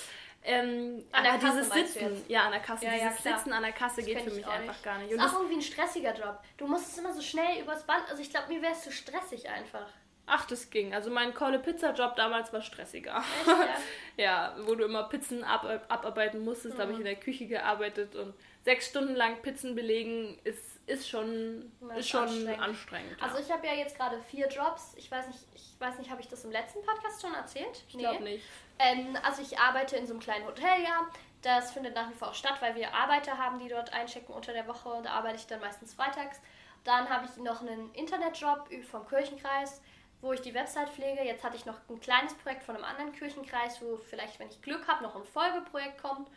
ähm, 0.44 1.04
an 1.12 1.24
der 1.24 1.38
Kasse 1.38 1.70
dieses 1.74 1.94
Sitzen, 1.94 2.24
ja, 2.28 2.46
an 2.46 2.52
der 2.52 2.60
Kasse, 2.60 2.84
ja, 2.86 2.92
dieses 2.92 3.22
Sitzen 3.22 3.52
an 3.52 3.62
der 3.62 3.72
Kasse 3.72 3.96
das 3.96 4.06
geht 4.06 4.20
für 4.22 4.30
mich 4.30 4.46
einfach 4.46 4.82
gar 4.82 4.98
nicht. 4.98 5.12
Und 5.12 5.20
ist 5.20 5.26
auch 5.26 5.40
irgendwie 5.40 5.56
ein 5.56 5.62
stressiger 5.62 6.14
Job. 6.14 6.40
Du 6.56 6.66
musst 6.66 6.88
es 6.88 6.98
immer 6.98 7.12
so 7.12 7.20
schnell 7.20 7.60
übers 7.60 7.86
Band, 7.86 8.02
also 8.08 8.20
ich 8.20 8.30
glaube, 8.30 8.48
mir 8.48 8.62
wäre 8.62 8.72
es 8.72 8.82
zu 8.82 8.90
stressig 8.90 9.48
einfach. 9.48 9.86
Ach, 10.28 10.44
das 10.44 10.70
ging. 10.70 10.92
Also 10.92 11.08
mein 11.10 11.32
Kohle 11.34 11.60
Pizza 11.60 11.92
Job 11.92 12.16
damals 12.16 12.52
war 12.52 12.60
stressiger. 12.60 13.16
Echt, 13.16 13.46
ja? 13.46 13.76
ja, 14.16 14.56
wo 14.66 14.74
du 14.74 14.84
immer 14.84 15.04
Pizzen 15.04 15.44
ab, 15.44 15.64
abarbeiten 15.88 16.40
musstest, 16.40 16.74
mhm. 16.74 16.78
da 16.78 16.82
habe 16.82 16.92
ich 16.92 16.98
in 16.98 17.04
der 17.04 17.16
Küche 17.16 17.46
gearbeitet 17.46 18.16
und 18.16 18.34
sechs 18.64 18.88
Stunden 18.88 19.14
lang 19.14 19.40
Pizzen 19.42 19.76
belegen 19.76 20.38
ist, 20.42 20.80
ist 20.86 21.08
schon, 21.08 21.70
ist 21.96 22.08
schon 22.08 22.22
anstrengend. 22.24 22.60
anstrengend 22.60 23.20
ja. 23.20 23.26
Also 23.26 23.38
ich 23.38 23.50
habe 23.50 23.66
ja 23.66 23.74
jetzt 23.74 23.96
gerade 23.96 24.20
vier 24.20 24.48
Jobs. 24.48 24.94
Ich 24.96 25.08
weiß 25.08 25.28
nicht, 25.28 25.38
ich 25.54 25.74
weiß 25.78 25.98
nicht, 25.98 26.10
habe 26.10 26.20
ich 26.20 26.28
das 26.28 26.44
im 26.44 26.50
letzten 26.50 26.84
Podcast 26.84 27.22
schon 27.22 27.32
erzählt? 27.32 27.84
Ich 27.88 27.94
nee. 27.94 28.02
glaube 28.02 28.24
nicht. 28.24 28.44
Ähm, 28.80 29.16
also 29.22 29.42
ich 29.42 29.56
arbeite 29.58 29.96
in 29.96 30.06
so 30.06 30.14
einem 30.14 30.20
kleinen 30.20 30.44
Hotel, 30.44 30.82
ja. 30.82 31.06
Das 31.42 31.70
findet 31.70 31.94
nach 31.94 32.10
wie 32.10 32.14
vor 32.14 32.30
auch 32.30 32.34
statt, 32.34 32.56
weil 32.60 32.74
wir 32.74 32.92
Arbeiter 32.92 33.38
haben, 33.38 33.60
die 33.60 33.68
dort 33.68 33.92
einchecken 33.92 34.34
unter 34.34 34.52
der 34.52 34.66
Woche. 34.66 35.00
Da 35.04 35.10
arbeite 35.10 35.36
ich 35.36 35.46
dann 35.46 35.60
meistens 35.60 35.94
freitags. 35.94 36.40
Dann 36.82 37.08
habe 37.08 37.26
ich 37.26 37.40
noch 37.40 37.60
einen 37.60 37.92
Internetjob 37.92 38.68
vom 38.90 39.06
Kirchenkreis 39.06 39.80
wo 40.20 40.32
ich 40.32 40.40
die 40.40 40.54
Website 40.54 40.88
pflege. 40.90 41.22
Jetzt 41.22 41.44
hatte 41.44 41.56
ich 41.56 41.66
noch 41.66 41.78
ein 41.88 42.00
kleines 42.00 42.34
Projekt 42.34 42.64
von 42.64 42.74
einem 42.74 42.84
anderen 42.84 43.12
Kirchenkreis, 43.12 43.80
wo 43.82 43.96
vielleicht, 43.96 44.38
wenn 44.38 44.48
ich 44.48 44.62
Glück 44.62 44.86
habe, 44.88 45.02
noch 45.02 45.16
ein 45.16 45.24
Folgeprojekt 45.24 46.00
kommt. 46.00 46.28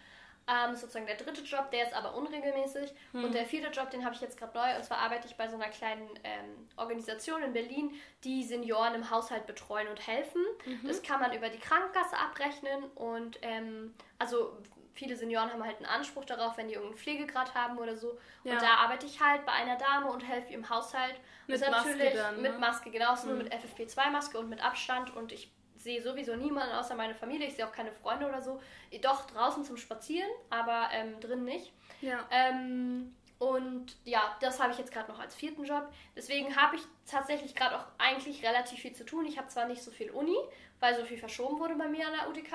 Ähm, 0.48 0.76
sozusagen 0.76 1.06
der 1.06 1.16
dritte 1.16 1.42
Job, 1.42 1.70
der 1.70 1.86
ist 1.86 1.94
aber 1.94 2.16
unregelmäßig. 2.16 2.92
Hm. 3.12 3.24
Und 3.24 3.36
der 3.36 3.46
vierte 3.46 3.70
Job, 3.70 3.92
den 3.92 4.04
habe 4.04 4.16
ich 4.16 4.22
jetzt 4.22 4.38
gerade 4.38 4.58
neu. 4.58 4.78
Und 4.78 4.84
zwar 4.84 4.98
arbeite 4.98 5.28
ich 5.28 5.36
bei 5.36 5.48
so 5.48 5.56
einer 5.56 5.68
kleinen 5.68 6.10
ähm, 6.24 6.68
Organisation 6.76 7.44
in 7.44 7.54
Berlin, 7.54 7.94
die 8.24 8.44
Senioren 8.44 8.96
im 8.96 9.12
Haushalt 9.12 9.46
betreuen 9.46 9.88
und 9.88 10.08
helfen. 10.08 10.42
Mhm. 10.66 10.88
Das 10.88 11.04
kann 11.04 11.20
man 11.20 11.34
über 11.34 11.50
die 11.50 11.60
Krankenkasse 11.60 12.18
abrechnen. 12.18 12.84
Und 12.96 13.38
ähm, 13.44 13.94
also 14.18 14.58
viele 15.00 15.16
Senioren 15.16 15.52
haben 15.52 15.64
halt 15.64 15.78
einen 15.78 15.86
Anspruch 15.86 16.26
darauf, 16.26 16.58
wenn 16.58 16.68
die 16.68 16.74
irgendeinen 16.74 17.00
Pflegegrad 17.00 17.56
haben 17.56 17.78
oder 17.78 17.96
so. 17.96 18.20
Ja. 18.44 18.54
Und 18.54 18.62
da 18.62 18.76
arbeite 18.76 19.06
ich 19.06 19.22
halt 19.22 19.46
bei 19.46 19.54
einer 19.54 19.78
Dame 19.78 20.08
und 20.08 20.28
helfe 20.28 20.54
im 20.54 20.70
Haushalt. 20.70 21.16
Mit 21.48 21.62
Maske 21.62 22.12
dann, 22.14 22.36
ne? 22.36 22.50
Mit 22.50 22.60
Maske, 22.60 22.92
genauso 22.92 23.28
mhm. 23.28 23.34
nur 23.34 23.44
mit 23.44 23.54
FFP2-Maske 23.54 24.38
und 24.38 24.50
mit 24.50 24.64
Abstand. 24.64 25.16
Und 25.16 25.32
ich 25.32 25.52
sehe 25.78 26.02
sowieso 26.02 26.36
niemanden 26.36 26.76
außer 26.76 26.96
meine 26.96 27.16
Familie. 27.16 27.48
Ich 27.48 27.56
sehe 27.56 27.66
auch 27.66 27.72
keine 27.72 27.94
Freunde 27.94 28.28
oder 28.28 28.42
so. 28.42 28.62
Doch 29.02 29.26
draußen 29.28 29.64
zum 29.64 29.78
Spazieren, 29.78 30.30
aber 30.50 30.90
ähm, 30.92 31.18
drin 31.22 31.46
nicht. 31.46 31.72
Ja. 32.02 32.28
Ähm, 32.30 33.16
und 33.40 33.96
ja, 34.04 34.36
das 34.42 34.62
habe 34.62 34.74
ich 34.74 34.80
jetzt 34.80 34.92
gerade 34.92 35.10
noch 35.10 35.20
als 35.20 35.34
vierten 35.34 35.64
Job. 35.64 35.88
Deswegen 36.14 36.58
habe 36.58 36.76
ich 36.76 36.82
tatsächlich 37.10 37.56
gerade 37.56 37.78
auch 37.78 37.86
eigentlich 37.98 38.46
relativ 38.46 38.82
viel 38.82 38.94
zu 38.94 39.06
tun. 39.06 39.26
Ich 39.26 39.38
habe 39.38 39.48
zwar 39.48 39.66
nicht 39.66 39.82
so 39.82 39.92
viel 39.92 40.12
Uni, 40.12 40.36
weil 40.82 40.94
so 40.96 41.06
viel 41.06 41.18
verschoben 41.18 41.58
wurde 41.58 41.76
bei 41.76 41.88
mir 41.88 42.06
an 42.06 42.14
der 42.14 42.30
UTK, 42.30 42.52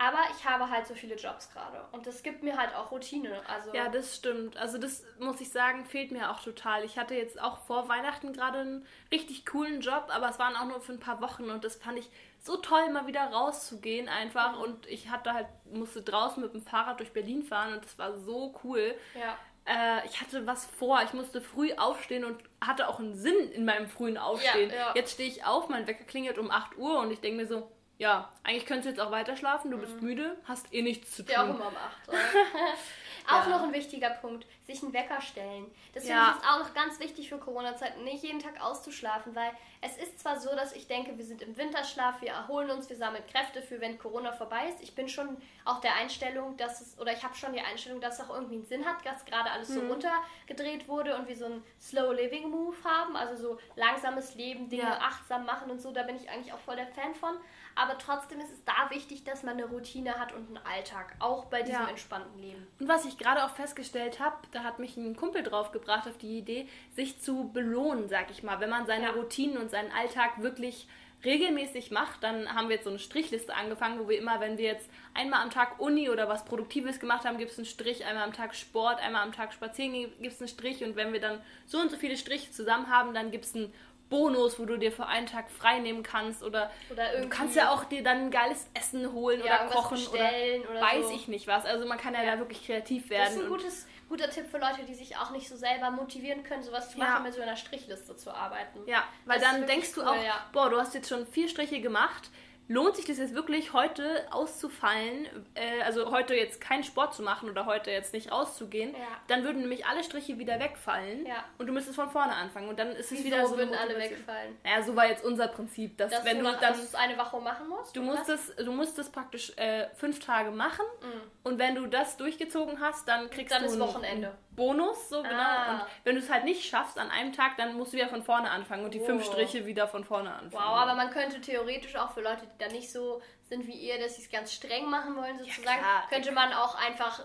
aber 0.00 0.20
ich 0.34 0.48
habe 0.48 0.70
halt 0.70 0.86
so 0.86 0.94
viele 0.94 1.14
Jobs 1.14 1.52
gerade 1.52 1.84
und 1.92 2.06
das 2.06 2.22
gibt 2.22 2.42
mir 2.42 2.56
halt 2.56 2.74
auch 2.74 2.90
Routine. 2.90 3.42
Also 3.46 3.74
ja, 3.74 3.90
das 3.90 4.16
stimmt. 4.16 4.56
Also 4.56 4.78
das 4.78 5.04
muss 5.18 5.42
ich 5.42 5.50
sagen, 5.50 5.84
fehlt 5.84 6.10
mir 6.10 6.30
auch 6.30 6.40
total. 6.40 6.84
Ich 6.84 6.98
hatte 6.98 7.14
jetzt 7.14 7.38
auch 7.38 7.58
vor 7.66 7.86
Weihnachten 7.90 8.32
gerade 8.32 8.60
einen 8.60 8.86
richtig 9.12 9.44
coolen 9.44 9.82
Job, 9.82 10.06
aber 10.08 10.30
es 10.30 10.38
waren 10.38 10.56
auch 10.56 10.64
nur 10.64 10.80
für 10.80 10.92
ein 10.92 11.00
paar 11.00 11.20
Wochen 11.20 11.50
und 11.50 11.64
das 11.64 11.76
fand 11.76 11.98
ich 11.98 12.08
so 12.38 12.56
toll, 12.56 12.88
mal 12.88 13.06
wieder 13.06 13.24
rauszugehen 13.24 14.08
einfach. 14.08 14.56
Mhm. 14.56 14.62
Und 14.62 14.86
ich 14.86 15.10
hatte 15.10 15.34
halt, 15.34 15.48
musste 15.70 16.00
draußen 16.00 16.42
mit 16.42 16.54
dem 16.54 16.62
Fahrrad 16.62 16.98
durch 16.98 17.12
Berlin 17.12 17.42
fahren 17.42 17.74
und 17.74 17.84
das 17.84 17.98
war 17.98 18.16
so 18.16 18.58
cool. 18.64 18.94
Ja. 19.14 19.36
Äh, 19.66 20.06
ich 20.06 20.22
hatte 20.22 20.46
was 20.46 20.64
vor. 20.64 21.02
Ich 21.04 21.12
musste 21.12 21.42
früh 21.42 21.74
aufstehen 21.74 22.24
und 22.24 22.42
hatte 22.62 22.88
auch 22.88 23.00
einen 23.00 23.14
Sinn 23.14 23.52
in 23.52 23.66
meinem 23.66 23.86
frühen 23.86 24.16
Aufstehen. 24.16 24.70
Ja, 24.70 24.76
ja. 24.76 24.92
Jetzt 24.94 25.12
stehe 25.12 25.28
ich 25.28 25.44
auf, 25.44 25.68
mein 25.68 25.86
Wecker 25.86 26.04
klingelt 26.04 26.38
um 26.38 26.50
8 26.50 26.78
Uhr 26.78 27.00
und 27.00 27.10
ich 27.10 27.20
denke 27.20 27.42
mir 27.42 27.46
so, 27.46 27.70
ja, 28.00 28.32
eigentlich 28.44 28.64
könntest 28.64 28.86
du 28.86 28.90
jetzt 28.92 29.00
auch 29.00 29.10
weiter 29.10 29.36
schlafen, 29.36 29.70
du 29.70 29.76
bist 29.76 29.96
mhm. 29.96 30.08
müde, 30.08 30.36
hast 30.44 30.72
eh 30.72 30.80
nichts 30.80 31.14
zu 31.16 31.22
tun. 31.22 31.34
Ja, 31.34 31.42
auch 31.42 31.50
immer 31.50 31.68
um 31.68 31.76
8. 31.76 32.08
auch 33.28 33.44
ja. 33.44 33.48
noch 33.50 33.62
ein 33.62 33.74
wichtiger 33.74 34.08
Punkt, 34.08 34.46
sich 34.66 34.82
einen 34.82 34.94
Wecker 34.94 35.20
stellen. 35.20 35.70
Das 35.92 36.08
ja. 36.08 36.38
ich 36.40 36.48
auch 36.48 36.60
noch 36.60 36.72
ganz 36.72 36.98
wichtig 36.98 37.28
für 37.28 37.36
Corona-Zeiten, 37.36 38.02
nicht 38.02 38.24
jeden 38.24 38.38
Tag 38.38 38.58
auszuschlafen, 38.58 39.34
weil 39.34 39.50
es 39.82 39.98
ist 39.98 40.18
zwar 40.18 40.40
so, 40.40 40.48
dass 40.56 40.72
ich 40.72 40.86
denke, 40.86 41.18
wir 41.18 41.24
sind 41.26 41.42
im 41.42 41.58
Winterschlaf, 41.58 42.22
wir 42.22 42.30
erholen 42.30 42.70
uns, 42.70 42.88
wir 42.88 42.96
sammeln 42.96 43.22
Kräfte 43.30 43.60
für, 43.60 43.82
wenn 43.82 43.98
Corona 43.98 44.32
vorbei 44.32 44.70
ist. 44.70 44.82
Ich 44.82 44.94
bin 44.94 45.06
schon 45.06 45.36
auch 45.66 45.82
der 45.82 45.94
Einstellung, 45.96 46.56
dass 46.56 46.80
es, 46.80 46.98
oder 46.98 47.12
ich 47.12 47.22
habe 47.22 47.34
schon 47.34 47.52
die 47.52 47.60
Einstellung, 47.60 48.00
dass 48.00 48.18
es 48.18 48.24
auch 48.26 48.34
irgendwie 48.34 48.54
einen 48.54 48.64
Sinn 48.64 48.86
hat, 48.86 49.04
dass 49.04 49.26
gerade 49.26 49.50
alles 49.50 49.68
so 49.68 49.82
mhm. 49.82 49.90
runtergedreht 49.90 50.88
wurde 50.88 51.16
und 51.16 51.28
wir 51.28 51.36
so 51.36 51.44
einen 51.44 51.62
Slow 51.78 52.14
Living 52.14 52.48
Move 52.48 52.76
haben, 52.82 53.14
also 53.14 53.36
so 53.36 53.58
langsames 53.76 54.36
Leben, 54.36 54.70
Dinge 54.70 54.84
ja. 54.84 55.00
achtsam 55.00 55.44
machen 55.44 55.70
und 55.70 55.82
so, 55.82 55.92
da 55.92 56.02
bin 56.04 56.16
ich 56.16 56.30
eigentlich 56.30 56.54
auch 56.54 56.60
voll 56.60 56.76
der 56.76 56.86
Fan 56.86 57.14
von 57.14 57.34
aber 57.74 57.98
trotzdem 57.98 58.40
ist 58.40 58.52
es 58.52 58.64
da 58.64 58.90
wichtig, 58.90 59.24
dass 59.24 59.42
man 59.42 59.54
eine 59.54 59.66
Routine 59.66 60.18
hat 60.18 60.32
und 60.32 60.48
einen 60.48 60.66
Alltag, 60.66 61.14
auch 61.18 61.46
bei 61.46 61.62
diesem 61.62 61.82
ja. 61.82 61.88
entspannten 61.88 62.40
Leben. 62.40 62.66
Und 62.78 62.88
was 62.88 63.04
ich 63.04 63.18
gerade 63.18 63.44
auch 63.44 63.54
festgestellt 63.54 64.20
habe, 64.20 64.36
da 64.52 64.64
hat 64.64 64.78
mich 64.78 64.96
ein 64.96 65.16
Kumpel 65.16 65.42
drauf 65.42 65.72
gebracht 65.72 66.08
auf 66.08 66.18
die 66.18 66.38
Idee, 66.38 66.68
sich 66.94 67.20
zu 67.20 67.50
belohnen, 67.52 68.08
sag 68.08 68.30
ich 68.30 68.42
mal, 68.42 68.60
wenn 68.60 68.70
man 68.70 68.86
seine 68.86 69.06
ja. 69.06 69.10
Routinen 69.10 69.58
und 69.58 69.70
seinen 69.70 69.92
Alltag 69.92 70.42
wirklich 70.42 70.88
regelmäßig 71.24 71.90
macht, 71.90 72.22
dann 72.22 72.52
haben 72.54 72.68
wir 72.68 72.76
jetzt 72.76 72.84
so 72.84 72.90
eine 72.90 72.98
Strichliste 72.98 73.54
angefangen, 73.54 73.98
wo 73.98 74.08
wir 74.08 74.18
immer, 74.18 74.40
wenn 74.40 74.56
wir 74.58 74.64
jetzt 74.64 74.88
einmal 75.14 75.42
am 75.42 75.50
Tag 75.50 75.78
Uni 75.78 76.08
oder 76.08 76.28
was 76.28 76.44
Produktives 76.44 76.98
gemacht 76.98 77.24
haben, 77.24 77.38
gibt 77.38 77.50
es 77.50 77.58
einen 77.58 77.66
Strich, 77.66 78.04
einmal 78.06 78.24
am 78.24 78.32
Tag 78.32 78.54
Sport, 78.54 79.00
einmal 79.00 79.22
am 79.22 79.32
Tag 79.32 79.52
Spazieren 79.52 79.92
gibt 79.92 80.34
es 80.34 80.40
einen 80.40 80.48
Strich 80.48 80.82
und 80.82 80.96
wenn 80.96 81.12
wir 81.12 81.20
dann 81.20 81.40
so 81.66 81.78
und 81.78 81.90
so 81.90 81.96
viele 81.96 82.16
Striche 82.16 82.50
zusammen 82.50 82.88
haben, 82.88 83.12
dann 83.12 83.30
gibt 83.30 83.44
es 83.44 83.54
einen 83.54 83.72
Bonus, 84.10 84.58
wo 84.58 84.66
du 84.66 84.76
dir 84.76 84.92
für 84.92 85.06
einen 85.06 85.26
Tag 85.26 85.50
frei 85.50 85.78
nehmen 85.78 86.02
kannst 86.02 86.42
oder, 86.42 86.70
Oder 86.90 87.20
du 87.22 87.28
kannst 87.28 87.56
ja 87.56 87.70
auch 87.70 87.84
dir 87.84 88.02
dann 88.02 88.24
ein 88.26 88.30
geiles 88.30 88.68
Essen 88.74 89.12
holen 89.12 89.42
Ja, 89.42 89.66
oder 89.66 89.72
kochen 89.74 90.06
oder, 90.08 90.28
oder 90.70 90.80
weiß 90.80 91.08
so. 91.08 91.14
ich 91.14 91.28
nicht 91.28 91.46
was. 91.46 91.64
Also 91.64 91.86
man 91.86 91.96
kann 91.96 92.12
ja, 92.14 92.22
Ja. 92.24 92.32
da 92.32 92.38
wirklich 92.40 92.66
kreativ 92.66 93.04
Das 93.08 93.10
werden. 93.10 93.32
ist 93.38 93.42
ein 93.44 93.48
gutes, 93.48 93.86
guter 94.08 94.28
Tipp 94.28 94.46
für 94.50 94.58
Leute, 94.58 94.82
die 94.86 94.94
sich 94.94 95.16
auch 95.16 95.30
nicht 95.30 95.48
so 95.48 95.56
selber 95.56 95.90
motivieren 95.90 96.42
können, 96.42 96.62
sowas 96.62 96.90
zu 96.90 96.98
Ja. 96.98 97.04
machen, 97.06 97.22
mit 97.22 97.32
so 97.34 97.40
einer 97.40 97.56
Strichliste 97.56 98.16
zu 98.16 98.32
arbeiten. 98.34 98.80
Ja, 98.86 99.04
weil 99.24 99.38
Das 99.40 99.48
dann 99.50 99.66
denkst 99.66 99.92
du 99.94 100.00
cool, 100.02 100.08
auch, 100.08 100.22
ja. 100.22 100.44
boah, 100.52 100.68
du 100.68 100.78
hast 100.78 100.92
jetzt 100.94 101.08
schon 101.08 101.24
vier 101.26 101.48
Striche 101.48 101.80
gemacht. 101.80 102.30
Lohnt 102.72 102.94
sich 102.94 103.04
das 103.04 103.18
jetzt 103.18 103.34
wirklich 103.34 103.72
heute 103.72 104.28
auszufallen, 104.30 105.26
äh, 105.54 105.82
also 105.82 106.12
heute 106.12 106.34
jetzt 106.36 106.60
keinen 106.60 106.84
Sport 106.84 107.14
zu 107.14 107.22
machen 107.22 107.50
oder 107.50 107.66
heute 107.66 107.90
jetzt 107.90 108.12
nicht 108.12 108.30
rauszugehen, 108.30 108.92
Ja. 108.92 108.98
dann 109.26 109.42
würden 109.42 109.62
nämlich 109.62 109.86
alle 109.86 110.04
Striche 110.04 110.38
wieder 110.38 110.60
wegfallen 110.60 111.26
Ja. 111.26 111.44
und 111.58 111.66
du 111.66 111.72
müsstest 111.72 111.96
von 111.96 112.08
vorne 112.10 112.32
anfangen 112.32 112.68
und 112.68 112.78
dann 112.78 112.92
ist 112.92 113.10
es 113.10 113.24
wieder 113.24 113.44
so 113.48 113.56
würden 113.58 113.74
alle 113.74 113.98
wegfallen? 113.98 114.56
Naja, 114.62 114.82
so 114.84 114.94
war 114.94 115.08
jetzt 115.08 115.24
unser 115.24 115.48
Prinzip, 115.48 115.98
dass, 115.98 116.12
Dass 116.12 116.24
wenn 116.24 116.38
du 116.38 116.44
dann 116.44 116.60
dass 116.60 116.76
du 116.76 116.84
es 116.84 116.94
eine 116.94 117.18
Woche 117.18 117.40
machen 117.40 117.68
musst? 117.68 117.96
Du 117.96 118.02
musst, 118.02 118.28
es, 118.28 118.54
du 118.54 118.70
musst 118.70 118.96
es 119.00 119.10
praktisch 119.10 119.52
äh, 119.56 119.88
fünf 119.96 120.20
Tage 120.20 120.52
machen 120.52 120.84
Mhm. 121.02 121.20
und 121.42 121.58
wenn 121.58 121.74
du 121.74 121.86
das 121.88 122.18
durchgezogen 122.18 122.78
hast, 122.80 123.08
dann 123.08 123.30
kriegst 123.30 123.52
Dann 123.52 123.62
du 123.62 123.66
ist 123.66 123.72
einen, 123.72 123.80
Wochenende. 123.82 124.28
einen 124.28 124.49
Bonus, 124.60 125.08
so 125.08 125.22
genau. 125.22 125.34
Ah. 125.36 125.72
Und 125.72 125.82
wenn 126.04 126.14
du 126.16 126.20
es 126.20 126.30
halt 126.30 126.44
nicht 126.44 126.68
schaffst 126.68 126.98
an 126.98 127.10
einem 127.10 127.32
Tag, 127.32 127.56
dann 127.56 127.74
musst 127.76 127.92
du 127.92 127.96
wieder 127.96 128.08
von 128.08 128.22
vorne 128.22 128.50
anfangen 128.50 128.84
und 128.84 128.92
die 128.92 129.00
fünf 129.00 129.26
Oh. 129.26 129.32
Striche 129.32 129.64
wieder 129.66 129.88
von 129.88 130.04
vorne 130.04 130.32
anfangen. 130.34 130.52
Wow, 130.52 130.76
aber 130.80 130.94
man 130.94 131.10
könnte 131.10 131.40
theoretisch 131.40 131.96
auch 131.96 132.10
für 132.12 132.20
Leute, 132.20 132.42
die 132.46 132.58
da 132.58 132.68
nicht 132.68 132.92
so 132.92 133.22
sind 133.48 133.66
wie 133.66 133.72
ihr, 133.72 133.98
dass 133.98 134.16
sie 134.16 134.22
es 134.22 134.30
ganz 134.30 134.52
streng 134.52 134.88
machen 134.90 135.16
wollen, 135.16 135.38
sozusagen, 135.38 135.78
klar. 135.80 136.04
könnte 136.10 136.30
man 136.32 136.52
auch 136.52 136.74
einfach 136.74 137.20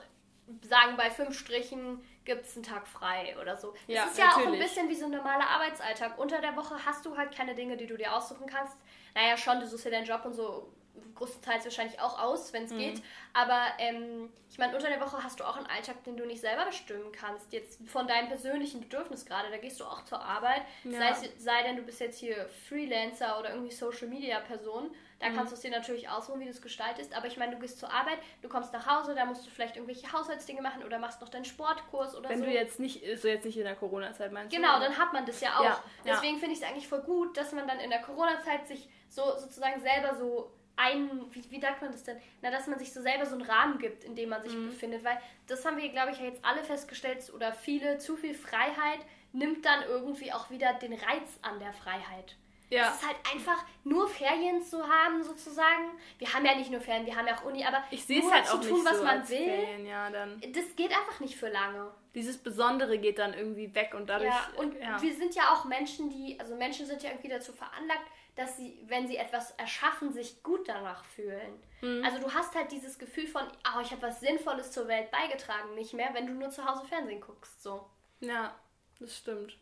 sagen, 0.61 0.95
bei 0.95 1.09
fünf 1.11 1.37
Strichen 1.37 2.03
gibt 2.23 2.45
es 2.45 2.55
einen 2.55 2.63
Tag 2.63 2.87
frei 2.87 3.35
oder 3.41 3.57
so. 3.57 3.71
Das 3.71 3.81
Ja, 3.87 4.03
ist 4.05 4.17
ja 4.17 4.29
auch 4.29 4.37
ein 4.37 4.43
natürlich. 4.45 4.61
bisschen 4.61 4.89
wie 4.89 4.95
so 4.95 5.05
ein 5.05 5.11
normaler 5.11 5.47
Arbeitsalltag. 5.49 6.17
Unter 6.17 6.39
der 6.39 6.55
Woche 6.55 6.75
hast 6.85 7.05
du 7.05 7.17
halt 7.17 7.35
keine 7.35 7.53
Dinge, 7.55 7.77
die 7.77 7.85
du 7.87 7.97
dir 7.97 8.13
aussuchen 8.15 8.47
kannst. 8.47 8.77
Naja, 9.13 9.37
schon, 9.37 9.59
du 9.59 9.67
suchst 9.67 9.85
dir 9.85 9.91
deinen 9.91 10.05
Job 10.05 10.23
und 10.25 10.33
so 10.33 10.71
größtenteils 11.15 11.63
wahrscheinlich 11.65 11.99
auch 11.99 12.21
aus, 12.21 12.53
wenn 12.53 12.63
es 12.65 12.71
Mhm. 12.71 12.77
geht. 12.77 13.01
Aber 13.33 13.61
ähm, 13.79 14.31
ich 14.49 14.57
meine, 14.57 14.75
unter 14.75 14.87
der 14.89 15.01
Woche 15.01 15.21
hast 15.23 15.39
du 15.39 15.43
auch 15.43 15.57
einen 15.57 15.65
Alltag, 15.67 16.03
den 16.03 16.15
du 16.17 16.25
nicht 16.25 16.41
selber 16.41 16.65
bestimmen 16.65 17.11
kannst. 17.11 17.51
Jetzt 17.53 17.79
von 17.89 18.07
deinem 18.07 18.27
persönlichen 18.27 18.81
Bedürfnis 18.81 19.25
gerade, 19.25 19.49
da 19.49 19.57
gehst 19.57 19.79
du 19.79 19.85
auch 19.85 20.03
zur 20.05 20.21
Arbeit. 20.23 20.61
Ja. 20.83 21.13
Sei, 21.13 21.29
sei 21.37 21.63
denn, 21.63 21.75
du 21.77 21.81
bist 21.83 21.99
jetzt 21.99 22.19
hier 22.19 22.47
Freelancer 22.69 23.39
oder 23.39 23.51
irgendwie 23.51 23.71
Social 23.73 24.07
Media 24.07 24.39
Person. 24.39 24.93
Da 25.19 25.29
Mhm. 25.29 25.35
kannst 25.35 25.51
du 25.53 25.55
es 25.55 25.61
dir 25.61 25.71
natürlich 25.71 26.09
aussuchen, 26.09 26.39
wie 26.41 26.45
du 26.45 26.51
es 26.51 26.61
gestaltest. 26.61 27.15
Aber 27.15 27.27
ich 27.27 27.37
meine, 27.37 27.53
du 27.55 27.59
gehst 27.61 27.79
zur 27.79 27.91
Arbeit, 27.91 28.19
du 28.41 28.49
kommst 28.49 28.73
nach 28.73 28.85
Hause, 28.85 29.15
da 29.15 29.25
musst 29.25 29.45
du 29.45 29.49
vielleicht 29.49 29.75
irgendwelche 29.77 30.11
Haushaltsdinge 30.11 30.61
machen 30.61 30.83
oder 30.83 30.99
machst 30.99 31.21
noch 31.21 31.29
deinen 31.29 31.45
Sportkurs 31.45 32.15
oder 32.15 32.29
wenn 32.29 32.39
so. 32.39 32.45
du 32.45 32.51
jetzt 32.51 32.79
nicht, 32.79 33.01
so 33.21 33.27
jetzt 33.29 33.45
nicht 33.45 33.57
in 33.57 33.63
der 33.63 33.75
Corona-Zeit 33.75 34.31
meinst 34.33 34.53
du? 34.53 34.57
Genau, 34.57 34.79
dann 34.79 34.97
hat 34.97 35.13
man 35.13 35.25
das 35.25 35.39
ja 35.41 35.57
auch. 35.57 35.63
Ja, 35.63 35.69
ja. 35.71 35.81
Deswegen 36.05 36.37
finde 36.37 36.53
ich 36.53 36.61
es 36.61 36.67
eigentlich 36.67 36.87
voll 36.87 37.01
gut, 37.01 37.37
dass 37.37 37.53
man 37.53 37.65
dann 37.67 37.79
in 37.79 37.89
der 37.89 38.01
Corona-Zeit 38.01 38.67
sich 38.67 38.89
so 39.07 39.23
sozusagen 39.37 39.79
selber 39.81 40.15
so 40.15 40.51
ein, 40.77 41.09
wie, 41.31 41.43
wie 41.51 41.59
sagt 41.59 41.81
man 41.81 41.91
das 41.91 42.03
denn? 42.03 42.17
Na, 42.41 42.51
dass 42.51 42.67
man 42.67 42.77
sich 42.79 42.91
so 42.93 43.01
selber 43.01 43.25
so 43.25 43.35
einen 43.35 43.45
Rahmen 43.45 43.77
gibt, 43.79 44.03
in 44.03 44.15
dem 44.15 44.29
man 44.29 44.41
sich 44.43 44.53
Mhm. 44.53 44.67
befindet. 44.67 45.03
Weil 45.03 45.19
das 45.47 45.65
haben 45.65 45.77
wir, 45.77 45.89
glaube 45.89 46.11
ich, 46.11 46.19
ja 46.19 46.25
jetzt 46.25 46.43
alle 46.43 46.63
festgestellt, 46.63 47.31
oder 47.33 47.53
viele, 47.53 47.97
zu 47.97 48.15
viel 48.17 48.33
Freiheit 48.33 48.99
nimmt 49.33 49.65
dann 49.65 49.83
irgendwie 49.83 50.31
auch 50.31 50.49
wieder 50.49 50.73
den 50.75 50.93
Reiz 50.93 51.39
an 51.41 51.59
der 51.59 51.73
Freiheit. 51.73 52.35
Ja. 52.71 52.89
Es 52.89 52.95
ist 53.01 53.07
halt 53.07 53.17
einfach 53.31 53.63
nur 53.83 54.07
Ferien 54.09 54.59
zu 54.61 54.81
haben, 54.87 55.23
sozusagen. 55.23 55.91
Wir 56.17 56.33
haben 56.33 56.43
ja 56.45 56.55
nicht 56.55 56.71
nur 56.71 56.81
Ferien, 56.81 57.05
wir 57.05 57.15
haben 57.15 57.27
ja 57.27 57.37
auch 57.37 57.43
Uni, 57.45 57.63
aber 57.63 57.83
Ich 57.91 58.03
sehe 58.05 58.19
es 58.19 58.31
halt 58.31 58.47
zu 58.47 58.57
auch 58.57 58.61
tun, 58.61 58.73
nicht 58.79 58.85
was 58.85 58.97
so 58.97 59.03
man 59.03 59.29
will, 59.29 59.37
Ferien, 59.37 59.85
ja, 59.85 60.09
dann. 60.09 60.41
das 60.51 60.75
geht 60.75 60.89
einfach 60.91 61.19
nicht 61.19 61.35
für 61.35 61.49
lange. 61.49 61.91
Dieses 62.15 62.37
Besondere 62.37 62.97
geht 62.97 63.19
dann 63.19 63.33
irgendwie 63.35 63.73
weg 63.75 63.93
und 63.95 64.09
dadurch. 64.09 64.31
Ja, 64.33 64.47
und 64.57 64.73
ja. 64.79 64.99
wir 64.99 65.13
sind 65.13 65.35
ja 65.35 65.53
auch 65.53 65.65
Menschen, 65.65 66.09
die, 66.09 66.39
also 66.39 66.55
Menschen 66.55 66.87
sind 66.87 67.03
ja 67.03 67.11
irgendwie 67.11 67.29
dazu 67.29 67.53
veranlagt, 67.53 68.07
dass 68.35 68.57
sie, 68.57 68.83
wenn 68.87 69.07
sie 69.07 69.17
etwas 69.17 69.51
erschaffen, 69.51 70.11
sich 70.11 70.43
gut 70.43 70.67
danach 70.67 71.05
fühlen. 71.05 71.61
Mhm. 71.81 72.03
Also 72.03 72.19
du 72.19 72.33
hast 72.33 72.53
halt 72.55 72.71
dieses 72.71 72.99
Gefühl 72.99 73.27
von, 73.27 73.43
oh, 73.75 73.79
ich 73.81 73.91
habe 73.91 74.01
was 74.01 74.19
Sinnvolles 74.19 74.71
zur 74.71 74.87
Welt 74.87 75.09
beigetragen, 75.11 75.73
nicht 75.75 75.93
mehr, 75.93 76.09
wenn 76.13 76.27
du 76.27 76.33
nur 76.33 76.49
zu 76.49 76.65
Hause 76.65 76.85
Fernsehen 76.85 77.21
guckst, 77.21 77.61
so. 77.63 77.89
ja, 78.19 78.53
das 78.99 79.17
stimmt. 79.17 79.57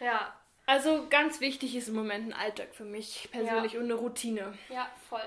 Ja, 0.00 0.34
Also 0.66 1.06
ganz 1.08 1.40
wichtig 1.40 1.76
ist 1.76 1.88
im 1.88 1.94
Moment 1.94 2.28
ein 2.28 2.32
Alltag 2.32 2.74
für 2.74 2.84
mich 2.84 3.28
persönlich 3.30 3.74
Ja. 3.74 3.78
und 3.80 3.84
eine 3.86 3.94
Routine. 3.94 4.56
ja, 4.68 4.88
voll. 5.08 5.22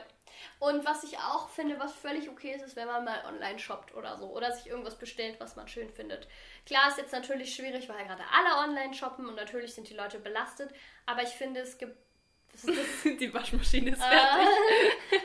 Und 0.59 0.85
was 0.85 1.03
ich 1.03 1.17
auch 1.17 1.49
finde, 1.49 1.79
was 1.79 1.93
völlig 1.93 2.29
okay 2.29 2.51
ist, 2.53 2.61
ist, 2.63 2.75
wenn 2.75 2.85
man 2.87 3.03
mal 3.05 3.23
online 3.25 3.57
shoppt 3.57 3.95
oder 3.95 4.17
so. 4.17 4.27
Oder 4.27 4.51
sich 4.51 4.67
irgendwas 4.67 4.95
bestellt, 4.97 5.39
was 5.39 5.55
man 5.55 5.67
schön 5.67 5.89
findet. 5.89 6.27
Klar 6.65 6.89
ist 6.89 6.97
jetzt 6.99 7.11
natürlich 7.11 7.55
schwierig, 7.55 7.89
weil 7.89 8.05
gerade 8.05 8.21
alle 8.31 8.67
online 8.69 8.93
shoppen 8.93 9.25
und 9.27 9.35
natürlich 9.35 9.73
sind 9.73 9.89
die 9.89 9.95
Leute 9.95 10.19
belastet. 10.19 10.71
Aber 11.07 11.23
ich 11.23 11.29
finde, 11.29 11.61
es 11.61 11.77
gibt. 11.79 11.97
Die 13.19 13.33
Waschmaschine 13.33 13.91
ist 13.91 14.03
fertig. 14.03 14.47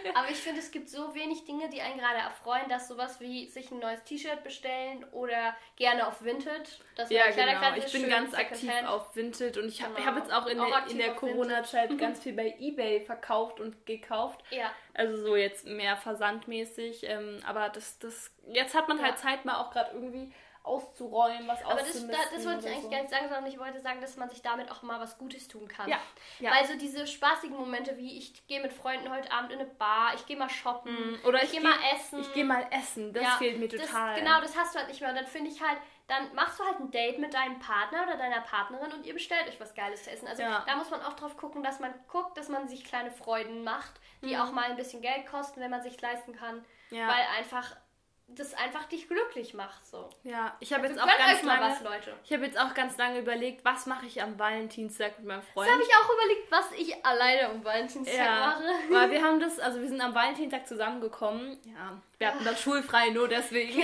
Äh, 0.05 0.09
aber 0.14 0.29
ich 0.31 0.37
finde, 0.37 0.61
es 0.61 0.70
gibt 0.70 0.91
so 0.91 1.14
wenig 1.14 1.45
Dinge, 1.45 1.68
die 1.70 1.81
einen 1.81 1.99
gerade 1.99 2.18
erfreuen, 2.18 2.68
dass 2.68 2.89
sowas 2.89 3.20
wie 3.20 3.49
sich 3.49 3.70
ein 3.70 3.79
neues 3.79 4.05
T-Shirt 4.05 4.45
bestellen 4.45 5.05
oder 5.12 5.57
gerne 5.77 6.07
auf 6.07 6.23
Vinted. 6.23 6.79
Das 6.95 7.09
Ja, 7.11 7.31
genau. 7.31 7.75
Ich 7.77 7.91
bin 7.93 8.09
ganz 8.11 8.35
aktiv 8.35 8.70
auf 8.87 9.16
Vinted 9.16 9.57
und 9.57 9.68
ich 9.68 9.83
habe 9.83 9.95
Genau. 9.95 10.07
hab 10.07 10.16
jetzt 10.18 10.33
auch 10.33 10.47
in 10.47 10.61
Auch 10.61 10.68
der, 10.83 10.91
in 10.91 10.99
der. 10.99 11.14
Corona-Zeit 11.14 11.97
ganz 11.99 12.20
viel 12.23 12.35
bei 12.35 12.55
Ebay 12.59 13.01
verkauft 13.01 13.61
und 13.61 13.87
gekauft. 13.87 14.43
Ja, 14.51 14.70
Also 14.93 15.16
so 15.16 15.35
jetzt 15.37 15.66
mehr 15.66 15.97
versandmäßig. 15.97 17.05
Ähm, 17.09 17.41
aber 17.47 17.70
das, 17.70 17.99
das, 17.99 18.31
jetzt 18.53 18.75
hat 18.75 18.89
man 18.89 18.99
Ja. 18.99 19.05
halt 19.05 19.18
Zeit, 19.18 19.45
mal 19.47 19.57
auch 19.61 19.70
gerade 19.70 19.93
irgendwie 19.95 20.33
auszuräumen, 20.64 21.46
was 21.48 21.64
aber 21.64 21.80
das, 21.80 22.06
da, 22.06 22.16
das 22.34 22.44
wollte 22.46 22.60
ich 22.60 22.66
eigentlich 22.72 22.82
so. 22.82 22.90
gar 22.90 23.00
nicht 23.00 23.10
sagen, 23.10 23.24
sondern 23.28 23.46
ich 23.46 23.58
wollte 23.58 23.80
sagen, 23.80 24.00
dass 24.00 24.16
man 24.16 24.28
sich 24.30 24.42
damit 24.42 24.70
auch 24.70 24.82
mal 24.82 25.00
was 25.00 25.18
Gutes 25.18 25.48
tun 25.48 25.68
kann. 25.68 25.88
Ja, 25.88 25.98
ja. 26.40 26.50
Weil 26.52 26.66
so 26.66 26.76
diese 26.76 27.06
spaßigen 27.06 27.56
Momente 27.56 27.96
wie 27.96 28.16
ich 28.18 28.46
gehe 28.46 28.60
mit 28.62 28.72
Freunden 28.72 29.10
heute 29.10 29.30
Abend 29.32 29.52
in 29.52 29.60
eine 29.60 29.68
Bar, 29.68 30.14
ich 30.14 30.26
gehe 30.26 30.36
mal 30.36 30.48
shoppen, 30.50 30.92
Mm, 30.92 31.26
Oder 31.26 31.42
ich, 31.42 31.50
gehe 31.52 31.60
geh- 31.60 31.66
mal 31.66 31.76
essen. 31.94 32.20
Ich 32.20 32.32
gehe 32.32 32.44
mal 32.44 32.66
essen. 32.70 33.12
Das 33.12 33.22
Ja, 33.22 33.30
fehlt 33.38 33.58
mir 33.58 33.68
das- 33.68 33.86
total. 33.86 34.14
genau, 34.18 34.40
das 34.40 34.56
hast 34.56 34.74
du 34.74 34.78
halt 34.78 34.88
nicht 34.88 35.00
mehr. 35.00 35.10
Und 35.10 35.16
dann 35.16 35.26
finde 35.26 35.50
ich 35.50 35.60
halt, 35.62 35.78
dann 36.08 36.34
machst 36.34 36.58
du 36.60 36.64
halt 36.64 36.78
ein 36.80 36.90
Date 36.90 37.18
mit 37.18 37.32
deinem 37.32 37.58
Partner 37.58 38.02
oder 38.02 38.16
deiner 38.16 38.40
Partnerin 38.42 38.92
und 38.92 39.06
ihr 39.06 39.14
bestellt 39.14 39.48
euch 39.48 39.58
was 39.60 39.74
Geiles 39.74 40.04
zu 40.04 40.10
essen. 40.10 40.26
Also 40.28 40.42
Ja. 40.42 40.64
da 40.66 40.76
muss 40.76 40.90
man 40.90 41.00
auch 41.02 41.14
drauf 41.14 41.36
gucken, 41.36 41.62
dass 41.62 41.80
man 41.80 41.92
guckt, 42.08 42.36
dass 42.36 42.48
man 42.48 42.68
sich 42.68 42.84
kleine 42.84 43.10
Freuden 43.10 43.64
macht, 43.64 43.92
die 44.22 44.34
Mhm. 44.34 44.40
auch 44.42 44.52
mal 44.52 44.64
ein 44.70 44.76
bisschen 44.76 45.00
Geld 45.00 45.26
kosten, 45.26 45.60
wenn 45.60 45.70
man 45.70 45.82
sich 45.82 46.00
leisten 46.00 46.34
kann. 46.34 46.64
Ja. 46.90 47.08
Weil 47.08 47.24
einfach 47.38 47.74
das 48.29 48.55
einfach 48.55 48.85
dich 48.85 49.09
glücklich 49.09 49.55
macht. 49.55 49.87
So. 49.87 50.09
Ja, 50.23 50.57
ich 50.61 50.73
habe 50.73 50.85
Also 50.85 50.95
jetzt 50.95 51.05
auch 51.05 51.18
ganz 51.18 51.43
lange, 51.43 51.70
was, 51.73 51.83
Leute. 51.83 52.14
ich 52.25 52.33
habe 52.33 52.45
jetzt 52.45 52.59
auch 52.59 52.75
ganz 52.75 52.97
lange 52.97 53.18
überlegt, 53.18 53.64
was 53.64 53.87
mache 53.87 54.07
ich 54.07 54.23
am 54.23 54.39
Valentinstag 54.39 55.18
mit 55.18 55.29
meinem 55.29 55.43
Freund. 55.43 55.68
Das 55.68 55.75
habe 55.75 55.83
ich 55.83 55.95
auch 55.95 56.14
überlegt, 56.14 56.51
was 56.51 56.73
ich 56.73 57.05
alleine 57.05 57.51
um 57.51 57.64
Valentinstag 57.64 58.16
ja, 58.16 58.47
mache. 58.47 58.64
weil 58.91 59.11
wir 59.11 59.23
haben 59.25 59.41
das, 59.41 59.59
also 59.59 59.81
wir 59.81 59.89
sind 59.89 60.01
am 60.01 60.14
Valentinstag 60.14 60.66
zusammengekommen. 60.66 61.59
Ja, 61.64 62.01
wir 62.18 62.29
hatten 62.29 62.45
das 62.45 62.61
schulfrei, 62.62 63.11
nur 63.11 63.29
deswegen. 63.29 63.83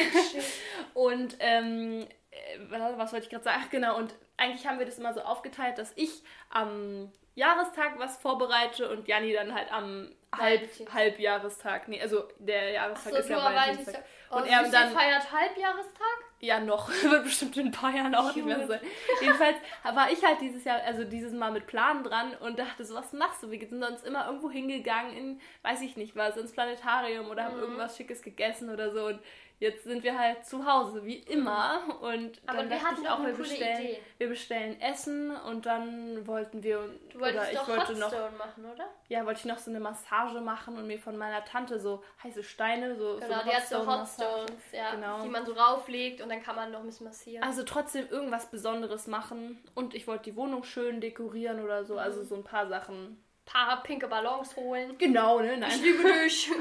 Und 0.95 1.37
ähm, 1.41 2.07
äh, 2.31 2.59
was 2.97 3.13
wollte 3.13 3.25
ich 3.25 3.31
gerade 3.31 3.45
sagen? 3.45 3.63
Ach, 3.65 3.69
genau. 3.71 3.97
Und 3.97 4.15
eigentlich 4.39 4.67
haben 4.67 4.79
wir 4.79 4.87
das 4.87 4.99
immer 4.99 5.13
so 5.13 5.21
aufgeteilt, 5.21 5.77
dass 5.79 5.93
ich 5.97 6.23
am 6.51 7.13
Jahrestag 7.35 7.99
was 7.99 8.17
vorbereite 8.19 8.89
und 8.91 9.07
Janni 9.07 9.33
dann 9.33 9.55
halt 9.55 9.71
am 9.73 10.11
Halb. 10.37 10.69
Halbjahrestag. 10.93 11.89
Nee, 11.89 12.01
also 12.03 12.25
der 12.39 12.71
Jahrestag 12.73 13.13
So, 13.13 13.19
ist 13.19 13.31
ja 13.31 13.37
Valentinstag. 13.37 13.95
Valentinstag. 13.95 14.05
Und 14.31 14.47
er 14.47 14.71
dann 14.71 14.93
feiert 14.93 15.33
Halbjahrestag? 15.33 16.07
ja, 16.41 16.61
noch. 16.61 16.89
Wird 17.03 17.25
bestimmt 17.25 17.57
in 17.57 17.67
ein 17.67 17.73
paar 17.73 17.95
Jahren 17.95 18.15
auch 18.15 18.35
nicht 18.35 18.45
mehr 18.45 18.67
sein. 18.67 18.81
Jedenfalls 19.21 19.57
war 19.83 20.11
ich 20.11 20.23
halt 20.25 20.41
dieses 20.41 20.65
Jahr, 20.65 20.81
also 20.85 21.05
dieses 21.05 21.33
Mal 21.33 21.51
mit 21.51 21.67
Plan 21.67 22.05
dran 22.05 22.35
und 22.41 22.59
dachte 22.59 22.85
so, 22.85 22.95
was 22.95 23.13
machst 23.13 23.43
du? 23.43 23.51
Wir 23.51 23.59
sind 23.67 23.83
sonst 23.83 24.05
immer 24.07 24.27
irgendwo 24.27 24.51
hingegangen 24.51 25.17
in, 25.17 25.41
weiß 25.63 25.81
ich 25.81 25.97
nicht 25.97 26.15
was, 26.15 26.37
ins 26.37 26.53
Planetarium 26.53 27.29
oder 27.31 27.45
haben 27.45 27.57
Mhm. 27.57 27.63
irgendwas 27.63 27.97
Schickes 27.97 28.23
gegessen 28.23 28.69
oder 28.71 28.93
so. 28.93 29.07
Und 29.07 29.21
jetzt 29.59 29.85
sind 29.85 30.03
wir 30.03 30.19
halt 30.19 30.45
zu 30.47 30.65
Hause, 30.65 31.05
wie 31.05 31.17
immer. 31.19 31.81
Und 32.01 32.41
Aber 32.47 32.59
dann 32.59 32.71
wir 32.71 32.77
dachte 32.77 32.87
hatten 32.91 33.03
ich 33.03 33.09
auch, 33.09 33.19
eine 33.19 33.29
wir 33.29 33.35
bestellen, 33.37 33.83
Idee. 33.83 34.03
wir 34.19 34.29
bestellen 34.29 34.81
Essen 34.81 35.31
und 35.37 35.67
dann 35.67 36.27
wollten 36.27 36.63
wir, 36.63 36.89
Du 37.13 37.21
wolltest 37.21 37.41
oder 37.43 37.53
ich 37.53 37.59
doch 37.59 37.69
wollte 37.69 37.93
noch, 37.95 38.07
Hotstone 38.13 38.37
machen, 38.37 38.65
oder? 38.73 38.89
ja, 39.09 39.25
wollte 39.27 39.41
ich 39.41 39.45
noch 39.47 39.59
so 39.59 39.71
eine 39.71 39.81
Massage 39.81 40.41
machen 40.41 40.77
und 40.77 40.87
mir 40.87 40.99
von 40.99 41.17
meiner 41.17 41.45
Tante 41.45 41.79
so 41.81 42.03
heiße 42.23 42.43
Steine, 42.43 42.95
so, 42.97 43.15
so 43.15 43.21
Genau, 43.21 43.41
eine 43.41 43.51
die 43.51 43.57
hat 43.57 43.67
so. 43.67 43.87
Hotstones, 43.87 44.53
ja, 44.73 44.95
Genau. 44.95 45.23
die 45.23 45.29
man 45.29 45.45
so 45.47 45.53
rauflegt 45.53 46.21
und 46.21 46.29
dann 46.29 46.43
kann 46.43 46.57
man 46.57 46.71
noch 46.71 46.81
ein 46.81 46.87
bisschen 46.87 47.07
massieren. 47.07 47.43
Also 47.43 47.63
trotzdem 47.65 48.09
irgendwas 48.09 48.51
Besonderes 48.51 49.07
machen. 49.07 49.63
Und 49.75 49.95
ich 49.95 50.07
wollte 50.07 50.25
die 50.31 50.37
Wohnung 50.37 50.63
schön 50.65 51.01
dekorieren 51.01 51.63
oder 51.65 51.85
so. 51.85 51.99
Also 51.99 52.23
so 52.25 52.35
ein 52.37 52.45
paar 52.45 52.69
Sachen. 52.69 53.23
Paar 53.51 53.83
pinke 53.83 54.07
Ballons 54.09 54.55
holen. 54.57 54.97
Genau, 54.99 55.41
ne? 55.41 55.57
Nein. 55.57 55.71
Ich 55.71 55.83
liebe 55.83 56.03
dich. 56.03 56.51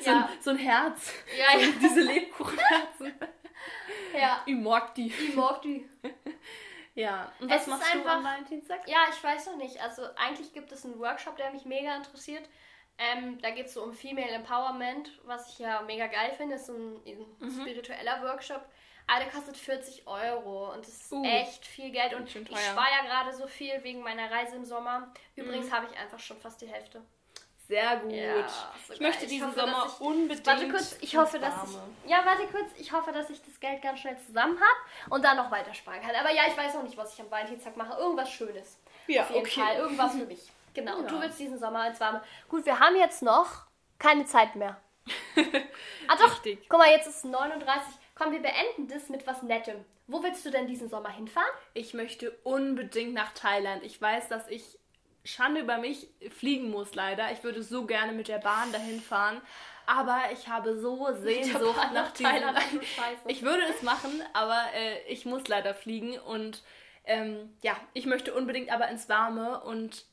So, 0.00 0.10
ja. 0.10 0.28
ein, 0.32 0.42
so 0.42 0.50
ein 0.50 0.56
Herz. 0.58 1.12
ja, 1.36 1.58
ja, 1.58 1.66
Diese 1.80 2.00
Lebkuchenherzen. 2.00 3.12
ja. 4.18 4.42
Ich 4.46 4.54
mag 4.54 4.94
die. 4.94 5.08
Ich 5.08 5.34
mag 5.34 5.60
die. 5.62 5.86
Ja. 6.94 7.30
Und 7.40 7.50
Es 7.50 7.56
was 7.56 7.62
ist 7.62 7.68
machst 7.68 7.94
du 7.94 7.98
einfach- 7.98 8.12
am 8.14 8.24
Valentinstag? 8.24 8.88
Ja, 8.88 8.98
ich 9.10 9.22
weiß 9.22 9.46
noch 9.46 9.56
nicht. 9.56 9.80
Also 9.82 10.02
eigentlich 10.16 10.52
gibt 10.54 10.72
es 10.72 10.84
einen 10.84 10.98
Workshop, 10.98 11.36
der 11.36 11.50
mich 11.50 11.64
mega 11.66 11.94
interessiert. 11.96 12.48
Ähm, 12.96 13.38
da 13.42 13.50
geht 13.50 13.66
es 13.66 13.74
so 13.74 13.82
um 13.82 13.92
Female 13.92 14.30
Empowerment, 14.30 15.10
was 15.24 15.50
ich 15.52 15.58
ja 15.58 15.82
mega 15.82 16.06
geil 16.06 16.32
finde. 16.36 16.54
Ist 16.54 16.66
so 16.66 16.72
ein, 16.72 16.96
ein 17.04 17.26
Mhm. 17.40 17.60
spiritueller 17.60 18.22
Workshop. 18.22 18.64
Der 19.08 19.28
kostet 19.30 19.56
40 19.56 20.06
Euro 20.06 20.72
und 20.72 20.80
das 20.86 20.94
ist 20.94 21.12
Uh. 21.12 21.24
echt 21.24 21.64
viel 21.66 21.90
Geld. 21.90 22.14
Und 22.14 22.24
ich 22.26 22.32
spare 22.58 22.88
ja 22.90 23.02
gerade 23.06 23.34
so 23.36 23.46
viel 23.46 23.82
wegen 23.84 24.00
meiner 24.02 24.30
Reise 24.30 24.56
im 24.56 24.64
Sommer. 24.64 25.12
Übrigens 25.36 25.66
Mhm. 25.68 25.72
habe 25.72 25.86
ich 25.90 25.98
einfach 25.98 26.18
schon 26.18 26.36
fast 26.38 26.60
die 26.60 26.66
Hälfte. 26.66 27.02
Sehr 27.68 27.96
gut. 27.96 28.12
Ja, 28.12 28.46
so 28.86 28.92
ich 28.92 28.98
geil. 29.00 29.08
möchte 29.08 29.24
Ich 29.24 29.30
diesen 29.30 29.48
hoffe, 29.48 29.60
Sommer 29.60 29.86
ich- 29.86 30.00
unbedingt. 30.00 30.46
Warte 30.46 30.68
kurz, 30.68 30.96
ich 31.00 31.16
hoffe, 31.16 31.38
dass 31.40 31.54
ich. 31.68 32.08
Ja, 32.10 32.24
warte 32.24 32.46
kurz, 32.46 32.70
ich 32.78 32.92
hoffe, 32.92 33.10
dass 33.12 33.28
ich 33.30 33.42
das 33.42 33.58
Geld 33.58 33.82
ganz 33.82 33.98
schnell 34.00 34.16
zusammen 34.24 34.56
habe 34.60 35.10
und 35.14 35.24
dann 35.24 35.36
noch 35.36 35.50
weiter 35.50 35.74
sparen 35.74 36.00
kann. 36.00 36.14
Aber 36.14 36.30
ja, 36.32 36.42
ich 36.48 36.56
weiß 36.56 36.74
noch 36.74 36.84
nicht, 36.84 36.96
was 36.96 37.12
ich 37.14 37.20
am 37.20 37.30
Valentinstag 37.30 37.76
mache. 37.76 37.98
Irgendwas 37.98 38.30
Schönes. 38.30 38.78
Ja, 39.08 39.22
Auf 39.22 39.30
jeden 39.30 39.46
okay. 39.46 39.60
Fall. 39.60 39.76
Irgendwas 39.76 40.12
für 40.12 40.26
mich. 40.26 40.50
Genau. 40.74 40.98
Und 40.98 41.04
Ja. 41.04 41.08
du 41.10 41.20
willst 41.22 41.38
diesen 41.40 41.58
Sommer 41.58 41.86
ins 41.88 41.98
Warme. 42.00 42.22
Gut, 42.50 42.66
wir 42.66 42.78
haben 42.78 42.96
jetzt 42.96 43.22
noch 43.22 43.64
keine 43.98 44.26
Zeit 44.26 44.54
mehr. 44.56 44.78
ah 46.08 46.16
doch, 46.18 46.32
Richtig. 46.32 46.68
guck 46.68 46.78
mal, 46.78 46.90
jetzt 46.90 47.06
ist 47.06 47.16
es 47.16 47.24
39. 47.24 47.94
Komm, 48.16 48.32
wir 48.32 48.40
beenden 48.40 48.88
das 48.88 49.08
mit 49.08 49.26
was 49.26 49.42
Nettem. 49.42 49.84
Wo 50.06 50.22
willst 50.22 50.44
du 50.46 50.50
denn 50.50 50.66
diesen 50.66 50.88
Sommer 50.88 51.10
hinfahren? 51.10 51.50
Ich 51.74 51.92
möchte 51.92 52.30
unbedingt 52.44 53.12
nach 53.12 53.32
Thailand. 53.32 53.84
Ich 53.84 54.00
weiß, 54.00 54.28
dass 54.28 54.48
ich 54.48 54.78
Schande 55.24 55.60
über 55.60 55.78
mich 55.78 56.08
fliegen 56.30 56.70
muss, 56.70 56.94
leider. 56.94 57.30
Ich 57.32 57.44
würde 57.44 57.62
so 57.62 57.84
gerne 57.84 58.12
mit 58.12 58.28
der 58.28 58.38
Bahn 58.38 58.72
dahin 58.72 59.00
fahren. 59.00 59.42
Aber 59.86 60.18
ich 60.32 60.48
habe 60.48 60.78
so 60.78 61.12
Sehnsucht 61.12 61.92
nach 61.92 62.12
Thailand. 62.12 62.58
Ich 63.28 63.42
würde 63.42 63.62
es 63.68 63.82
machen, 63.82 64.22
aber 64.32 64.64
äh, 64.74 65.02
ich 65.08 65.26
muss 65.26 65.46
leider 65.46 65.74
fliegen. 65.74 66.18
Und 66.18 66.62
ähm, 67.04 67.56
ja, 67.62 67.76
ich 67.92 68.06
möchte 68.06 68.32
unbedingt 68.34 68.70
aber 68.70 68.88
ins 68.88 69.08
Warme. 69.08 69.62
Und 69.62 70.06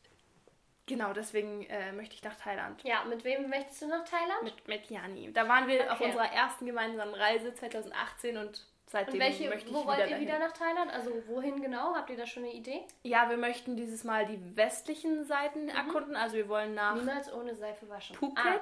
genau 0.87 1.13
deswegen 1.13 1.63
äh, 1.67 1.91
möchte 1.91 2.15
ich 2.15 2.23
nach 2.23 2.35
Thailand. 2.35 2.83
Ja, 2.83 3.03
mit 3.05 3.23
wem 3.23 3.49
möchtest 3.49 3.81
du 3.81 3.87
nach 3.87 4.03
Thailand? 4.03 4.43
Mit, 4.43 4.67
mit 4.67 4.89
Jani. 4.89 5.31
Da 5.33 5.47
waren 5.47 5.67
wir 5.67 5.91
auf 5.91 5.99
Okay. 5.99 6.05
unserer 6.09 6.31
ersten 6.31 6.65
gemeinsamen 6.65 7.13
Reise 7.13 7.53
2018 7.53 8.37
und 8.37 8.65
seitdem 8.87 9.15
Und 9.15 9.19
welche, 9.21 9.49
möchte 9.49 9.69
ich 9.69 9.73
wo 9.73 9.79
wieder 9.79 9.87
wollt 9.89 9.99
ihr 9.99 10.05
dahin. 10.07 10.27
wieder 10.27 10.39
nach 10.39 10.51
Thailand? 10.51 10.91
Also 10.91 11.11
wohin 11.27 11.61
genau? 11.61 11.95
Habt 11.95 12.09
ihr 12.09 12.17
da 12.17 12.25
schon 12.27 12.43
eine 12.43 12.53
Idee? 12.53 12.81
Ja, 13.03 13.29
wir 13.29 13.37
möchten 13.37 13.75
dieses 13.75 14.03
Mal 14.03 14.25
die 14.25 14.39
westlichen 14.55 15.23
Seiten 15.25 15.69
erkunden. 15.69 16.15
Also 16.15 16.35
wir 16.35 16.47
wollen 16.49 16.73
nach 16.75 16.95
Niemals 16.95 17.31
ohne 17.33 17.55
Seife 17.55 17.87
waschen. 17.89 18.15
Phuket. 18.15 18.37
Ah, 18.45 18.61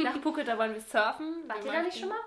nach 0.02 0.18
Phuket, 0.20 0.48
da 0.48 0.58
wollen 0.58 0.74
wir 0.74 0.80
surfen. 0.80 1.44
wart 1.46 1.62
wir 1.64 1.72
ihr 1.72 1.78
da 1.78 1.82
nicht 1.84 1.98
schon 1.98 2.08
mal? 2.08 2.18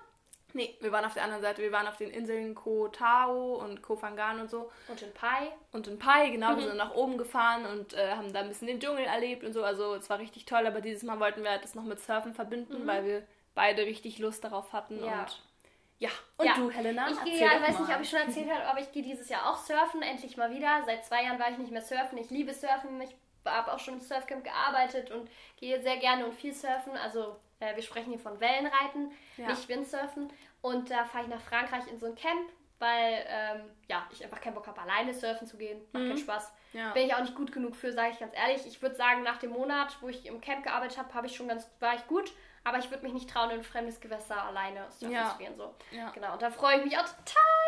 Nee, 0.57 0.75
wir 0.81 0.91
waren 0.91 1.05
auf 1.05 1.13
der 1.13 1.23
anderen 1.23 1.41
Seite. 1.43 1.61
Wir 1.61 1.71
waren 1.71 1.87
auf 1.87 1.97
den 1.97 2.09
Inseln 2.09 2.55
Koh 2.55 2.87
Tao 2.89 3.55
und 3.55 3.81
Koh 3.81 3.95
Phangan 3.95 4.39
und 4.41 4.49
so. 4.49 4.71
Und 4.87 5.01
in 5.01 5.13
Pai? 5.13 5.51
Und 5.71 5.87
in 5.87 5.99
Pai, 5.99 6.29
genau, 6.31 6.51
Mhm. 6.53 6.57
wir 6.57 6.67
sind 6.67 6.77
nach 6.77 6.93
oben 6.95 7.17
gefahren 7.17 7.65
und 7.65 7.93
äh, 7.93 8.11
haben 8.13 8.33
da 8.33 8.39
ein 8.41 8.47
bisschen 8.49 8.67
den 8.67 8.79
Dschungel 8.79 9.05
erlebt 9.05 9.43
und 9.43 9.53
so. 9.53 9.63
Also 9.63 9.93
es 9.95 10.09
war 10.09 10.19
richtig 10.19 10.45
toll, 10.45 10.65
aber 10.67 10.81
dieses 10.81 11.03
Mal 11.03 11.19
wollten 11.19 11.43
wir 11.43 11.57
das 11.59 11.75
noch 11.75 11.83
mit 11.83 11.99
Surfen 11.99 12.33
verbinden, 12.33 12.85
weil 12.87 13.05
wir 13.05 13.23
beide 13.55 13.83
richtig 13.85 14.19
Lust 14.19 14.43
darauf 14.43 14.73
hatten. 14.73 14.97
Mhm. 14.99 15.05
Ja. 15.05 15.21
Und 15.21 15.41
ja, 15.99 16.09
und 16.37 16.45
Ja. 16.45 16.53
du, 16.55 16.69
Helena? 16.69 17.07
Ich 17.09 17.23
gehe 17.23 17.39
ja, 17.39 17.53
ich 17.55 17.67
weiß 17.69 17.79
nicht, 17.79 17.95
ob 17.95 18.01
ich 18.01 18.09
schon 18.09 18.19
erzählt 18.19 18.49
habe, 18.51 18.65
aber 18.65 18.79
ich 18.79 18.91
gehe 18.91 19.01
dieses 19.03 19.29
Jahr 19.29 19.49
auch 19.51 19.57
surfen, 19.57 20.01
endlich 20.01 20.37
mal 20.37 20.51
wieder. 20.51 20.83
Seit 20.85 21.05
zwei 21.05 21.23
Jahren 21.23 21.39
war 21.39 21.49
ich 21.51 21.57
nicht 21.57 21.71
mehr 21.71 21.81
surfen. 21.81 22.17
Ich 22.17 22.29
liebe 22.29 22.53
surfen. 22.53 22.99
Ich 23.01 23.15
habe 23.45 23.71
auch 23.73 23.79
schon 23.79 23.95
im 23.95 23.99
Surfcamp 24.01 24.43
gearbeitet 24.43 25.09
und 25.11 25.29
gehe 25.59 25.81
sehr 25.81 25.97
gerne 25.97 26.25
und 26.25 26.33
viel 26.35 26.53
surfen. 26.53 26.95
Also 26.97 27.37
äh, 27.59 27.75
wir 27.75 27.81
sprechen 27.81 28.09
hier 28.11 28.19
von 28.19 28.39
Wellenreiten, 28.39 29.11
Ja. 29.37 29.47
nicht 29.47 29.67
Windsurfen. 29.69 30.31
Und 30.61 30.89
da 30.89 31.05
fahre 31.05 31.23
ich 31.23 31.29
nach 31.29 31.41
Frankreich 31.41 31.87
in 31.87 31.97
so 31.99 32.05
ein 32.07 32.15
Camp, 32.15 32.49
weil 32.79 33.25
ähm, 33.27 33.61
ja, 33.87 34.05
ich 34.11 34.23
einfach 34.23 34.41
keinen 34.41 34.53
Bock 34.55 34.67
habe, 34.67 34.81
alleine 34.81 35.13
surfen 35.13 35.47
zu 35.47 35.57
gehen. 35.57 35.79
Macht 35.93 36.03
keinen 36.07 36.17
Spaß. 36.17 36.51
Mhm. 36.73 36.79
Ja. 36.79 36.91
Bin 36.91 37.05
ich 37.07 37.13
auch 37.15 37.21
nicht 37.21 37.35
gut 37.35 37.51
genug 37.51 37.75
für, 37.75 37.91
sage 37.91 38.11
ich 38.11 38.19
ganz 38.19 38.33
ehrlich. 38.35 38.65
Ich 38.67 38.81
würde 38.81 38.95
sagen, 38.95 39.23
nach 39.23 39.37
dem 39.37 39.51
Monat, 39.51 39.97
wo 40.01 40.09
ich 40.09 40.25
im 40.25 40.41
Camp 40.41 40.63
gearbeitet 40.63 40.97
habe, 40.97 41.13
habe 41.13 41.27
ich 41.27 41.35
schon 41.35 41.47
ganz, 41.47 41.69
war 41.79 41.95
ich 41.95 42.05
gut. 42.07 42.31
Aber 42.63 42.79
ich 42.79 42.89
würde 42.91 43.03
mich 43.03 43.13
nicht 43.13 43.29
trauen, 43.29 43.49
in 43.51 43.59
ein 43.59 43.63
fremdes 43.63 44.01
Gewässer 44.01 44.43
alleine 44.43 44.85
surfen 44.91 45.11
Ja. 45.15 45.31
zu 45.31 45.37
gehen. 45.37 45.55
So. 45.55 45.73
Ja. 45.91 46.09
Genau, 46.09 46.33
und 46.33 46.41
da 46.41 46.49
freue 46.51 46.77
ich 46.79 46.83
mich 46.83 46.97
auch 46.97 47.03
total 47.03 47.23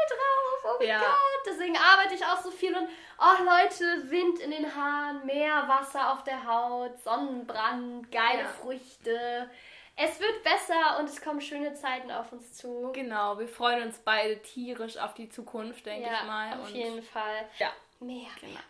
drauf. 0.09 0.65
Oh 0.65 0.75
mein 0.79 0.89
Ja. 0.89 0.99
Gott, 0.99 1.43
deswegen 1.47 1.77
arbeite 1.77 2.15
ich 2.15 2.25
auch 2.25 2.41
so 2.41 2.51
viel 2.51 2.75
und 2.75 2.89
oh 3.17 3.43
Leute, 3.45 4.11
Wind 4.11 4.39
in 4.39 4.51
den 4.51 4.75
Haaren, 4.75 5.25
Meerwasser 5.25 6.11
auf 6.11 6.23
der 6.25 6.45
Haut, 6.45 6.99
Sonnenbrand, 6.99 8.11
geile. 8.11 8.45
Früchte. 8.61 9.49
Es 10.01 10.17
wird 10.21 10.43
besser 10.43 10.97
und 10.99 11.09
es 11.09 11.21
kommen 11.21 11.41
schöne 11.41 11.73
Zeiten 11.73 12.09
auf 12.09 12.31
uns 12.31 12.53
zu. 12.53 12.91
Genau, 12.93 13.37
wir 13.37 13.49
freuen 13.49 13.83
uns 13.83 13.99
beide 13.99 14.41
tierisch 14.41 14.97
auf 14.97 15.13
die 15.13 15.27
Zukunft, 15.27 15.85
denke 15.85 16.07
ja, 16.07 16.19
ich 16.21 16.27
mal. 16.27 16.53
auf 16.53 16.67
und, 16.69 16.75
jeden 16.75 17.03
Fall. 17.03 17.49
Ja. 17.57 17.73
Mehr, 17.99 18.29
mehr, 18.41 18.51
mehr. 18.51 18.61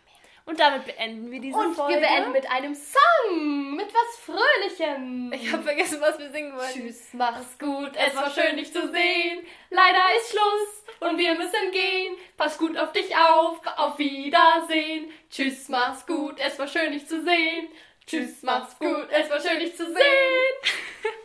und 0.46 0.58
damit 0.58 0.86
beenden 0.86 1.30
wir 1.30 1.40
diese 1.40 1.56
Und 1.56 1.74
Folge. 1.76 1.94
wir 1.94 2.00
beenden 2.00 2.32
mit 2.32 2.50
einem 2.50 2.74
Song, 2.74 3.76
mit 3.76 3.86
was 3.94 4.16
Fröhlichem. 4.18 5.32
Ich 5.32 5.52
habe 5.52 5.62
vergessen, 5.62 6.00
was 6.00 6.18
wir 6.18 6.30
singen 6.32 6.56
wollten. 6.56 6.80
Tschüss, 6.80 7.10
mach's 7.12 7.56
gut, 7.60 7.92
Es 7.94 8.16
war 8.16 8.28
schön, 8.28 8.56
dich 8.56 8.72
zu 8.72 8.90
sehen. 8.90 9.46
Leider 9.70 10.00
ist 10.16 10.30
Schluss 10.30 10.84
und 11.10 11.16
wir 11.16 11.36
müssen 11.36 11.70
gehen. 11.70 12.16
Pass 12.36 12.58
gut 12.58 12.76
auf 12.76 12.90
dich 12.90 13.16
auf. 13.16 13.60
Auf 13.76 13.96
Wiedersehen. 13.98 15.12
Tschüss, 15.30 15.68
mach's 15.68 16.04
gut. 16.04 16.40
Es 16.40 16.58
war 16.58 16.66
schön, 16.66 16.90
dich 16.90 17.06
zu 17.06 17.22
sehen. 17.22 17.68
Tschüss, 18.04 18.42
mach's 18.42 18.76
gut. 18.80 19.06
Es 19.10 19.30
war 19.30 19.38
schön, 19.38 19.60
dich 19.60 19.76
zu 19.76 19.86
sehen. 19.86 19.94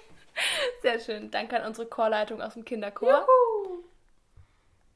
Sehr 0.81 0.99
schön. 0.99 1.31
Danke 1.31 1.59
an 1.59 1.67
unsere 1.67 1.87
Chorleitung 1.87 2.41
aus 2.41 2.53
dem 2.53 2.65
Kinderchor. 2.65 3.25
Juhu. 3.27 3.83